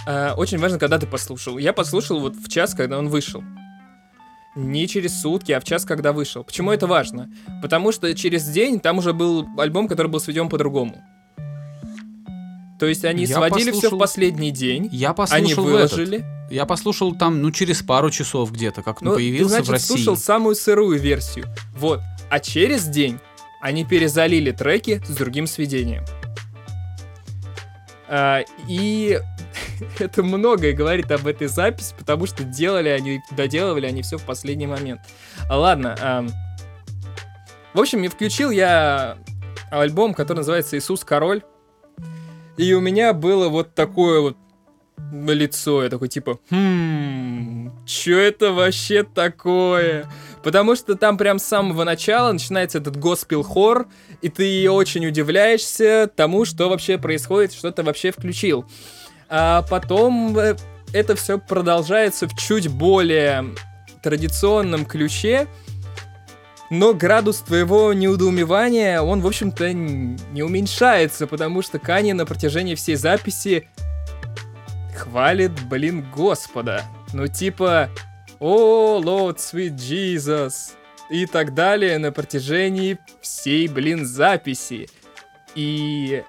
э, 0.07 0.33
очень 0.33 0.59
важно, 0.59 0.79
когда 0.79 0.99
ты 0.99 1.07
послушал. 1.07 1.59
Я 1.59 1.73
послушал 1.73 2.21
вот 2.21 2.35
в 2.35 2.49
час, 2.49 2.75
когда 2.75 2.99
он 2.99 3.09
вышел. 3.09 3.45
Не 4.57 4.89
через 4.89 5.21
сутки, 5.21 5.53
а 5.53 5.61
в 5.61 5.65
час, 5.65 5.85
когда 5.85 6.13
вышел. 6.13 6.43
Почему 6.43 6.73
это 6.73 6.87
важно? 6.87 7.31
Потому 7.63 7.93
что 7.93 8.13
через 8.15 8.49
день 8.49 8.81
там 8.81 8.99
уже 8.99 9.13
был 9.13 9.47
альбом, 9.59 9.87
который 9.87 10.09
был 10.09 10.19
сведен 10.19 10.49
по-другому. 10.49 10.97
То 12.79 12.87
есть 12.87 13.05
они 13.05 13.25
Я 13.25 13.37
сводили 13.37 13.71
все 13.71 13.81
в 13.81 13.83
послушал- 13.93 13.99
последний 13.99 14.51
день, 14.51 14.89
Я 14.93 15.09
они 15.09 15.15
послушал 15.17 15.69
этот. 15.69 15.93
выложили. 15.93 16.25
Я 16.51 16.65
послушал 16.67 17.15
там, 17.15 17.43
ну, 17.43 17.51
через 17.51 17.83
пару 17.83 18.11
часов 18.11 18.53
где-то, 18.53 18.83
как 18.83 19.03
он 19.03 19.09
Ну, 19.09 19.15
появился 19.15 19.45
ты, 19.45 19.51
значит, 19.65 19.69
в 19.69 19.73
России. 19.73 19.87
слушал 19.95 20.17
самую 20.17 20.55
сырую 20.55 20.99
версию. 21.01 21.47
Вот. 21.77 22.01
А 22.31 22.39
через 22.39 22.85
день 22.87 23.19
они 23.63 23.85
перезалили 23.85 24.53
треки 24.53 25.03
с 25.09 25.15
другим 25.17 25.47
сведением. 25.47 26.05
А, 28.09 28.43
и 28.69 29.21
это 29.99 30.23
многое 30.23 30.73
говорит 30.73 31.11
об 31.11 31.27
этой 31.27 31.49
записи, 31.49 31.95
потому 31.99 32.27
что 32.27 32.45
делали 32.45 32.89
они, 32.89 33.21
доделывали 33.33 33.87
они 33.87 34.03
все 34.03 34.19
в 34.19 34.25
последний 34.25 34.67
момент. 34.67 35.01
А, 35.49 35.59
Ладно. 35.59 36.27
в 37.75 37.81
общем, 37.81 38.05
и 38.05 38.09
включил 38.09 38.51
я 38.51 39.19
альбом, 39.71 40.15
который 40.15 40.39
называется 40.39 40.79
«Иисус 40.79 41.05
Король». 41.05 41.43
И 42.57 42.73
у 42.73 42.81
меня 42.81 43.13
было 43.13 43.49
вот 43.49 43.75
такое 43.75 44.21
вот 44.21 44.37
лицо, 45.13 45.85
я 45.85 45.91
такой 45.91 46.09
типа, 46.09 46.39
хм, 46.51 47.85
чё 47.87 48.19
это 48.19 48.53
вообще 48.53 49.03
такое? 49.03 50.11
Потому 50.47 50.77
что 50.77 50.95
там 50.95 51.19
прям 51.19 51.41
с 51.41 51.45
самого 51.45 51.83
начала 51.83 52.31
начинается 52.31 52.79
этот 52.79 52.97
госпел-хор, 52.97 53.89
и 54.23 54.29
ты 54.29 54.71
очень 54.71 55.05
удивляешься 55.05 56.09
тому, 56.15 56.45
что 56.45 56.69
вообще 56.69 56.99
происходит, 56.99 57.53
что 57.53 57.73
ты 57.73 57.83
вообще 57.83 58.13
включил. 58.13 58.65
А 59.29 59.63
потом 59.63 60.39
э, 60.39 60.55
это 60.93 61.17
все 61.17 61.41
продолжается 61.41 62.29
в 62.29 62.37
чуть 62.37 62.69
более 62.69 63.57
традиционном 64.05 64.87
ключе, 64.87 65.49
но 66.71 66.95
градус 66.95 67.39
твоего 67.39 67.93
неудоумевания, 67.93 69.01
он, 69.01 69.23
в 69.23 69.27
общем-то, 69.27 69.73
не 69.73 70.45
уменьшается, 70.45 71.27
потому 71.27 71.61
что 71.61 71.81
Кани 71.81 72.13
на 72.13 72.25
протяжении 72.25 72.77
всей 72.77 72.95
записи 72.95 73.69
хвалит, 74.95 75.61
блин, 75.65 76.07
Господа. 76.15 76.85
Ну, 77.13 77.27
типа, 77.27 77.91
«О, 78.41 79.01
Lord 79.03 79.37
Sweet 79.37 79.77
Jesus!» 79.77 80.77
и 81.09 81.27
так 81.27 81.55
далее 81.55 81.99
на 81.99 82.13
протяжении 82.13 82.99
всей, 83.21 83.69
блин, 83.69 84.05
записи. 84.05 84.89
И 85.55 86.23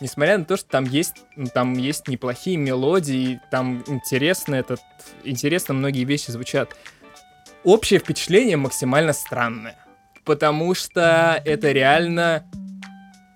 несмотря 0.00 0.38
на 0.38 0.44
то, 0.44 0.56
что 0.56 0.68
там 0.68 0.84
есть, 0.84 1.16
ну, 1.36 1.46
там 1.46 1.74
есть 1.74 2.08
неплохие 2.08 2.56
мелодии, 2.56 3.40
там 3.50 3.82
интересно 3.86 4.56
этот, 4.56 4.80
интересно 5.22 5.74
многие 5.74 6.04
вещи 6.04 6.30
звучат, 6.30 6.76
общее 7.62 8.00
впечатление 8.00 8.56
максимально 8.56 9.12
странное. 9.12 9.76
Потому 10.24 10.74
что 10.74 11.40
это 11.44 11.70
реально 11.72 12.44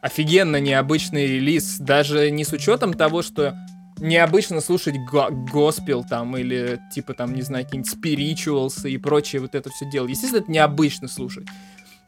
офигенно 0.00 0.56
необычный 0.60 1.26
релиз, 1.26 1.78
даже 1.78 2.30
не 2.30 2.44
с 2.44 2.52
учетом 2.52 2.94
того, 2.94 3.22
что 3.22 3.54
необычно 3.98 4.60
слушать 4.60 4.96
го- 5.10 5.30
госпел 5.30 6.04
там 6.04 6.36
или 6.36 6.80
типа 6.92 7.14
там, 7.14 7.34
не 7.34 7.42
знаю, 7.42 7.64
какие-нибудь 7.64 7.92
spirituals 7.92 8.88
и 8.88 8.96
прочее 8.98 9.42
вот 9.42 9.54
это 9.54 9.70
все 9.70 9.88
дело. 9.90 10.06
Естественно, 10.06 10.40
это 10.40 10.50
необычно 10.50 11.08
слушать. 11.08 11.46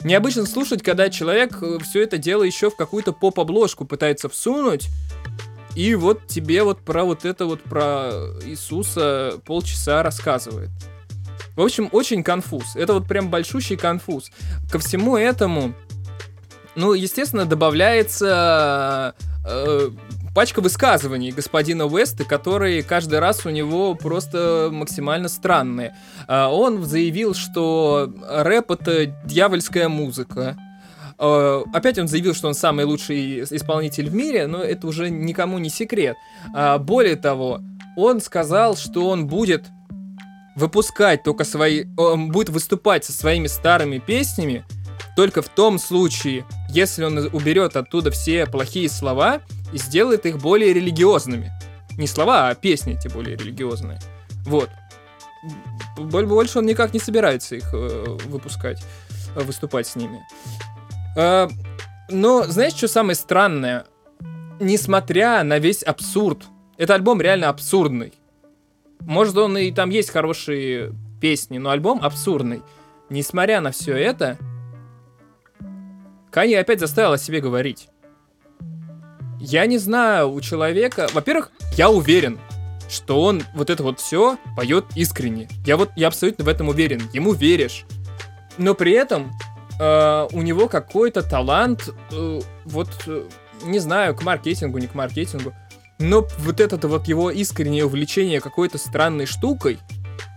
Необычно 0.03 0.45
слушать, 0.45 0.81
когда 0.81 1.09
человек 1.09 1.61
э, 1.61 1.77
все 1.83 2.01
это 2.01 2.17
дело 2.17 2.43
еще 2.43 2.71
в 2.71 2.75
какую-то 2.75 3.13
поп-обложку 3.13 3.85
пытается 3.85 4.29
всунуть, 4.29 4.87
и 5.75 5.95
вот 5.95 6.27
тебе 6.27 6.63
вот 6.63 6.79
про 6.79 7.03
вот 7.03 7.23
это 7.23 7.45
вот 7.45 7.61
про 7.61 8.11
Иисуса 8.45 9.39
полчаса 9.45 10.01
рассказывает. 10.03 10.69
В 11.55 11.61
общем, 11.61 11.89
очень 11.91 12.23
конфуз. 12.23 12.75
Это 12.75 12.93
вот 12.93 13.07
прям 13.07 13.29
большущий 13.29 13.77
конфуз. 13.77 14.31
Ко 14.71 14.79
всему 14.79 15.17
этому, 15.17 15.73
ну, 16.75 16.93
естественно, 16.93 17.45
добавляется 17.45 19.13
э, 19.45 19.89
пачка 20.33 20.61
высказываний 20.61 21.31
господина 21.31 21.85
Уэста, 21.85 22.23
которые 22.23 22.83
каждый 22.83 23.19
раз 23.19 23.45
у 23.45 23.49
него 23.49 23.95
просто 23.95 24.69
максимально 24.71 25.27
странные. 25.27 25.95
Э, 26.27 26.45
он 26.45 26.83
заявил, 26.83 27.33
что 27.33 28.11
рэп 28.29 28.71
это 28.71 29.05
дьявольская 29.25 29.89
музыка. 29.89 30.57
Э, 31.19 31.63
опять 31.73 31.99
он 31.99 32.07
заявил, 32.07 32.33
что 32.33 32.47
он 32.47 32.53
самый 32.53 32.85
лучший 32.85 33.43
исполнитель 33.43 34.09
в 34.09 34.13
мире, 34.13 34.47
но 34.47 34.63
это 34.63 34.87
уже 34.87 35.09
никому 35.09 35.57
не 35.59 35.69
секрет. 35.69 36.15
Э, 36.55 36.77
более 36.77 37.15
того, 37.15 37.61
он 37.97 38.21
сказал, 38.21 38.77
что 38.77 39.07
он 39.09 39.27
будет 39.27 39.65
выпускать 40.55 41.23
только 41.23 41.43
свои... 41.43 41.85
Он 41.97 42.31
будет 42.31 42.49
выступать 42.49 43.05
со 43.05 43.13
своими 43.13 43.47
старыми 43.47 43.99
песнями 43.99 44.65
только 45.15 45.41
в 45.41 45.49
том 45.49 45.77
случае, 45.77 46.45
если 46.69 47.03
он 47.03 47.17
уберет 47.33 47.75
оттуда 47.75 48.11
все 48.11 48.45
плохие 48.45 48.89
слова 48.89 49.41
и 49.73 49.77
сделает 49.77 50.25
их 50.25 50.37
более 50.37 50.73
религиозными. 50.73 51.51
Не 51.97 52.07
слова, 52.07 52.49
а 52.49 52.55
песни 52.55 52.97
эти 52.97 53.07
более 53.07 53.35
религиозные. 53.35 53.99
Вот. 54.45 54.69
Больше 55.97 56.59
он 56.59 56.65
никак 56.65 56.93
не 56.93 56.99
собирается 56.99 57.55
их 57.55 57.73
э, 57.73 58.17
выпускать, 58.27 58.83
э, 59.35 59.41
выступать 59.41 59.87
с 59.87 59.95
ними. 59.95 60.21
Э, 61.15 61.49
но 62.09 62.43
знаешь, 62.43 62.73
что 62.73 62.87
самое 62.87 63.15
странное? 63.15 63.85
Несмотря 64.59 65.43
на 65.43 65.57
весь 65.59 65.83
абсурд, 65.83 66.43
этот 66.77 66.95
альбом 66.95 67.21
реально 67.21 67.49
абсурдный. 67.49 68.13
Может, 69.01 69.37
он 69.37 69.57
и 69.57 69.71
там 69.71 69.89
есть 69.89 70.11
хорошие 70.11 70.93
песни, 71.19 71.57
но 71.57 71.71
альбом 71.71 71.99
абсурдный. 72.01 72.61
Несмотря 73.09 73.61
на 73.61 73.71
все 73.71 73.95
это, 73.95 74.37
Канье 76.31 76.59
опять 76.59 76.79
заставил 76.79 77.11
о 77.11 77.17
себе 77.17 77.41
говорить. 77.41 77.89
Я 79.39 79.65
не 79.65 79.77
знаю, 79.77 80.31
у 80.31 80.39
человека... 80.39 81.09
Во-первых, 81.13 81.51
я 81.75 81.89
уверен, 81.89 82.39
что 82.89 83.21
он 83.21 83.43
вот 83.53 83.69
это 83.69 83.83
вот 83.83 83.99
все 83.99 84.37
поет 84.55 84.85
искренне. 84.95 85.49
Я 85.65 85.77
вот, 85.77 85.91
я 85.95 86.07
абсолютно 86.07 86.45
в 86.45 86.47
этом 86.47 86.69
уверен. 86.69 87.01
Ему 87.13 87.33
веришь. 87.33 87.85
Но 88.57 88.75
при 88.75 88.93
этом 88.93 89.31
э, 89.79 90.27
у 90.31 90.41
него 90.41 90.67
какой-то 90.67 91.21
талант, 91.21 91.89
э, 92.11 92.41
вот, 92.65 92.89
э, 93.07 93.23
не 93.63 93.79
знаю, 93.79 94.15
к 94.15 94.23
маркетингу, 94.23 94.77
не 94.77 94.87
к 94.87 94.93
маркетингу, 94.93 95.53
но 95.99 96.27
вот 96.39 96.59
это 96.59 96.87
вот 96.87 97.07
его 97.07 97.29
искреннее 97.29 97.85
увлечение 97.85 98.41
какой-то 98.41 98.77
странной 98.77 99.25
штукой, 99.25 99.79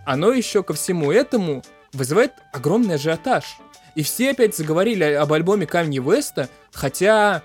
оно 0.05 0.33
еще 0.33 0.63
ко 0.63 0.75
всему 0.75 1.11
этому 1.13 1.63
вызывает 1.93 2.33
огромный 2.53 2.97
ажиотаж. 2.97 3.59
И 3.95 4.03
все 4.03 4.31
опять 4.31 4.57
заговорили 4.57 5.05
об 5.05 5.33
альбоме 5.33 5.67
Камни 5.67 5.99
Веста, 5.99 6.49
хотя, 6.73 7.43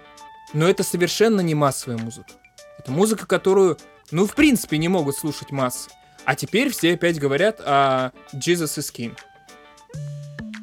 ну 0.53 0.67
это 0.67 0.83
совершенно 0.83 1.41
не 1.41 1.55
массовая 1.55 1.97
музыка. 1.97 2.31
Это 2.77 2.91
музыка, 2.91 3.27
которую, 3.27 3.77
ну 4.11 4.25
в 4.25 4.33
принципе, 4.33 4.77
не 4.77 4.87
могут 4.87 5.15
слушать 5.15 5.51
массы. 5.51 5.89
А 6.25 6.35
теперь 6.35 6.71
все 6.71 6.93
опять 6.93 7.19
говорят 7.19 7.59
о 7.59 8.11
Jesus 8.33 8.77
is 8.77 8.93
King. 8.93 9.17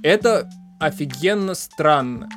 Это 0.03 0.49
офигенно 0.79 1.55
странно. 1.55 2.29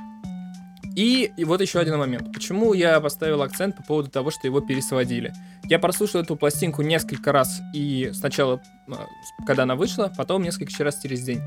И, 0.96 1.32
и 1.38 1.44
вот 1.46 1.62
еще 1.62 1.80
один 1.80 1.98
момент. 1.98 2.34
Почему 2.34 2.74
я 2.74 3.00
поставил 3.00 3.42
акцент 3.42 3.78
по 3.78 3.84
поводу 3.84 4.10
того, 4.10 4.32
что 4.32 4.48
его 4.48 4.60
пересводили? 4.60 5.34
Я 5.66 5.80
прослушал 5.80 6.22
эту 6.22 6.36
пластинку 6.36 6.82
несколько 6.82 7.32
раз, 7.32 7.62
и 7.74 8.12
сначала, 8.14 8.62
а, 8.88 9.06
когда 9.46 9.64
она 9.64 9.76
вышла, 9.76 10.12
потом 10.18 10.44
несколько 10.44 10.84
раз 10.84 11.00
через 11.02 11.22
день. 11.22 11.42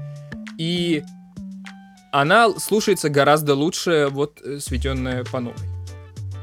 И 0.59 1.03
она 2.12 2.50
слушается 2.58 3.08
гораздо 3.08 3.54
лучше, 3.54 4.08
вот, 4.10 4.40
э, 4.44 4.58
сведенная 4.60 5.24
по 5.24 5.40
новой. 5.40 5.56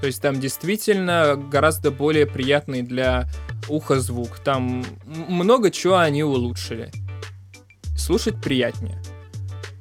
То 0.01 0.07
есть 0.07 0.22
там 0.22 0.39
действительно 0.39 1.36
гораздо 1.36 1.91
более 1.91 2.26
приятный 2.26 2.82
для 2.82 3.28
уха 3.67 3.99
звук. 3.99 4.39
Там 4.39 4.84
много 5.05 5.70
чего 5.72 5.97
они 5.97 6.24
улучшили. 6.24 6.91
Слушать 7.95 8.41
приятнее. 8.41 8.97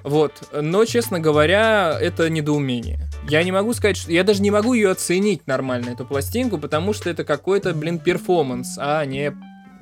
Вот. 0.03 0.32
Но, 0.53 0.84
честно 0.84 1.20
говоря, 1.20 1.97
это 1.99 2.28
недоумение. 2.28 3.01
Я 3.28 3.43
не 3.43 3.53
могу 3.53 3.72
сказать, 3.72 3.97
что... 3.97 4.12
Я 4.12 4.24
даже 4.24 4.43
не 4.43 4.51
могу 4.51 4.74
ее 4.74 4.91
оценить 4.91 5.47
нормально, 5.47 5.91
эту 5.91 6.05
пластинку, 6.05 6.59
потому 6.59 6.93
что 6.93 7.09
это 7.09 7.24
какой-то, 7.24 7.72
блин, 7.72 7.99
перформанс, 7.99 8.76
а 8.78 9.05
не 9.05 9.34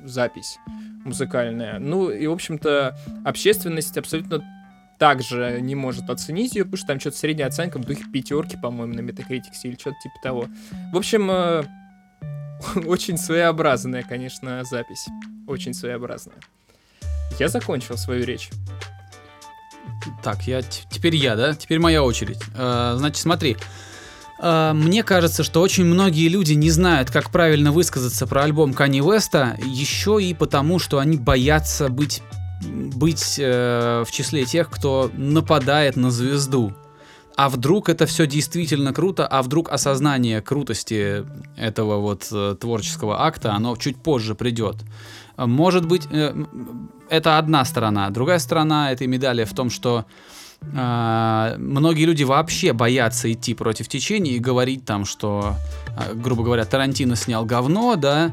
запись 0.05 0.57
музыкальная. 1.03 1.79
Ну, 1.79 2.09
и, 2.09 2.27
в 2.27 2.33
общем-то, 2.33 2.97
общественность 3.25 3.97
абсолютно 3.97 4.43
также 4.97 5.59
не 5.61 5.75
может 5.75 6.09
оценить 6.09 6.55
ее, 6.55 6.63
потому 6.63 6.77
что 6.77 6.87
там 6.87 6.99
что-то 6.99 7.17
средняя 7.17 7.47
оценка 7.47 7.77
в 7.77 7.85
духе 7.85 8.03
пятерки, 8.11 8.57
по-моему, 8.57 8.93
на 8.95 9.01
Metacritic 9.01 9.53
или 9.63 9.75
что-то 9.75 9.97
типа 10.01 10.15
того. 10.23 10.47
В 10.91 10.97
общем, 10.97 11.29
э, 11.29 11.63
очень 12.85 13.17
своеобразная, 13.17 14.03
конечно, 14.03 14.63
запись. 14.63 15.07
Очень 15.47 15.73
своеобразная. 15.73 16.37
Я 17.39 17.47
закончил 17.49 17.97
свою 17.97 18.25
речь. 18.25 18.49
Так, 20.23 20.43
я 20.43 20.61
теперь 20.61 21.15
я, 21.15 21.35
да? 21.35 21.53
Теперь 21.53 21.79
моя 21.79 22.03
очередь. 22.03 22.39
Э, 22.55 22.95
значит, 22.97 23.17
смотри. 23.17 23.57
Э, 24.39 24.71
мне 24.73 25.03
кажется, 25.03 25.43
что 25.43 25.61
очень 25.61 25.85
многие 25.85 26.27
люди 26.27 26.53
не 26.53 26.71
знают, 26.71 27.11
как 27.11 27.31
правильно 27.31 27.71
высказаться 27.71 28.25
про 28.27 28.43
альбом 28.43 28.73
Кани 28.73 29.01
Уэста, 29.01 29.57
еще 29.63 30.21
и 30.21 30.33
потому, 30.33 30.79
что 30.79 30.99
они 30.99 31.17
боятся 31.17 31.89
быть, 31.89 32.21
быть 32.61 33.37
э, 33.39 34.03
в 34.05 34.11
числе 34.11 34.45
тех, 34.45 34.69
кто 34.69 35.11
нападает 35.13 35.95
на 35.95 36.11
звезду. 36.11 36.73
А 37.35 37.49
вдруг 37.49 37.87
это 37.87 38.07
все 38.07 38.25
действительно 38.25 38.93
круто, 38.93 39.27
а 39.27 39.43
вдруг 39.43 39.71
осознание 39.71 40.41
крутости 40.41 41.23
этого 41.55 41.97
вот 41.99 42.27
э, 42.31 42.55
творческого 42.59 43.23
акта, 43.25 43.53
оно 43.53 43.75
чуть 43.75 43.97
позже 43.97 44.33
придет. 44.33 44.77
Может 45.37 45.85
быть, 45.85 46.07
э, 46.09 46.33
это 47.09 47.37
одна 47.37 47.63
сторона. 47.63 48.09
Другая 48.09 48.39
сторона 48.39 48.91
этой 48.91 49.05
медали 49.05 49.43
в 49.43 49.53
том, 49.53 49.69
что 49.69 50.05
э, 50.61 51.55
многие 51.59 52.05
люди 52.05 52.23
вообще 52.23 52.73
боятся 52.73 53.31
идти 53.31 53.53
против 53.53 53.87
течения 53.87 54.33
и 54.33 54.39
говорить 54.39 54.83
там, 54.83 55.05
что, 55.05 55.55
э, 55.95 56.15
грубо 56.15 56.43
говоря, 56.43 56.65
Тарантино 56.65 57.15
снял 57.15 57.45
говно, 57.45 57.95
да, 57.97 58.31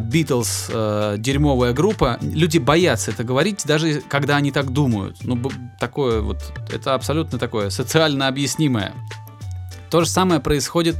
Битлз 0.00 0.66
э, 0.70 1.16
дерьмовая 1.18 1.72
группа. 1.72 2.18
Люди 2.22 2.58
боятся 2.58 3.10
это 3.10 3.24
говорить, 3.24 3.62
даже 3.66 4.00
когда 4.00 4.36
они 4.36 4.50
так 4.50 4.70
думают. 4.70 5.18
Ну, 5.22 5.40
такое 5.78 6.20
вот, 6.22 6.38
это 6.70 6.94
абсолютно 6.94 7.38
такое 7.38 7.70
социально 7.70 8.28
объяснимое. 8.28 8.94
То 9.90 10.00
же 10.00 10.08
самое 10.08 10.40
происходит 10.40 10.96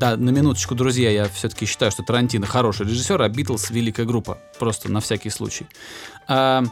да, 0.00 0.16
на 0.16 0.30
минуточку, 0.30 0.74
друзья, 0.74 1.10
я 1.10 1.28
все-таки 1.28 1.66
считаю, 1.66 1.90
что 1.92 2.02
Тарантино 2.02 2.46
хороший 2.46 2.86
режиссер, 2.86 3.20
а 3.20 3.28
Битлз 3.28 3.70
великая 3.70 4.06
группа. 4.06 4.38
Просто 4.58 4.90
на 4.90 5.00
всякий 5.00 5.28
случай. 5.28 5.66
А, 6.26 6.64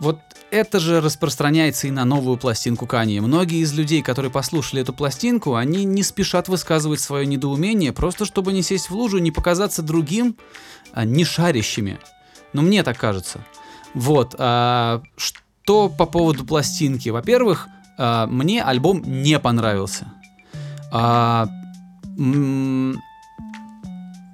вот 0.00 0.18
это 0.50 0.80
же 0.80 1.00
распространяется 1.00 1.86
и 1.86 1.92
на 1.92 2.04
новую 2.04 2.38
пластинку 2.38 2.86
Кани. 2.86 3.20
Многие 3.20 3.60
из 3.60 3.72
людей, 3.72 4.02
которые 4.02 4.32
послушали 4.32 4.82
эту 4.82 4.92
пластинку, 4.92 5.54
они 5.54 5.84
не 5.84 6.02
спешат 6.02 6.48
высказывать 6.48 6.98
свое 6.98 7.24
недоумение, 7.24 7.92
просто 7.92 8.24
чтобы 8.24 8.52
не 8.52 8.62
сесть 8.62 8.90
в 8.90 8.94
лужу, 8.94 9.18
не 9.18 9.30
показаться 9.30 9.82
другим 9.82 10.36
а, 10.36 10.69
не 10.94 11.24
шарящими. 11.24 11.98
Ну, 12.52 12.62
мне 12.62 12.82
так 12.82 12.98
кажется. 12.98 13.40
Вот. 13.94 14.34
а, 14.38 15.02
что 15.16 15.88
по 15.88 16.06
поводу 16.06 16.44
пластинки? 16.44 17.08
Во-первых, 17.10 17.68
а, 17.98 18.26
мне 18.26 18.62
альбом 18.62 19.02
не 19.04 19.38
понравился. 19.38 20.06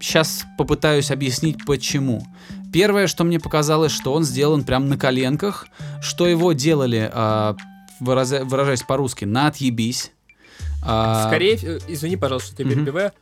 сейчас 0.01 0.45
попытаюсь 0.59 1.11
объяснить, 1.11 1.65
почему. 1.67 2.27
Первое, 2.73 3.07
что 3.07 3.25
мне 3.25 3.39
показалось, 3.41 3.93
что 3.93 4.13
он 4.13 4.25
сделан 4.25 4.65
прям 4.65 4.89
на 4.89 4.99
коленках, 4.99 5.67
что 6.01 6.27
его 6.27 6.53
делали, 6.53 7.11
а, 7.13 7.57
выразя- 8.01 8.45
выражаясь 8.45 8.83
по-русски, 8.83 9.25
на 9.25 9.47
отъебись. 9.49 10.13
А, 10.83 11.27
Скорее, 11.27 11.57
э, 11.63 11.79
извини, 11.89 12.17
пожалуйста, 12.17 12.53
что 12.53 12.63
Мгм. 12.65 12.73
перебиваю. 12.75 13.13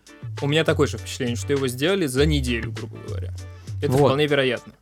У 0.42 0.46
меня 0.46 0.64
такое 0.64 0.86
же 0.86 0.98
впечатление, 0.98 1.36
что 1.36 1.52
его 1.52 1.68
сделали 1.68 2.06
за 2.06 2.26
неделю, 2.26 2.72
грубо 2.72 2.96
говоря. 3.06 3.32
Это 3.82 3.92
Вот. 3.92 3.98
вполне 3.98 4.26
вероятно. 4.26 4.72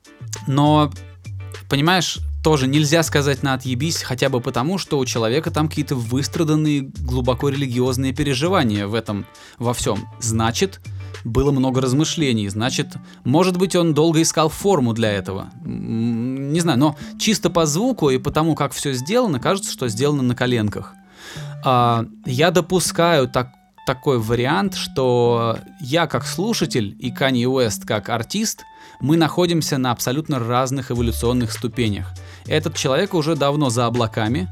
Но, 0.46 0.90
понимаешь, 1.68 2.18
тоже 2.42 2.66
нельзя 2.66 3.02
сказать 3.02 3.42
на 3.42 3.54
отъебись, 3.54 4.02
хотя 4.02 4.28
бы 4.28 4.40
потому, 4.40 4.78
что 4.78 4.98
у 4.98 5.04
человека 5.04 5.50
там 5.50 5.68
какие-то 5.68 5.94
выстраданные, 5.94 6.80
глубоко 6.82 7.48
религиозные 7.48 8.12
переживания 8.12 8.86
в 8.86 8.94
этом, 8.94 9.26
во 9.58 9.72
всем. 9.74 10.08
Значит, 10.20 10.80
было 11.24 11.52
много 11.52 11.80
размышлений, 11.80 12.48
значит, 12.48 12.88
может 13.24 13.56
быть, 13.56 13.76
он 13.76 13.94
долго 13.94 14.20
искал 14.20 14.48
форму 14.48 14.92
для 14.92 15.12
этого. 15.12 15.50
Не 15.64 16.60
знаю, 16.60 16.78
но 16.78 16.96
чисто 17.18 17.48
по 17.48 17.64
звуку 17.64 18.10
и 18.10 18.18
по 18.18 18.30
тому, 18.32 18.54
как 18.56 18.72
все 18.72 18.92
сделано, 18.92 19.38
кажется, 19.38 19.70
что 19.70 19.88
сделано 19.88 20.22
на 20.22 20.34
коленках. 20.34 20.94
А, 21.64 22.06
я 22.26 22.50
допускаю 22.50 23.28
так, 23.28 23.52
такой 23.86 24.18
вариант, 24.18 24.74
что 24.74 25.58
я 25.80 26.06
как 26.06 26.26
слушатель 26.26 26.96
и 26.98 27.10
Kanye 27.10 27.46
Уэст 27.46 27.84
как 27.84 28.08
артист, 28.08 28.64
мы 29.00 29.16
находимся 29.16 29.78
на 29.78 29.90
абсолютно 29.90 30.38
разных 30.38 30.90
эволюционных 30.90 31.52
ступенях. 31.52 32.12
Этот 32.46 32.76
человек 32.76 33.14
уже 33.14 33.34
давно 33.34 33.70
за 33.70 33.86
облаками, 33.86 34.48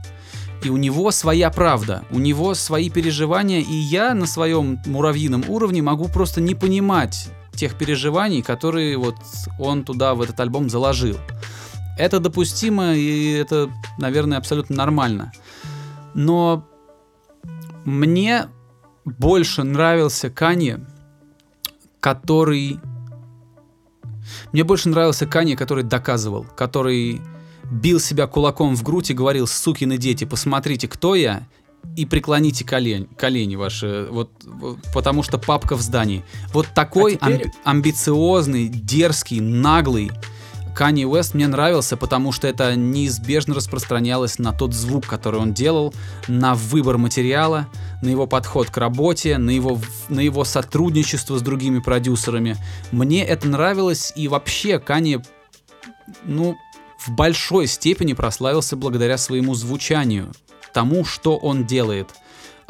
и 0.65 0.69
у 0.69 0.77
него 0.77 1.11
своя 1.11 1.51
правда, 1.51 2.05
у 2.11 2.19
него 2.19 2.55
свои 2.55 2.91
переживания, 2.91 3.61
и 3.61 3.73
я 3.73 4.15
на 4.15 4.27
своем 4.27 4.81
муравьином 4.87 5.45
уровне 5.49 5.83
могу 5.83 6.09
просто 6.09 6.41
не 6.41 6.55
понимать 6.55 7.29
тех 7.55 7.77
переживаний, 7.77 8.43
которые 8.43 8.97
вот 8.97 9.17
он 9.59 9.85
туда 9.85 10.15
в 10.15 10.23
этот 10.23 10.39
альбом 10.41 10.69
заложил. 10.69 11.17
Это 11.99 12.19
допустимо, 12.19 12.95
и 12.95 13.33
это, 13.33 13.71
наверное, 13.99 14.39
абсолютно 14.39 14.77
нормально. 14.77 15.33
Но 16.15 16.67
мне 17.85 18.47
больше 19.19 19.63
нравился 19.63 20.31
Кани, 20.31 20.77
который... 22.01 22.79
Мне 24.53 24.65
больше 24.65 24.89
нравился 24.89 25.27
Кани, 25.27 25.57
который 25.57 25.85
доказывал, 25.85 26.45
который 26.57 27.21
бил 27.71 28.01
себя 28.01 28.27
кулаком 28.27 28.75
в 28.77 28.83
грудь 28.83 29.11
и 29.11 29.15
говорил, 29.15 29.47
сукины 29.47 29.97
дети, 29.97 30.25
посмотрите, 30.25 30.89
кто 30.89 31.15
я, 31.15 31.47
и 31.97 32.05
преклоните 32.05 32.65
колень, 32.65 33.07
колени 33.17 33.57
ваши, 33.57 34.07
вот, 34.11 34.31
вот, 34.45 34.79
потому 34.93 35.23
что 35.23 35.39
папка 35.39 35.77
в 35.77 35.81
здании. 35.81 36.25
Вот 36.53 36.67
такой 36.75 37.17
А 37.21 37.31
теперь- 37.33 37.47
амби- 37.47 37.53
амбициозный, 37.65 38.69
дерзкий, 38.69 39.41
наглый 39.41 40.11
Kanye 40.81 41.05
Уэст 41.05 41.35
мне 41.35 41.47
нравился, 41.47 41.99
потому 41.99 42.33
что 42.33 42.49
это 42.49 42.75
неизбежно 42.75 43.55
распространялось 43.55 44.39
на 44.39 44.55
тот 44.55 44.73
звук, 44.73 45.07
который 45.07 45.39
он 45.39 45.53
делал, 45.53 45.93
на 46.27 46.55
выбор 46.55 46.97
материала, 46.97 47.69
на 48.01 48.09
его 48.09 48.27
подход 48.27 48.71
к 48.71 48.79
работе, 48.79 49.37
на 49.37 49.51
его, 49.51 49.79
на 50.09 50.21
его 50.21 50.43
сотрудничество 50.43 51.37
с 51.39 51.43
другими 51.43 51.81
продюсерами. 51.81 52.57
Мне 52.93 53.27
это 53.27 53.47
нравилось, 53.47 54.15
и 54.17 54.27
вообще 54.27 54.83
Kanye, 54.83 55.23
ну, 56.25 56.57
в 56.99 57.11
большой 57.11 57.67
степени 57.67 58.15
прославился 58.15 58.75
благодаря 58.75 59.19
своему 59.19 59.55
звучанию, 59.55 60.33
тому, 60.73 61.05
что 61.05 61.37
он 61.37 61.67
делает. 61.67 62.09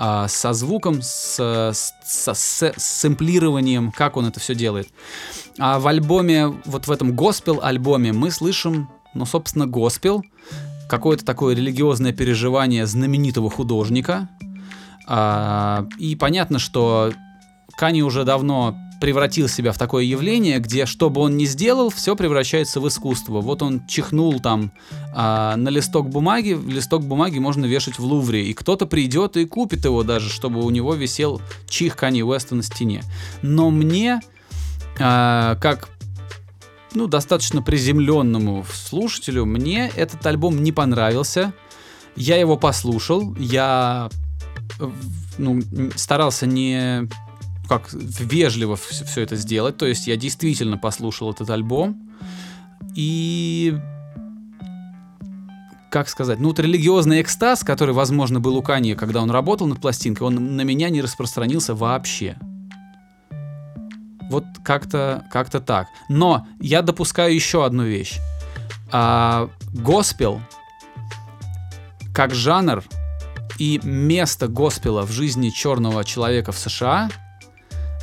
А, 0.02 0.28
со 0.28 0.54
звуком, 0.54 1.02
с, 1.02 1.38
с, 1.38 1.92
со- 2.02 2.32
с 2.32 2.72
сэмплированием, 2.78 3.92
как 3.92 4.16
он 4.16 4.24
это 4.24 4.40
все 4.40 4.54
делает. 4.54 4.88
А 5.58 5.78
в 5.78 5.86
альбоме, 5.86 6.46
вот 6.64 6.86
в 6.86 6.90
этом 6.90 7.12
госпел-альбоме 7.14 8.14
мы 8.14 8.30
слышим, 8.30 8.88
ну, 9.12 9.26
собственно, 9.26 9.66
госпел, 9.66 10.24
какое-то 10.88 11.26
такое 11.26 11.54
религиозное 11.54 12.14
переживание 12.14 12.86
знаменитого 12.86 13.50
художника. 13.50 14.30
А, 15.06 15.86
и 15.98 16.16
понятно, 16.16 16.58
что 16.58 17.12
Кани 17.76 18.02
уже 18.02 18.24
давно 18.24 18.74
превратил 19.00 19.48
себя 19.48 19.72
в 19.72 19.78
такое 19.78 20.04
явление, 20.04 20.58
где 20.58 20.84
что 20.86 21.08
бы 21.10 21.22
он 21.22 21.36
ни 21.36 21.46
сделал, 21.46 21.90
все 21.90 22.14
превращается 22.14 22.80
в 22.80 22.86
искусство. 22.86 23.40
Вот 23.40 23.62
он 23.62 23.86
чихнул 23.86 24.38
там 24.40 24.72
а, 25.14 25.56
на 25.56 25.70
листок 25.70 26.10
бумаги, 26.10 26.58
листок 26.66 27.04
бумаги 27.04 27.38
можно 27.38 27.64
вешать 27.64 27.98
в 27.98 28.04
Лувре, 28.04 28.46
и 28.46 28.52
кто-то 28.52 28.86
придет 28.86 29.36
и 29.36 29.46
купит 29.46 29.84
его 29.86 30.02
даже, 30.02 30.28
чтобы 30.28 30.62
у 30.62 30.70
него 30.70 30.94
висел 30.94 31.40
чих 31.66 31.96
Кани 31.96 32.22
Уэста 32.22 32.54
на 32.54 32.62
стене. 32.62 33.02
Но 33.42 33.70
мне, 33.70 34.20
а, 35.00 35.56
как 35.56 35.88
ну, 36.94 37.06
достаточно 37.06 37.62
приземленному 37.62 38.66
слушателю, 38.70 39.46
мне 39.46 39.90
этот 39.96 40.24
альбом 40.26 40.62
не 40.62 40.72
понравился. 40.72 41.54
Я 42.16 42.36
его 42.36 42.56
послушал, 42.56 43.34
я 43.36 44.10
ну, 45.38 45.62
старался 45.96 46.46
не 46.46 47.08
как 47.70 47.88
вежливо 47.92 48.74
все 48.74 49.20
это 49.22 49.36
сделать. 49.36 49.76
То 49.76 49.86
есть 49.86 50.08
я 50.08 50.16
действительно 50.16 50.76
послушал 50.76 51.30
этот 51.30 51.50
альбом. 51.50 52.02
И 52.96 53.78
как 55.88 56.08
сказать, 56.08 56.40
ну 56.40 56.48
вот 56.48 56.58
религиозный 56.58 57.22
экстаз, 57.22 57.62
который, 57.62 57.94
возможно, 57.94 58.40
был 58.40 58.56
у 58.56 58.62
Канье, 58.62 58.96
когда 58.96 59.22
он 59.22 59.30
работал 59.30 59.68
над 59.68 59.80
пластинкой, 59.80 60.26
он 60.26 60.56
на 60.56 60.62
меня 60.62 60.90
не 60.90 61.00
распространился 61.00 61.76
вообще. 61.76 62.36
Вот 64.28 64.44
как-то 64.64 65.24
как 65.30 65.48
так. 65.50 65.86
Но 66.08 66.48
я 66.58 66.82
допускаю 66.82 67.32
еще 67.32 67.64
одну 67.64 67.84
вещь. 67.84 68.18
А, 68.90 69.48
госпел 69.72 70.40
как 72.12 72.34
жанр 72.34 72.82
и 73.58 73.78
место 73.84 74.48
госпела 74.48 75.06
в 75.06 75.12
жизни 75.12 75.50
черного 75.50 76.04
человека 76.04 76.50
в 76.50 76.58
США, 76.58 77.10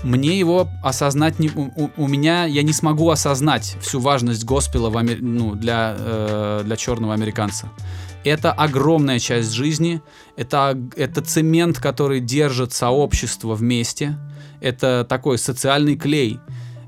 мне 0.04 0.38
его 0.40 0.68
осознать 0.84 1.40
не, 1.40 1.50
у, 1.50 1.90
у- 1.98 2.08
меня 2.08 2.46
я 2.46 2.64
не 2.64 2.74
смогу 2.74 3.10
осознать 3.10 3.78
всю 3.82 4.00
важность 4.00 4.46
госпела 4.46 4.90
в 4.90 4.98
Амер- 4.98 5.22
ну, 5.22 5.56
для, 5.56 5.96
э, 5.98 6.62
для 6.66 6.76
черного 6.76 7.14
американца. 7.14 7.70
Это 8.24 8.52
огромная 8.52 9.20
часть 9.20 9.52
жизни, 9.52 10.02
это, 10.36 10.78
это 10.96 11.22
цемент, 11.22 11.80
который 11.80 12.20
держит 12.20 12.74
сообщество 12.74 13.56
вместе, 13.56 14.18
это 14.62 15.06
такой 15.08 15.38
социальный 15.38 15.96
клей, 15.96 16.40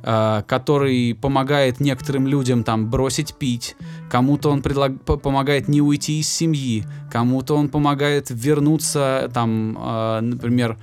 э, 0.04 0.44
который 0.48 1.14
помогает 1.16 1.80
некоторым 1.80 2.28
людям 2.28 2.64
там 2.64 2.90
бросить 2.90 3.36
пить, 3.36 3.76
кому-то 4.12 4.50
он 4.52 4.62
предлаг- 4.62 5.00
по- 5.00 5.18
помогает 5.18 5.68
не 5.68 5.82
уйти 5.82 6.20
из 6.20 6.30
семьи, 6.30 6.86
кому-то 7.12 7.56
он 7.56 7.70
помогает 7.70 8.28
вернуться 8.30 9.30
там, 9.34 9.78
э, 9.80 10.20
например, 10.22 10.78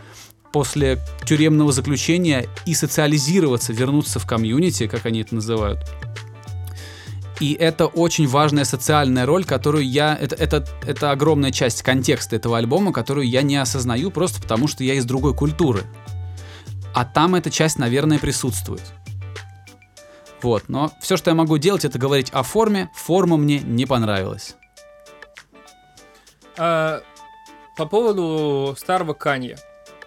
после 0.52 0.98
тюремного 1.24 1.72
заключения 1.72 2.48
и 2.64 2.74
социализироваться, 2.74 3.72
вернуться 3.72 4.18
в 4.18 4.26
комьюнити, 4.26 4.86
как 4.86 5.06
они 5.06 5.20
это 5.20 5.34
называют. 5.34 5.80
И 7.38 7.52
это 7.52 7.86
очень 7.86 8.26
важная 8.26 8.64
социальная 8.64 9.26
роль, 9.26 9.44
которую 9.44 9.86
я... 9.86 10.16
Это, 10.18 10.34
это, 10.36 10.66
это 10.86 11.10
огромная 11.10 11.52
часть 11.52 11.82
контекста 11.82 12.36
этого 12.36 12.56
альбома, 12.56 12.92
которую 12.92 13.28
я 13.28 13.42
не 13.42 13.56
осознаю 13.56 14.10
просто 14.10 14.40
потому, 14.40 14.68
что 14.68 14.84
я 14.84 14.94
из 14.94 15.04
другой 15.04 15.34
культуры. 15.34 15.84
А 16.94 17.04
там 17.04 17.34
эта 17.34 17.50
часть, 17.50 17.78
наверное, 17.78 18.18
присутствует. 18.18 18.82
Вот, 20.40 20.68
но 20.68 20.92
все, 21.00 21.16
что 21.18 21.30
я 21.30 21.34
могу 21.34 21.58
делать, 21.58 21.84
это 21.84 21.98
говорить 21.98 22.30
о 22.30 22.42
форме. 22.42 22.90
Форма 22.94 23.36
мне 23.36 23.58
не 23.58 23.84
понравилась. 23.84 24.56
А, 26.56 27.02
по 27.76 27.84
поводу 27.84 28.74
старого 28.78 29.12
Канье. 29.12 29.58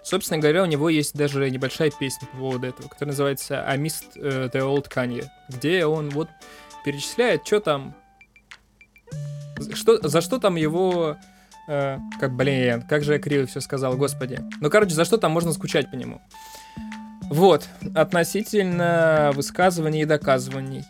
Собственно 0.02 0.40
говоря, 0.40 0.62
у 0.62 0.66
него 0.66 0.88
есть 0.88 1.14
даже 1.14 1.50
небольшая 1.50 1.90
песня 1.90 2.26
по 2.28 2.36
поводу 2.38 2.66
этого, 2.66 2.88
которая 2.88 3.12
называется 3.12 3.64
I 3.66 3.78
Missed 3.78 4.12
э, 4.16 4.48
the 4.52 4.60
Old 4.60 4.88
Kanye, 4.92 5.26
где 5.48 5.84
он 5.86 6.10
вот 6.10 6.28
перечисляет, 6.84 7.46
что 7.46 7.60
там, 7.60 7.94
что, 9.74 10.06
за 10.06 10.20
что 10.20 10.38
там 10.38 10.56
его, 10.56 11.16
э, 11.68 11.98
как, 12.18 12.34
блин, 12.34 12.82
как 12.88 13.04
же 13.04 13.14
я 13.14 13.18
криво 13.18 13.46
все 13.46 13.60
сказал, 13.60 13.96
господи. 13.96 14.40
Ну, 14.60 14.70
короче, 14.70 14.94
за 14.94 15.04
что 15.04 15.18
там 15.18 15.32
можно 15.32 15.52
скучать 15.52 15.90
по 15.90 15.96
нему. 15.96 16.20
Вот, 17.30 17.68
относительно 17.94 19.30
высказываний 19.34 20.02
и 20.02 20.04
доказываний. 20.04 20.82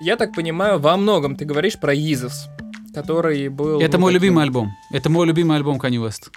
Я 0.00 0.16
так 0.16 0.34
понимаю, 0.34 0.78
во 0.78 0.96
многом 0.96 1.36
ты 1.36 1.44
говоришь 1.44 1.78
про 1.78 1.94
Изос, 1.94 2.48
который 2.94 3.48
был... 3.48 3.80
Это 3.80 3.98
ну, 3.98 4.02
мой 4.02 4.12
таким- 4.12 4.22
любимый 4.22 4.44
альбом. 4.44 4.72
Это 4.90 5.10
мой 5.10 5.26
любимый 5.26 5.56
альбом 5.56 5.78
Kanye 5.78 6.04
West. 6.04 6.30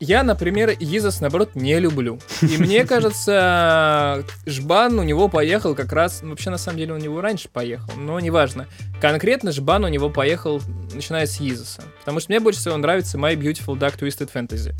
Я, 0.00 0.22
например, 0.22 0.70
Изос, 0.78 1.20
наоборот, 1.20 1.56
не 1.56 1.78
люблю. 1.80 2.20
И 2.40 2.56
мне 2.58 2.84
кажется, 2.84 4.24
Жбан 4.46 4.98
у 4.98 5.02
него 5.02 5.28
поехал 5.28 5.74
как 5.74 5.92
раз... 5.92 6.22
ну, 6.22 6.30
Вообще, 6.30 6.50
на 6.50 6.58
самом 6.58 6.78
деле, 6.78 6.94
у 6.94 6.98
него 6.98 7.20
раньше 7.20 7.48
поехал, 7.48 7.92
но 7.96 8.20
неважно. 8.20 8.68
Конкретно 9.00 9.50
Жбан 9.50 9.84
у 9.84 9.88
него 9.88 10.08
поехал, 10.08 10.62
начиная 10.94 11.26
с 11.26 11.40
Изоса. 11.40 11.82
Потому 12.00 12.20
что 12.20 12.30
мне 12.30 12.38
больше 12.38 12.60
всего 12.60 12.76
нравится 12.76 13.18
My 13.18 13.34
Beautiful 13.34 13.76
Dark 13.76 13.98
Twisted 13.98 14.30
Fantasy. 14.32 14.72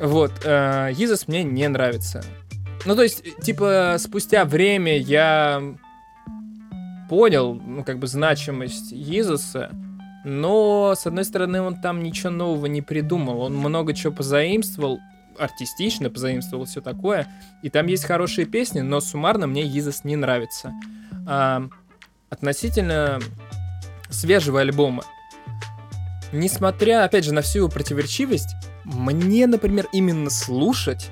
Вот, 0.00 0.32
э, 0.44 0.92
Изос 0.96 1.28
мне 1.28 1.44
не 1.44 1.68
нравится. 1.68 2.24
Ну, 2.86 2.96
то 2.96 3.02
есть, 3.02 3.22
типа, 3.42 3.96
спустя 3.98 4.44
время 4.44 4.98
я 4.98 5.62
понял, 7.08 7.54
ну, 7.54 7.84
как 7.84 8.00
бы, 8.00 8.08
значимость 8.08 8.92
Изоса, 8.92 9.70
но, 10.24 10.94
с 10.96 11.06
одной 11.06 11.24
стороны, 11.24 11.62
он 11.62 11.80
там 11.80 12.02
ничего 12.02 12.30
нового 12.30 12.66
не 12.66 12.82
придумал. 12.82 13.40
Он 13.40 13.56
много 13.56 13.94
чего 13.94 14.12
позаимствовал, 14.12 15.00
артистично 15.38 16.10
позаимствовал 16.10 16.66
все 16.66 16.80
такое. 16.80 17.26
И 17.62 17.70
там 17.70 17.86
есть 17.86 18.04
хорошие 18.04 18.46
песни, 18.46 18.80
но 18.80 19.00
суммарно 19.00 19.46
мне 19.46 19.62
Изос 19.62 20.04
не 20.04 20.16
нравится. 20.16 20.72
А, 21.26 21.66
относительно 22.28 23.18
свежего 24.10 24.60
альбома, 24.60 25.04
несмотря, 26.32 27.04
опять 27.04 27.24
же, 27.24 27.32
на 27.32 27.42
всю 27.42 27.60
его 27.60 27.68
противоречивость, 27.68 28.54
мне, 28.84 29.46
например, 29.46 29.88
именно 29.92 30.30
слушать 30.30 31.10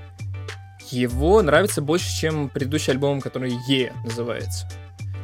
его 0.91 1.43
нравится 1.43 1.83
больше, 1.83 2.11
чем 2.11 2.49
предыдущий 2.49 2.93
альбом, 2.93 3.21
который 3.21 3.53
Е 3.69 3.93
называется. 4.05 4.67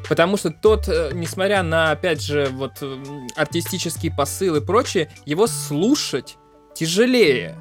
Потому 0.09 0.37
что 0.37 0.51
тот, 0.51 0.89
э, 0.89 1.11
несмотря 1.15 1.63
на, 1.63 1.91
опять 1.91 2.23
же, 2.23 2.49
вот 2.53 2.83
м, 2.83 3.29
артистический 3.37 4.11
посыл 4.11 4.57
и 4.57 4.61
прочее, 4.61 5.11
его 5.25 5.47
слушать 5.47 6.37
тяжелее. 6.75 7.57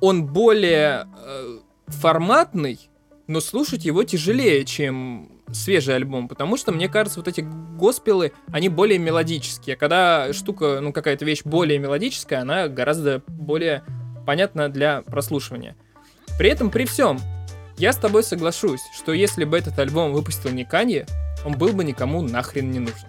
Он 0.00 0.26
более 0.26 1.08
э, 1.24 1.58
форматный, 1.88 2.78
но 3.26 3.40
слушать 3.40 3.84
его 3.84 4.04
тяжелее, 4.04 4.64
чем 4.64 5.32
свежий 5.52 5.94
альбом, 5.94 6.28
потому 6.28 6.56
что, 6.56 6.72
мне 6.72 6.88
кажется, 6.88 7.20
вот 7.20 7.28
эти 7.28 7.40
госпелы, 7.40 8.32
они 8.52 8.68
более 8.68 8.98
мелодические. 8.98 9.76
А 9.76 9.78
Когда 9.78 10.32
штука, 10.32 10.80
ну, 10.80 10.92
какая-то 10.92 11.24
вещь 11.24 11.42
более 11.44 11.78
мелодическая, 11.78 12.40
она 12.40 12.68
гораздо 12.68 13.22
более 13.28 13.84
понятна 14.26 14.68
для 14.68 15.02
прослушивания. 15.02 15.76
При 16.38 16.50
этом, 16.50 16.70
при 16.70 16.84
всем, 16.84 17.18
я 17.78 17.92
с 17.92 17.96
тобой 17.96 18.22
соглашусь, 18.22 18.80
что 18.96 19.12
если 19.12 19.44
бы 19.44 19.56
этот 19.56 19.78
альбом 19.78 20.12
выпустил 20.12 20.50
не 20.50 20.64
Канье, 20.64 21.06
он 21.46 21.56
был 21.56 21.72
бы 21.72 21.84
никому 21.84 22.22
нахрен 22.22 22.72
не 22.72 22.80
нужен. 22.80 23.08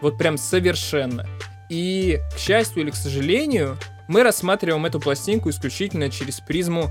Вот 0.00 0.16
прям 0.16 0.38
совершенно. 0.38 1.26
И, 1.68 2.18
к 2.34 2.38
счастью 2.38 2.82
или 2.82 2.90
к 2.90 2.96
сожалению, 2.96 3.76
мы 4.08 4.22
рассматриваем 4.22 4.86
эту 4.86 4.98
пластинку 4.98 5.50
исключительно 5.50 6.10
через 6.10 6.40
призму, 6.40 6.88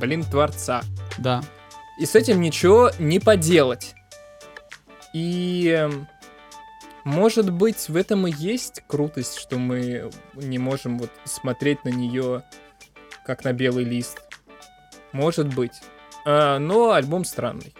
блин, 0.00 0.24
творца. 0.24 0.82
Да. 1.16 1.42
И 2.00 2.06
с 2.06 2.16
этим 2.16 2.40
ничего 2.40 2.90
не 2.98 3.20
поделать. 3.20 3.94
И 5.14 5.68
эм, 5.68 6.08
может 7.04 7.50
быть 7.52 7.88
в 7.88 7.94
этом 7.94 8.26
и 8.26 8.32
есть 8.32 8.82
крутость, 8.88 9.38
что 9.38 9.58
мы 9.58 10.10
не 10.34 10.58
можем 10.58 10.98
вот 10.98 11.12
смотреть 11.24 11.84
на 11.84 11.90
нее 11.90 12.42
как 13.24 13.44
на 13.44 13.52
белый 13.52 13.84
лист. 13.84 14.20
Может 15.12 15.54
быть. 15.54 15.80
А, 16.26 16.58
но 16.58 16.92
альбом 16.92 17.24
странный. 17.24 17.74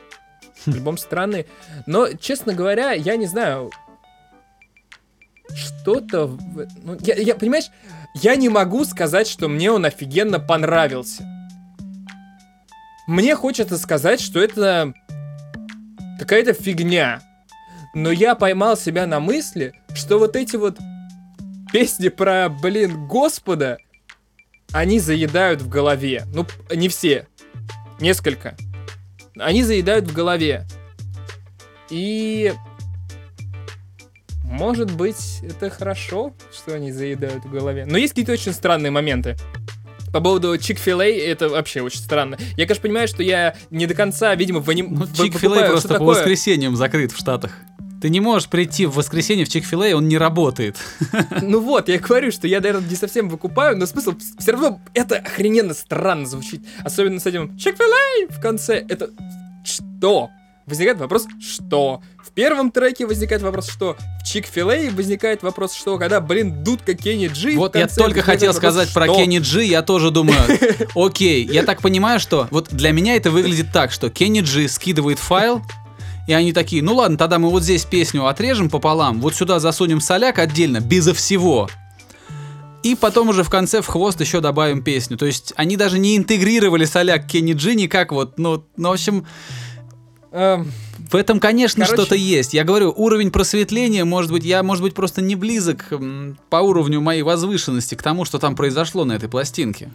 Альбом 0.66 0.98
странный. 0.98 1.46
Но, 1.86 2.12
честно 2.14 2.54
говоря, 2.54 2.92
я 2.92 3.16
не 3.16 3.26
знаю. 3.26 3.70
Что-то... 5.54 6.26
в- 6.26 6.68
Ну, 6.84 6.96
я, 7.00 7.14
я- 7.14 7.34
понимаешь, 7.34 7.70
я 8.14 8.36
не 8.36 8.48
могу 8.48 8.84
сказать, 8.84 9.26
что 9.26 9.48
мне 9.48 9.70
он 9.70 9.84
офигенно 9.84 10.38
понравился. 10.38 11.24
Мне 13.06 13.34
хочется 13.34 13.76
сказать, 13.78 14.20
что 14.20 14.40
это 14.40 14.92
какая-то 16.18 16.52
фигня. 16.52 17.20
Но 17.94 18.12
я 18.12 18.36
поймал 18.36 18.76
себя 18.76 19.06
на 19.06 19.18
мысли, 19.18 19.74
что 19.94 20.18
вот 20.20 20.36
эти 20.36 20.54
вот 20.54 20.78
песни 21.72 22.08
про, 22.08 22.48
блин, 22.48 23.08
Господа, 23.08 23.78
они 24.72 25.00
заедают 25.00 25.60
в 25.62 25.68
голове. 25.68 26.22
Ну, 26.32 26.46
не 26.72 26.88
все. 26.88 27.26
Несколько. 27.98 28.54
Они 29.38 29.62
заедают 29.62 30.06
в 30.06 30.12
голове. 30.12 30.66
И... 31.90 32.52
Может 34.44 34.94
быть, 34.94 35.40
это 35.42 35.70
хорошо, 35.70 36.34
что 36.52 36.74
они 36.74 36.90
заедают 36.92 37.44
в 37.44 37.50
голове. 37.50 37.86
Но 37.86 37.96
есть 37.96 38.12
какие-то 38.12 38.32
очень 38.32 38.52
странные 38.52 38.90
моменты. 38.90 39.36
По 40.12 40.20
поводу 40.20 40.58
Чик-филей, 40.58 41.20
это 41.20 41.48
вообще 41.48 41.82
очень 41.82 42.00
странно. 42.00 42.36
Я, 42.56 42.66
конечно, 42.66 42.82
понимаю, 42.82 43.06
что 43.06 43.22
я 43.22 43.54
не 43.70 43.86
до 43.86 43.94
конца, 43.94 44.34
видимо, 44.34 44.60
в 44.60 44.68
аним... 44.68 44.92
Ну, 44.92 45.04
Чик-филей 45.04 45.68
просто 45.68 45.88
по 45.88 45.94
такое. 45.94 46.16
воскресеньям 46.16 46.74
закрыт 46.74 47.12
в 47.12 47.16
Штатах. 47.16 47.52
Ты 48.00 48.08
не 48.08 48.20
можешь 48.20 48.48
прийти 48.48 48.86
в 48.86 48.94
воскресенье 48.94 49.44
в 49.44 49.48
Чик-филей, 49.48 49.92
он 49.92 50.08
не 50.08 50.16
работает. 50.18 50.76
Ну 51.42 51.60
вот, 51.60 51.88
я 51.88 51.98
говорю, 51.98 52.30
что 52.30 52.46
я, 52.46 52.60
наверное, 52.60 52.88
не 52.88 52.96
совсем 52.96 53.28
выкупаю, 53.28 53.76
но 53.76 53.86
смысл 53.86 54.14
все 54.38 54.52
равно 54.52 54.80
это 54.94 55.16
охрененно 55.16 55.74
странно 55.74 56.26
звучит. 56.26 56.62
Особенно 56.84 57.18
с 57.18 57.26
этим 57.26 57.56
чик 57.58 57.76
в 57.78 58.40
конце. 58.40 58.84
Это 58.88 59.10
что? 59.64 60.30
Возникает 60.66 60.98
вопрос, 60.98 61.26
что? 61.40 62.00
В 62.24 62.30
первом 62.30 62.70
треке 62.70 63.04
возникает 63.06 63.42
вопрос, 63.42 63.68
что? 63.68 63.96
В 64.22 64.26
чик 64.26 64.46
возникает 64.54 65.42
вопрос, 65.42 65.74
что? 65.74 65.98
Когда, 65.98 66.20
блин, 66.20 66.62
дудка 66.62 66.94
Кенни 66.94 67.26
Джи. 67.26 67.56
Вот 67.56 67.74
я 67.74 67.88
только 67.88 68.22
хотел 68.22 68.52
вопрос, 68.52 68.56
сказать 68.56 68.94
про 68.94 69.06
что? 69.06 69.16
Кенни 69.16 69.38
Джи, 69.38 69.64
я 69.64 69.82
тоже 69.82 70.10
думаю, 70.10 70.38
окей, 70.94 71.44
я 71.44 71.64
так 71.64 71.82
понимаю, 71.82 72.20
что 72.20 72.46
вот 72.50 72.68
для 72.70 72.92
меня 72.92 73.16
это 73.16 73.30
выглядит 73.30 73.72
так, 73.72 73.90
что 73.90 74.10
Кенни 74.10 74.42
Джи 74.42 74.68
скидывает 74.68 75.18
файл, 75.18 75.62
и 76.30 76.32
они 76.32 76.52
такие, 76.52 76.80
ну 76.80 76.94
ладно, 76.94 77.18
тогда 77.18 77.40
мы 77.40 77.50
вот 77.50 77.64
здесь 77.64 77.84
песню 77.84 78.24
отрежем 78.26 78.70
пополам, 78.70 79.20
вот 79.20 79.34
сюда 79.34 79.58
засунем 79.58 80.00
соляк 80.00 80.38
отдельно, 80.38 80.78
безо 80.78 81.12
всего. 81.12 81.68
И 82.84 82.94
потом 82.94 83.30
уже 83.30 83.42
в 83.42 83.50
конце 83.50 83.82
в 83.82 83.88
хвост 83.88 84.20
еще 84.20 84.40
добавим 84.40 84.84
песню. 84.84 85.18
То 85.18 85.26
есть 85.26 85.52
они 85.56 85.76
даже 85.76 85.98
не 85.98 86.16
интегрировали 86.16 86.84
соляк 86.84 87.26
Кенни 87.26 87.54
Джи 87.54 87.74
никак 87.74 88.12
вот, 88.12 88.38
ну, 88.38 88.64
ну 88.76 88.90
в 88.90 88.92
общем, 88.92 89.26
Эм, 90.30 90.70
в 91.10 91.16
этом, 91.16 91.40
конечно, 91.40 91.84
Короче- 91.84 92.02
что-то 92.02 92.14
есть. 92.14 92.54
Я 92.54 92.62
говорю, 92.62 92.94
уровень 92.96 93.32
просветления, 93.32 94.04
может 94.04 94.30
быть, 94.30 94.44
я, 94.44 94.62
может 94.62 94.84
быть, 94.84 94.94
просто 94.94 95.20
не 95.20 95.34
близок 95.34 95.92
по 96.48 96.58
уровню 96.58 97.00
моей 97.00 97.22
возвышенности 97.22 97.96
к 97.96 98.02
тому, 98.04 98.24
что 98.24 98.38
там 98.38 98.54
произошло 98.54 99.04
на 99.04 99.14
этой 99.14 99.28
пластинке. 99.28 99.90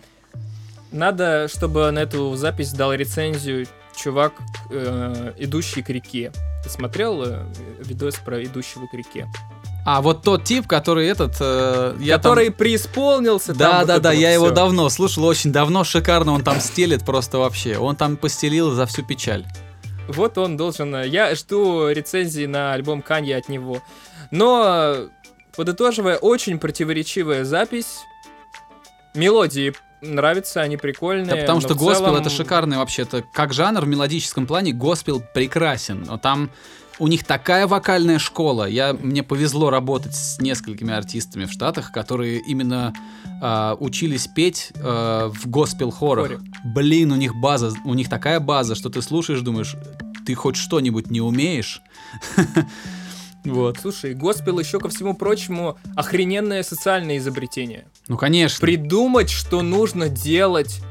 Надо, 0.91 1.47
чтобы 1.47 1.89
на 1.91 1.99
эту 1.99 2.35
запись 2.35 2.73
дал 2.73 2.91
рецензию 2.93 3.67
чувак, 3.95 4.33
э, 4.69 5.33
идущий 5.37 5.81
к 5.81 5.89
реке. 5.89 6.31
Ты 6.63 6.69
смотрел 6.69 7.23
э, 7.23 7.45
видос 7.79 8.15
про 8.15 8.43
идущего 8.43 8.87
к 8.87 8.93
реке? 8.93 9.27
А 9.87 10.01
вот 10.01 10.23
тот 10.23 10.43
тип, 10.43 10.65
который 10.67 11.07
этот... 11.07 11.35
э, 11.39 11.95
я 11.99 12.15
там- 12.17 12.21
который 12.31 12.51
преисполнился. 12.51 13.47
там 13.49 13.57
Да, 13.57 13.79
вот 13.79 13.87
да, 13.87 13.93
это 13.95 14.03
да, 14.03 14.09
вот 14.09 14.17
я 14.17 14.33
его 14.33 14.45
всё. 14.47 14.55
давно 14.55 14.89
слушал, 14.89 15.25
очень 15.25 15.51
давно, 15.51 15.83
шикарно 15.83 16.31
он 16.33 16.43
там 16.43 16.59
стелит 16.59 17.05
просто 17.05 17.37
вообще. 17.37 17.77
Он 17.77 17.95
там 17.95 18.17
постелил 18.17 18.71
за 18.71 18.85
всю 18.87 19.03
печаль. 19.03 19.45
Вот 20.07 20.37
он 20.39 20.57
должен... 20.57 20.93
э, 20.95 21.07
Я 21.07 21.35
жду 21.35 21.89
рецензии 21.89 22.45
на 22.47 22.73
альбом 22.73 23.01
Канье 23.03 23.37
от 23.37 23.47
него. 23.47 23.79
Но, 24.31 24.95
подытоживая, 25.55 26.17
очень 26.17 26.57
противоречивая 26.57 27.43
запись. 27.45 27.99
Мелодии 29.13 29.73
нравятся, 30.13 30.61
они 30.61 30.77
прикольные. 30.77 31.35
Да 31.35 31.35
потому 31.37 31.61
что 31.61 31.75
госпел 31.75 32.07
целом- 32.07 32.21
это 32.21 32.29
шикарный 32.29 32.77
вообще-то. 32.77 33.23
Как 33.33 33.53
жанр 33.53 33.81
в 33.81 33.87
мелодическом 33.87 34.47
плане 34.47 34.71
госпел 34.71 35.21
прекрасен. 35.33 36.03
Но 36.03 36.17
там 36.17 36.49
у 36.99 37.07
них 37.07 37.23
такая 37.23 37.67
вокальная 37.67 38.19
школа. 38.19 38.65
Я, 38.65 38.93
мне 38.93 39.23
повезло 39.23 39.69
работать 39.69 40.15
с 40.15 40.39
несколькими 40.39 40.93
артистами 40.93 41.45
в 41.45 41.51
Штатах, 41.51 41.91
которые 41.91 42.39
именно 42.39 42.93
а, 43.41 43.75
учились 43.79 44.27
петь 44.27 44.71
а, 44.77 45.29
в 45.29 45.47
госпел-хорах. 45.47 46.27
Хоре. 46.27 46.39
Блин, 46.63 47.11
у 47.11 47.15
них 47.15 47.35
база, 47.35 47.71
у 47.83 47.93
них 47.93 48.09
такая 48.09 48.39
база, 48.39 48.75
что 48.75 48.89
ты 48.89 49.01
слушаешь, 49.01 49.41
думаешь, 49.41 49.75
ты 50.25 50.35
хоть 50.35 50.55
что-нибудь 50.55 51.11
не 51.11 51.21
умеешь? 51.21 51.81
Вот. 53.45 53.77
Слушай, 53.79 54.15
госпел 54.15 54.59
еще 54.59 54.79
ко 54.79 54.89
всему 54.89 55.13
прочему 55.13 55.77
охрененное 55.95 56.63
социальное 56.63 57.17
изобретение. 57.17 57.85
Ну, 58.07 58.17
конечно. 58.17 58.61
Придумать, 58.61 59.29
что 59.29 59.61
нужно 59.61 60.09
делать... 60.09 60.81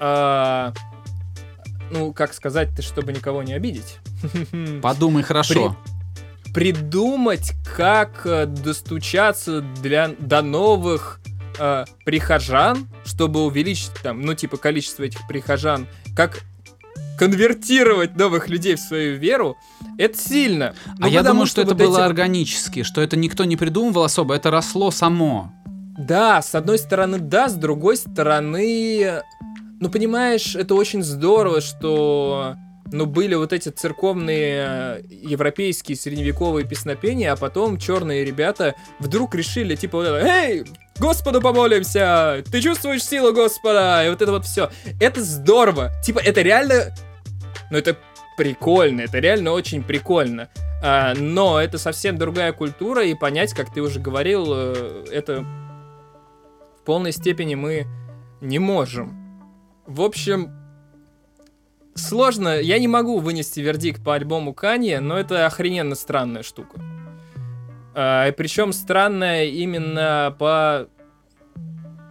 а, 0.00 0.72
ну, 1.90 2.12
как 2.12 2.34
сказать-то, 2.34 2.82
чтобы 2.82 3.12
никого 3.12 3.42
не 3.42 3.52
обидеть. 3.52 3.98
Подумай 4.82 5.22
хорошо. 5.22 5.76
придумать, 6.52 7.52
как 7.76 8.22
э, 8.26 8.46
достучаться 8.46 9.60
для, 9.60 10.08
до 10.18 10.42
новых 10.42 11.20
э, 11.58 11.84
прихожан, 12.04 12.88
чтобы 13.04 13.44
увеличить 13.44 13.92
там, 14.02 14.22
ну, 14.22 14.34
типа, 14.34 14.56
количество 14.56 15.04
этих 15.04 15.26
прихожан, 15.28 15.86
как 16.16 16.42
конвертировать 17.18 18.16
новых 18.16 18.48
людей 18.48 18.74
в 18.74 18.80
свою 18.80 19.16
веру, 19.18 19.56
это 19.98 20.18
сильно. 20.18 20.74
А 20.86 20.92
Ну, 20.98 21.06
я 21.08 21.20
потому 21.20 21.34
думаю, 21.34 21.46
что 21.46 21.60
это 21.62 21.70
вот 21.74 21.78
было 21.78 21.98
эти- 21.98 22.04
органически, 22.06 22.82
что 22.82 23.00
это 23.00 23.16
никто 23.16 23.44
не 23.44 23.56
придумывал 23.56 24.04
особо, 24.04 24.34
это 24.34 24.50
росло 24.50 24.90
само. 24.90 25.52
Да, 25.98 26.42
с 26.42 26.54
одной 26.54 26.78
стороны, 26.78 27.18
да, 27.18 27.48
с 27.48 27.54
другой 27.54 27.96
стороны, 27.96 29.22
ну, 29.80 29.90
понимаешь, 29.90 30.54
это 30.54 30.74
очень 30.74 31.02
здорово, 31.02 31.60
что 31.60 32.56
ну, 32.92 33.06
были 33.06 33.34
вот 33.34 33.52
эти 33.52 33.68
церковные 33.68 34.66
э, 34.68 35.02
европейские 35.10 35.96
средневековые 35.96 36.66
песнопения, 36.66 37.32
а 37.32 37.36
потом 37.36 37.78
черные 37.78 38.24
ребята 38.24 38.74
вдруг 38.98 39.34
решили, 39.34 39.74
типа, 39.74 39.98
вот 39.98 40.06
это, 40.06 40.26
«Эй, 40.26 40.64
Господу 40.98 41.40
помолимся! 41.40 42.44
Ты 42.50 42.60
чувствуешь 42.60 43.04
силу 43.04 43.32
Господа?» 43.32 44.04
И 44.06 44.10
вот 44.10 44.22
это 44.22 44.30
вот 44.32 44.44
все. 44.44 44.70
Это 45.00 45.22
здорово. 45.22 45.90
Типа, 46.04 46.20
это 46.20 46.42
реально... 46.42 46.94
Ну, 47.70 47.78
это 47.78 47.96
прикольно, 48.36 49.02
это 49.02 49.18
реально 49.18 49.52
очень 49.52 49.82
прикольно. 49.82 50.48
А, 50.82 51.14
но 51.14 51.60
это 51.60 51.78
совсем 51.78 52.18
другая 52.18 52.52
культура, 52.52 53.04
и 53.04 53.14
понять, 53.14 53.52
как 53.54 53.72
ты 53.72 53.80
уже 53.80 53.98
говорил, 53.98 54.46
э, 54.50 55.04
это 55.10 55.44
полной 56.86 57.12
степени 57.12 57.54
мы 57.54 57.86
не 58.40 58.58
можем. 58.58 59.44
В 59.86 60.00
общем, 60.00 60.52
сложно, 61.94 62.60
я 62.60 62.78
не 62.78 62.88
могу 62.88 63.18
вынести 63.18 63.60
вердикт 63.60 64.02
по 64.02 64.14
альбому 64.14 64.54
Канье, 64.54 65.00
но 65.00 65.18
это 65.18 65.44
охрененно 65.44 65.94
странная 65.94 66.42
штука. 66.42 66.80
А, 67.94 68.30
причем 68.32 68.72
странная 68.72 69.44
именно 69.46 70.34
по... 70.38 70.88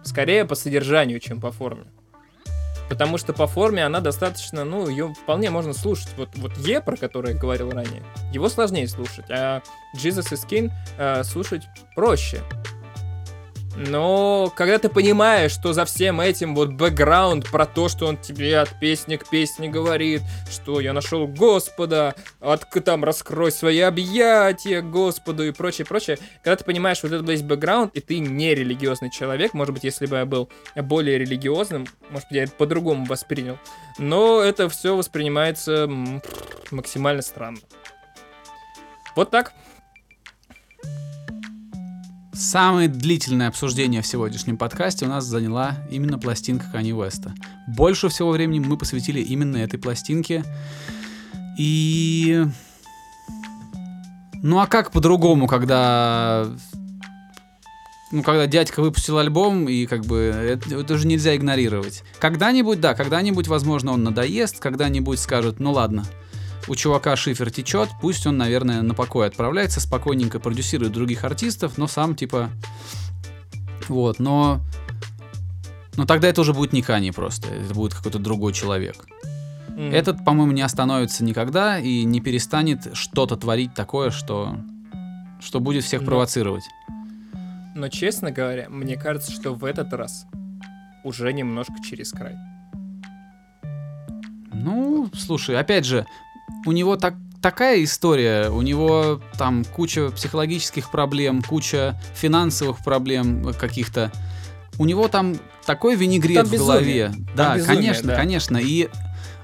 Скорее 0.04 0.44
по 0.44 0.54
содержанию, 0.54 1.18
чем 1.18 1.40
по 1.40 1.50
форме. 1.50 1.86
Потому 2.88 3.18
что 3.18 3.32
по 3.32 3.48
форме 3.48 3.84
она 3.84 3.98
достаточно, 3.98 4.64
ну, 4.64 4.88
ее 4.88 5.12
вполне 5.14 5.50
можно 5.50 5.72
слушать. 5.72 6.10
Вот, 6.16 6.28
вот 6.36 6.56
Е, 6.58 6.80
про 6.80 6.96
который 6.96 7.34
я 7.34 7.40
говорил 7.40 7.70
ранее, 7.70 8.04
его 8.32 8.48
сложнее 8.48 8.86
слушать, 8.86 9.24
а 9.28 9.62
Jesus 9.96 10.32
is 10.32 10.46
King 10.48 10.70
э, 10.96 11.24
слушать 11.24 11.62
проще. 11.96 12.40
Но 13.76 14.50
когда 14.56 14.78
ты 14.78 14.88
понимаешь, 14.88 15.52
что 15.52 15.74
за 15.74 15.84
всем 15.84 16.20
этим 16.20 16.54
вот 16.54 16.70
бэкграунд 16.70 17.50
про 17.50 17.66
то, 17.66 17.88
что 17.88 18.06
он 18.06 18.16
тебе 18.16 18.58
от 18.58 18.70
песни 18.80 19.16
к 19.16 19.28
песне 19.28 19.68
говорит, 19.68 20.22
что 20.50 20.80
я 20.80 20.94
нашел 20.94 21.26
Господа, 21.26 22.14
от 22.40 22.64
там 22.84 23.04
раскрой 23.04 23.52
свои 23.52 23.80
объятия 23.80 24.80
Господу 24.80 25.44
и 25.44 25.50
прочее, 25.50 25.86
прочее. 25.86 26.18
Когда 26.42 26.56
ты 26.56 26.64
понимаешь 26.64 27.02
вот 27.02 27.12
этот 27.12 27.28
весь 27.28 27.42
бэкграунд, 27.42 27.94
и 27.94 28.00
ты 28.00 28.18
не 28.18 28.54
религиозный 28.54 29.10
человек, 29.10 29.52
может 29.52 29.74
быть, 29.74 29.84
если 29.84 30.06
бы 30.06 30.16
я 30.16 30.24
был 30.24 30.48
более 30.76 31.18
религиозным, 31.18 31.86
может 32.10 32.28
быть, 32.28 32.36
я 32.36 32.44
это 32.44 32.52
по-другому 32.52 33.04
воспринял, 33.04 33.58
но 33.98 34.40
это 34.40 34.70
все 34.70 34.96
воспринимается 34.96 35.86
максимально 36.70 37.20
странно. 37.20 37.58
Вот 39.14 39.30
так. 39.30 39.52
Самое 42.38 42.86
длительное 42.88 43.48
обсуждение 43.48 44.02
в 44.02 44.06
сегодняшнем 44.06 44.58
подкасте 44.58 45.06
у 45.06 45.08
нас 45.08 45.24
заняла 45.24 45.76
именно 45.90 46.18
пластинка 46.18 46.66
Кани 46.70 46.92
Уэста. 46.92 47.34
Больше 47.66 48.10
всего 48.10 48.30
времени 48.30 48.58
мы 48.58 48.76
посвятили 48.76 49.20
именно 49.20 49.56
этой 49.56 49.78
пластинке. 49.78 50.44
И... 51.58 52.44
Ну 54.42 54.58
а 54.58 54.66
как 54.66 54.90
по-другому, 54.90 55.46
когда... 55.46 56.46
Ну, 58.12 58.22
когда 58.22 58.46
дядька 58.46 58.82
выпустил 58.82 59.16
альбом, 59.16 59.66
и 59.66 59.86
как 59.86 60.04
бы 60.04 60.18
это, 60.18 60.80
это 60.80 60.94
уже 60.94 61.06
нельзя 61.06 61.34
игнорировать. 61.34 62.04
Когда-нибудь, 62.18 62.80
да, 62.80 62.94
когда-нибудь, 62.94 63.48
возможно, 63.48 63.92
он 63.92 64.04
надоест, 64.04 64.60
когда-нибудь 64.60 65.18
скажет, 65.18 65.58
ну 65.58 65.72
ладно, 65.72 66.04
у 66.68 66.74
чувака 66.74 67.16
шифер 67.16 67.50
течет, 67.50 67.88
пусть 68.00 68.26
он, 68.26 68.36
наверное, 68.36 68.82
на 68.82 68.94
покой 68.94 69.26
отправляется, 69.26 69.80
спокойненько 69.80 70.40
продюсирует 70.40 70.92
других 70.92 71.24
артистов, 71.24 71.78
но 71.78 71.86
сам 71.86 72.14
типа... 72.14 72.50
Вот, 73.88 74.18
но... 74.18 74.60
Но 75.96 76.04
тогда 76.04 76.28
это 76.28 76.42
уже 76.42 76.52
будет 76.52 76.72
не 76.72 76.82
Кани 76.82 77.10
просто, 77.10 77.48
это 77.48 77.72
будет 77.72 77.94
какой-то 77.94 78.18
другой 78.18 78.52
человек. 78.52 78.96
Mm. 79.68 79.92
Этот, 79.92 80.24
по-моему, 80.24 80.52
не 80.52 80.62
остановится 80.62 81.24
никогда 81.24 81.78
и 81.78 82.04
не 82.04 82.20
перестанет 82.20 82.94
что-то 82.94 83.36
творить 83.36 83.74
такое, 83.74 84.10
что, 84.10 84.56
что 85.40 85.60
будет 85.60 85.84
всех 85.84 86.02
но, 86.02 86.06
провоцировать. 86.06 86.64
Но, 87.74 87.88
честно 87.88 88.30
говоря, 88.30 88.68
мне 88.68 88.96
кажется, 88.96 89.30
что 89.32 89.54
в 89.54 89.64
этот 89.64 89.92
раз 89.92 90.26
уже 91.04 91.32
немножко 91.32 91.74
через 91.88 92.10
край. 92.10 92.36
Ну, 94.52 95.10
слушай, 95.14 95.56
опять 95.56 95.84
же, 95.84 96.06
у 96.64 96.72
него 96.72 96.96
так, 96.96 97.14
такая 97.40 97.82
история, 97.84 98.50
у 98.50 98.62
него 98.62 99.20
там 99.38 99.64
куча 99.64 100.10
психологических 100.10 100.90
проблем, 100.90 101.42
куча 101.42 102.00
финансовых 102.14 102.78
проблем 102.78 103.52
каких-то. 103.58 104.12
У 104.78 104.84
него 104.84 105.08
там 105.08 105.36
такой 105.64 105.96
винегрет 105.96 106.36
там 106.36 106.46
в 106.46 106.58
голове. 106.58 107.08
Там 107.08 107.26
да, 107.34 107.56
безумие, 107.56 107.76
конечно, 107.76 108.08
да. 108.08 108.16
конечно. 108.16 108.56
И 108.58 108.88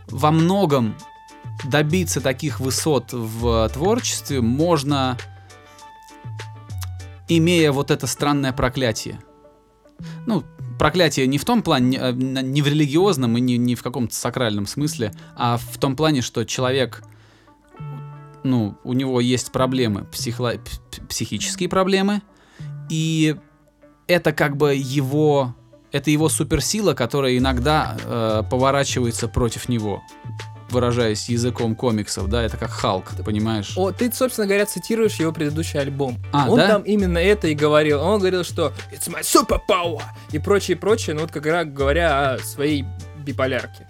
во 0.09 0.30
многом 0.30 0.94
добиться 1.64 2.20
таких 2.20 2.61
высот 2.61 3.12
в 3.12 3.68
творчестве 3.72 4.40
можно, 4.40 5.16
имея 7.28 7.72
вот 7.72 7.90
это 7.90 8.07
странное 8.07 8.53
проклятие. 8.53 9.20
Ну, 10.26 10.44
проклятие 10.83 11.28
не 11.28 11.39
в 11.39 11.45
том 11.45 11.62
плане, 11.62 11.97
э, 11.97 12.11
не 12.12 12.61
в 12.61 12.66
религиозном 12.66 13.39
и 13.39 13.41
не, 13.41 13.57
не 13.57 13.76
в 13.76 13.85
каком-то 13.85 14.12
сакральном 14.16 14.66
смысле, 14.66 15.12
а 15.37 15.57
в 15.57 15.78
том 15.78 15.95
плане, 15.95 16.22
что 16.22 16.45
человек, 16.45 17.05
ну, 18.43 18.76
у 18.83 18.93
него 18.93 19.20
есть 19.20 19.53
проблемы, 19.53 20.03
психло, 20.07 20.55
психические 21.09 21.68
проблемы, 21.68 22.20
и 22.91 23.37
это 24.09 24.33
как 24.33 24.57
бы 24.57 24.74
его, 24.74 25.55
это 25.93 26.11
его 26.11 26.28
суперсила, 26.28 26.95
которая 26.95 27.39
иногда 27.39 27.97
э, 28.03 28.43
поворачивается 28.51 29.28
против 29.28 29.68
него 29.68 30.03
выражаясь 30.73 31.29
языком 31.29 31.77
комиксов, 31.77 32.29
да, 32.29 32.43
это 32.43 32.57
как 32.57 32.70
Халк, 32.70 33.11
ты 33.16 33.23
понимаешь? 33.23 33.75
О, 33.77 33.93
ты, 33.93 34.11
собственно 34.12 34.47
говоря, 34.47 34.66
цитируешь 34.66 35.14
его 35.16 35.33
предыдущий 35.33 35.79
альбом. 35.79 36.18
А, 36.33 36.51
Он 36.51 36.57
да? 36.57 36.68
там 36.68 36.83
именно 36.83 37.18
это 37.18 37.47
и 37.47 37.55
говорил. 37.55 38.01
Он 38.03 38.18
говорил, 38.18 38.43
что 38.43 38.73
it's 38.91 39.09
my 39.09 39.20
superpower 39.20 40.03
и 40.33 40.39
прочее, 40.39 40.77
прочее, 40.77 41.14
ну 41.14 41.23
вот 41.23 41.31
как 41.31 41.47
раз 41.47 41.66
говоря 41.66 42.33
о 42.33 42.39
своей 42.39 42.85
биполярке. 43.18 43.87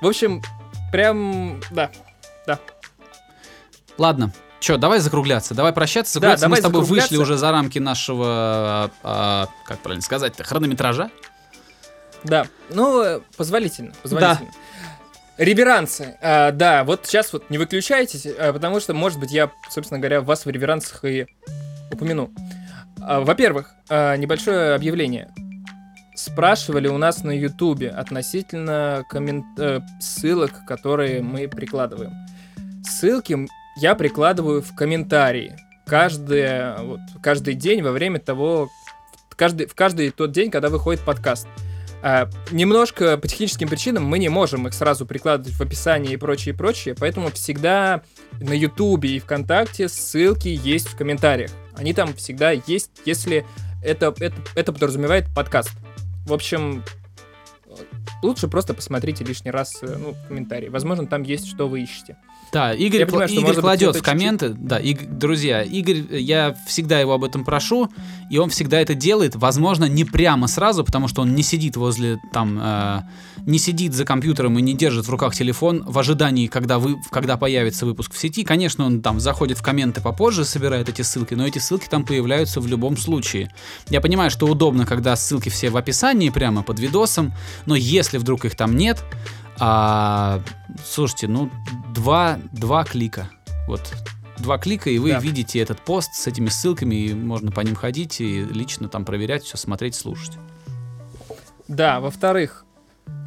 В 0.00 0.06
общем, 0.06 0.42
прям, 0.92 1.60
да, 1.70 1.90
да. 2.46 2.60
Ладно, 3.98 4.32
Че, 4.60 4.78
давай 4.78 5.00
закругляться, 5.00 5.54
давай 5.54 5.72
прощаться. 5.72 6.14
Закругляться. 6.14 6.46
Да, 6.46 6.48
Мы 6.48 6.56
с 6.56 6.60
тобой 6.60 6.82
вышли 6.82 7.16
уже 7.16 7.36
за 7.36 7.50
рамки 7.50 7.78
нашего, 7.78 8.26
а, 8.28 8.90
а, 9.02 9.48
как 9.64 9.78
правильно 9.80 10.02
сказать-то, 10.02 10.44
хронометража. 10.44 11.10
Да, 12.24 12.46
ну, 12.70 13.22
позволительно, 13.36 13.92
позволительно. 14.02 14.50
Да. 14.52 14.58
Реверансы. 15.38 16.16
А, 16.22 16.50
да, 16.50 16.84
вот 16.84 17.06
сейчас 17.06 17.32
вот 17.32 17.50
не 17.50 17.58
выключайтесь, 17.58 18.26
а, 18.26 18.52
потому 18.52 18.80
что, 18.80 18.94
может 18.94 19.20
быть, 19.20 19.32
я, 19.32 19.50
собственно 19.70 20.00
говоря, 20.00 20.22
вас 20.22 20.46
в 20.46 20.50
реверансах 20.50 21.04
и 21.04 21.26
упомяну. 21.92 22.30
А, 23.02 23.20
во-первых, 23.20 23.74
а, 23.88 24.16
небольшое 24.16 24.74
объявление. 24.74 25.30
Спрашивали 26.14 26.88
у 26.88 26.96
нас 26.96 27.22
на 27.22 27.30
Ютубе 27.30 27.90
относительно 27.90 29.04
коммент... 29.10 29.44
э, 29.58 29.80
ссылок, 30.00 30.64
которые 30.66 31.20
мы 31.20 31.46
прикладываем. 31.46 32.12
Ссылки 32.82 33.36
я 33.76 33.94
прикладываю 33.94 34.62
в 34.62 34.74
комментарии. 34.74 35.54
Каждый, 35.84 36.74
вот, 36.82 37.00
каждый 37.22 37.52
день 37.52 37.82
во 37.82 37.92
время 37.92 38.18
того... 38.18 38.70
Каждый, 39.36 39.66
в 39.66 39.74
каждый 39.74 40.10
тот 40.10 40.32
день, 40.32 40.50
когда 40.50 40.70
выходит 40.70 41.04
подкаст. 41.04 41.46
А, 42.02 42.28
немножко 42.50 43.16
по 43.16 43.26
техническим 43.26 43.68
причинам 43.68 44.04
мы 44.04 44.18
не 44.18 44.28
можем 44.28 44.66
их 44.68 44.74
сразу 44.74 45.06
прикладывать 45.06 45.54
в 45.54 45.60
описание 45.60 46.14
и 46.14 46.16
прочее, 46.16 46.54
и 46.54 46.56
прочее, 46.56 46.94
поэтому 46.98 47.30
всегда 47.30 48.02
на 48.40 48.52
Ютубе 48.52 49.10
и 49.10 49.18
ВКонтакте 49.18 49.88
ссылки 49.88 50.48
есть 50.48 50.88
в 50.88 50.96
комментариях. 50.96 51.50
Они 51.74 51.92
там 51.92 52.14
всегда 52.14 52.52
есть, 52.52 52.90
если 53.04 53.44
это, 53.82 54.14
это, 54.18 54.34
это 54.54 54.72
подразумевает 54.72 55.26
подкаст. 55.34 55.72
В 56.26 56.32
общем, 56.32 56.82
лучше 58.22 58.48
просто 58.48 58.74
посмотрите 58.74 59.24
лишний 59.24 59.50
раз 59.50 59.78
э, 59.82 59.96
ну, 59.98 60.14
комментарии. 60.28 60.68
Возможно, 60.68 61.06
там 61.06 61.22
есть, 61.22 61.48
что 61.48 61.68
вы 61.68 61.82
ищете. 61.82 62.16
Да, 62.52 62.72
Игорь, 62.72 63.00
я 63.00 63.06
понимаю, 63.06 63.30
Игорь 63.30 63.56
кладет 63.56 63.96
в 63.96 64.02
комменты. 64.02 64.48
Чуть-чуть... 64.48 64.66
Да, 64.66 64.78
Иг... 64.78 65.18
друзья, 65.18 65.62
Игорь, 65.62 66.04
я 66.16 66.56
всегда 66.66 67.00
его 67.00 67.12
об 67.12 67.24
этом 67.24 67.44
прошу, 67.44 67.90
и 68.30 68.38
он 68.38 68.50
всегда 68.50 68.80
это 68.80 68.94
делает. 68.94 69.36
Возможно, 69.36 69.84
не 69.86 70.04
прямо 70.04 70.46
сразу, 70.46 70.84
потому 70.84 71.08
что 71.08 71.22
он 71.22 71.34
не 71.34 71.42
сидит 71.42 71.76
возле 71.76 72.18
там, 72.32 72.58
э, 72.60 73.02
не 73.46 73.58
сидит 73.58 73.94
за 73.94 74.04
компьютером 74.04 74.58
и 74.58 74.62
не 74.62 74.74
держит 74.74 75.06
в 75.06 75.10
руках 75.10 75.34
телефон 75.34 75.84
в 75.86 75.98
ожидании, 75.98 76.46
когда 76.46 76.78
вы, 76.78 76.96
когда 77.10 77.36
появится 77.36 77.86
выпуск 77.86 78.12
в 78.12 78.18
сети. 78.18 78.44
Конечно, 78.44 78.86
он 78.86 79.02
там 79.02 79.20
заходит 79.20 79.58
в 79.58 79.62
комменты 79.62 80.00
попозже, 80.00 80.44
собирает 80.44 80.88
эти 80.88 81.02
ссылки, 81.02 81.34
но 81.34 81.46
эти 81.46 81.58
ссылки 81.58 81.88
там 81.88 82.04
появляются 82.04 82.60
в 82.60 82.66
любом 82.66 82.96
случае. 82.96 83.50
Я 83.88 84.00
понимаю, 84.00 84.30
что 84.30 84.46
удобно, 84.46 84.86
когда 84.86 85.16
ссылки 85.16 85.48
все 85.48 85.70
в 85.70 85.76
описании 85.76 86.30
прямо 86.30 86.62
под 86.62 86.78
видосом, 86.78 87.34
но 87.66 87.74
если 87.76 88.18
вдруг 88.18 88.44
их 88.44 88.54
там 88.54 88.76
нет, 88.76 89.04
а, 89.60 90.40
слушайте, 90.84 91.28
ну, 91.28 91.50
два, 91.94 92.38
два 92.52 92.84
клика. 92.84 93.30
Вот 93.66 93.92
два 94.38 94.58
клика, 94.58 94.90
и 94.90 94.98
вы 94.98 95.12
Да. 95.12 95.18
видите 95.18 95.58
этот 95.60 95.80
пост 95.80 96.14
с 96.14 96.26
этими 96.26 96.48
ссылками, 96.48 96.94
и 96.94 97.14
можно 97.14 97.50
по 97.50 97.60
ним 97.60 97.74
ходить 97.74 98.20
и 98.20 98.42
лично 98.44 98.88
там 98.88 99.04
проверять 99.04 99.44
все, 99.44 99.56
смотреть, 99.56 99.94
слушать. 99.94 100.36
Да, 101.68 102.00
во-вторых, 102.00 102.64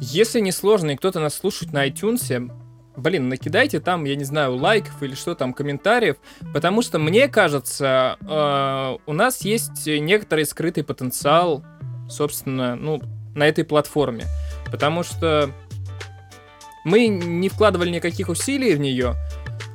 если 0.00 0.40
не 0.40 0.52
сложно 0.52 0.92
и 0.92 0.96
кто-то 0.96 1.20
нас 1.20 1.34
слушает 1.34 1.72
на 1.72 1.86
iTunes, 1.88 2.50
блин, 2.96 3.28
накидайте 3.28 3.80
там, 3.80 4.04
я 4.04 4.14
не 4.16 4.24
знаю, 4.24 4.56
лайков 4.56 5.02
или 5.02 5.14
что 5.14 5.34
там, 5.34 5.52
комментариев, 5.52 6.16
потому 6.54 6.82
что 6.82 6.98
мне 6.98 7.28
кажется, 7.28 8.16
э, 8.20 8.96
у 9.06 9.12
нас 9.12 9.42
есть 9.42 9.86
некоторый 9.86 10.44
скрытый 10.46 10.84
потенциал, 10.84 11.64
собственно, 12.08 12.76
ну, 12.76 13.00
на 13.34 13.46
этой 13.46 13.64
платформе, 13.64 14.24
потому 14.70 15.02
что 15.02 15.50
мы 16.84 17.08
не 17.08 17.48
вкладывали 17.48 17.90
никаких 17.90 18.28
усилий 18.28 18.74
в 18.74 18.80
нее, 18.80 19.14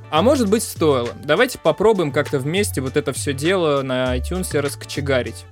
а 0.10 0.22
может 0.22 0.50
быть 0.50 0.64
стоило. 0.64 1.10
Давайте 1.24 1.58
попробуем 1.60 2.12
как-то 2.12 2.40
вместе 2.40 2.82
вот 2.82 2.96
это 2.98 3.12
все 3.14 3.34
дело 3.34 3.82
на 3.82 4.18
iTunes 4.18 4.58
раскочегарить. 4.60 5.46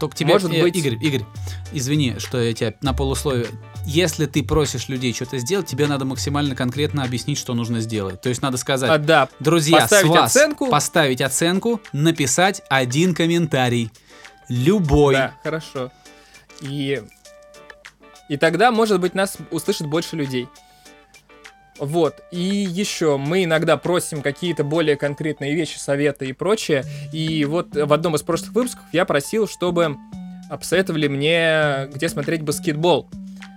Только 0.00 0.16
тебе, 0.16 0.32
Может 0.32 0.52
э, 0.52 0.60
быть- 0.60 0.76
Игорь, 0.76 0.98
Игорь, 1.00 1.22
извини, 1.72 2.16
что 2.18 2.40
я 2.42 2.52
тебя 2.52 2.74
на 2.82 2.92
полусловие. 2.92 3.46
Если 3.86 4.26
ты 4.26 4.42
просишь 4.42 4.88
людей 4.88 5.12
что-то 5.12 5.38
сделать, 5.38 5.66
тебе 5.66 5.86
надо 5.86 6.04
максимально 6.04 6.56
конкретно 6.56 7.04
объяснить, 7.04 7.38
что 7.38 7.54
нужно 7.54 7.80
сделать. 7.80 8.20
То 8.20 8.28
есть 8.28 8.42
надо 8.42 8.56
сказать, 8.56 8.90
А, 8.90 8.98
да, 8.98 9.28
друзья, 9.40 9.80
поставить 9.80 10.06
с 10.06 10.10
вас 10.10 10.36
оценку. 10.36 10.66
поставить 10.68 11.20
оценку, 11.20 11.80
написать 11.92 12.62
один 12.68 13.14
комментарий. 13.14 13.90
Любой. 14.48 15.14
Да, 15.14 15.34
хорошо. 15.42 15.92
И, 16.60 17.02
и 18.28 18.36
тогда, 18.36 18.70
может 18.70 19.00
быть, 19.00 19.14
нас 19.14 19.36
услышит 19.50 19.86
больше 19.86 20.16
людей. 20.16 20.48
Вот. 21.78 22.22
И 22.30 22.38
еще 22.38 23.16
мы 23.16 23.44
иногда 23.44 23.76
просим 23.76 24.22
какие-то 24.22 24.64
более 24.64 24.96
конкретные 24.96 25.54
вещи, 25.54 25.78
советы 25.78 26.26
и 26.26 26.32
прочее. 26.32 26.84
И 27.12 27.44
вот 27.44 27.74
в 27.74 27.92
одном 27.92 28.14
из 28.14 28.22
прошлых 28.22 28.52
выпусков 28.52 28.84
я 28.92 29.04
просил, 29.04 29.48
чтобы 29.48 29.96
посоветовали 30.48 31.08
мне, 31.08 31.88
где 31.92 32.08
смотреть 32.08 32.42
баскетбол. 32.42 33.08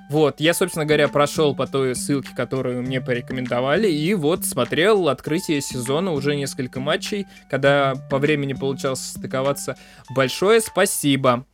Вот, 0.10 0.40
я, 0.40 0.54
собственно 0.54 0.86
говоря, 0.86 1.10
прошел 1.10 1.54
по 1.54 1.68
той 1.68 1.94
ссылке, 1.94 2.30
которую 2.34 2.82
мне 2.82 3.02
порекомендовали, 3.02 3.92
и 3.92 4.14
вот 4.14 4.46
смотрел 4.46 5.10
открытие 5.10 5.60
сезона, 5.60 6.14
уже 6.14 6.38
несколько 6.38 6.80
матчей, 6.80 7.26
когда 7.50 7.94
по 8.10 8.18
времени 8.18 8.54
получалось 8.54 9.02
стыковаться. 9.02 9.76
Большое 10.10 10.62
спасибо. 10.62 11.46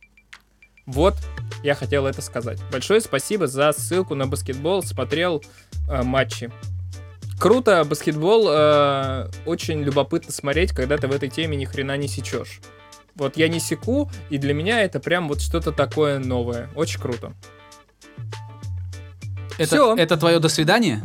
Вот, 0.86 1.14
я 1.64 1.74
хотел 1.74 2.06
это 2.06 2.22
сказать. 2.22 2.60
Большое 2.70 3.00
спасибо 3.00 3.48
за 3.48 3.72
ссылку 3.72 4.14
на 4.14 4.26
баскетбол, 4.26 4.82
смотрел 4.82 5.42
матчи. 5.88 6.50
Круто, 7.38 7.84
баскетбол 7.84 8.46
э, 8.48 9.28
очень 9.44 9.82
любопытно 9.82 10.32
смотреть, 10.32 10.72
когда 10.72 10.96
ты 10.96 11.08
в 11.08 11.12
этой 11.12 11.28
теме 11.28 11.56
ни 11.56 11.64
хрена 11.64 11.96
не 11.96 12.08
сечешь. 12.08 12.60
Вот 13.16 13.36
я 13.36 13.48
не 13.48 13.60
секу, 13.60 14.10
и 14.30 14.38
для 14.38 14.54
меня 14.54 14.82
это 14.82 14.98
прям 15.00 15.28
вот 15.28 15.40
что-то 15.40 15.72
такое 15.72 16.18
новое. 16.18 16.68
Очень 16.74 17.00
круто. 17.00 17.32
Это, 19.58 19.76
Всё. 19.76 19.96
это 19.96 20.16
твое 20.16 20.40
до 20.40 20.48
свидания? 20.48 21.02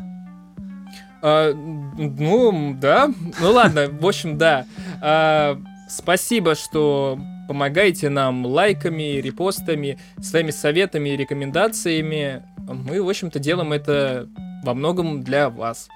А, 1.21 1.53
ну, 1.53 2.75
да. 2.79 3.11
Ну 3.39 3.51
ладно, 3.51 3.87
в 3.89 4.05
общем, 4.05 4.37
да. 4.37 4.65
А, 5.01 5.59
спасибо, 5.89 6.55
что 6.55 7.19
помогаете 7.47 8.09
нам 8.09 8.45
лайками, 8.45 9.19
репостами, 9.19 9.99
своими 10.21 10.51
советами 10.51 11.09
и 11.09 11.17
рекомендациями. 11.17 12.43
Мы, 12.57 13.01
в 13.01 13.09
общем-то, 13.09 13.39
делаем 13.39 13.73
это 13.73 14.29
во 14.63 14.73
многом 14.73 15.23
для 15.23 15.49
вас. 15.49 15.87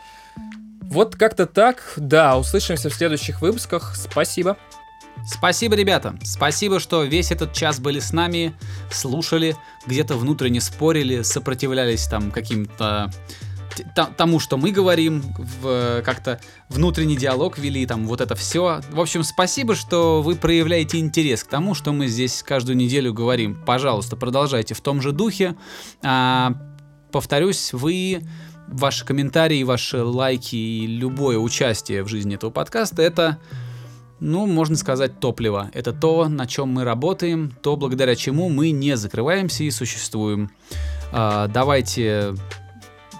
Вот 0.81 1.15
как-то 1.15 1.45
так. 1.45 1.93
Да, 1.97 2.37
услышимся 2.37 2.89
в 2.89 2.93
следующих 2.93 3.41
выпусках. 3.41 3.95
Спасибо. 3.95 4.57
Спасибо, 5.25 5.75
ребята. 5.75 6.15
Спасибо, 6.23 6.79
что 6.79 7.03
весь 7.03 7.31
этот 7.31 7.53
час 7.53 7.79
были 7.79 7.99
с 7.99 8.11
нами, 8.11 8.53
слушали, 8.91 9.55
где-то 9.85 10.15
внутренне 10.15 10.59
спорили, 10.59 11.21
сопротивлялись 11.21 12.07
там 12.07 12.31
каким-то 12.31 13.11
тому, 13.95 14.39
что 14.39 14.57
мы 14.57 14.71
говорим, 14.71 15.23
как-то 16.03 16.39
внутренний 16.69 17.15
диалог 17.15 17.57
вели, 17.57 17.85
там 17.87 18.05
вот 18.05 18.21
это 18.21 18.35
все. 18.35 18.81
В 18.91 18.99
общем, 18.99 19.23
спасибо, 19.23 19.75
что 19.75 20.21
вы 20.21 20.35
проявляете 20.35 20.99
интерес 20.99 21.43
к 21.43 21.47
тому, 21.47 21.73
что 21.73 21.91
мы 21.91 22.07
здесь 22.07 22.43
каждую 22.43 22.77
неделю 22.77 23.13
говорим. 23.13 23.55
Пожалуйста, 23.65 24.15
продолжайте 24.15 24.75
в 24.75 24.81
том 24.81 25.01
же 25.01 25.11
духе. 25.11 25.55
А, 26.03 26.53
повторюсь, 27.11 27.73
вы 27.73 28.21
ваши 28.67 29.05
комментарии, 29.05 29.63
ваши 29.63 30.03
лайки 30.03 30.55
и 30.55 30.87
любое 30.87 31.37
участие 31.37 32.03
в 32.03 32.07
жизни 32.07 32.35
этого 32.35 32.51
подкаста 32.51 33.01
это 33.01 33.39
ну, 34.19 34.45
можно 34.45 34.77
сказать, 34.77 35.19
топливо. 35.19 35.69
Это 35.73 35.91
то, 35.91 36.29
на 36.29 36.47
чем 36.47 36.69
мы 36.69 36.85
работаем, 36.85 37.51
то, 37.61 37.75
благодаря 37.75 38.15
чему 38.15 38.47
мы 38.47 38.71
не 38.71 38.95
закрываемся 38.95 39.65
и 39.65 39.71
существуем. 39.71 40.49
А, 41.11 41.47
давайте 41.47 42.33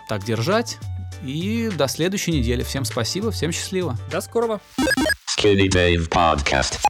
так 0.08 0.24
держать. 0.24 0.78
И 1.26 1.70
до 1.78 1.90
следующей 1.90 2.32
недели. 2.32 2.64
Всем 2.64 2.86
спасибо, 2.86 3.32
всем 3.32 3.52
счастливо. 3.52 3.98
До 4.12 4.22
скорого. 4.22 4.62
Skinny 5.38 5.68
Dave 5.68 6.08
Podcast. 6.10 6.84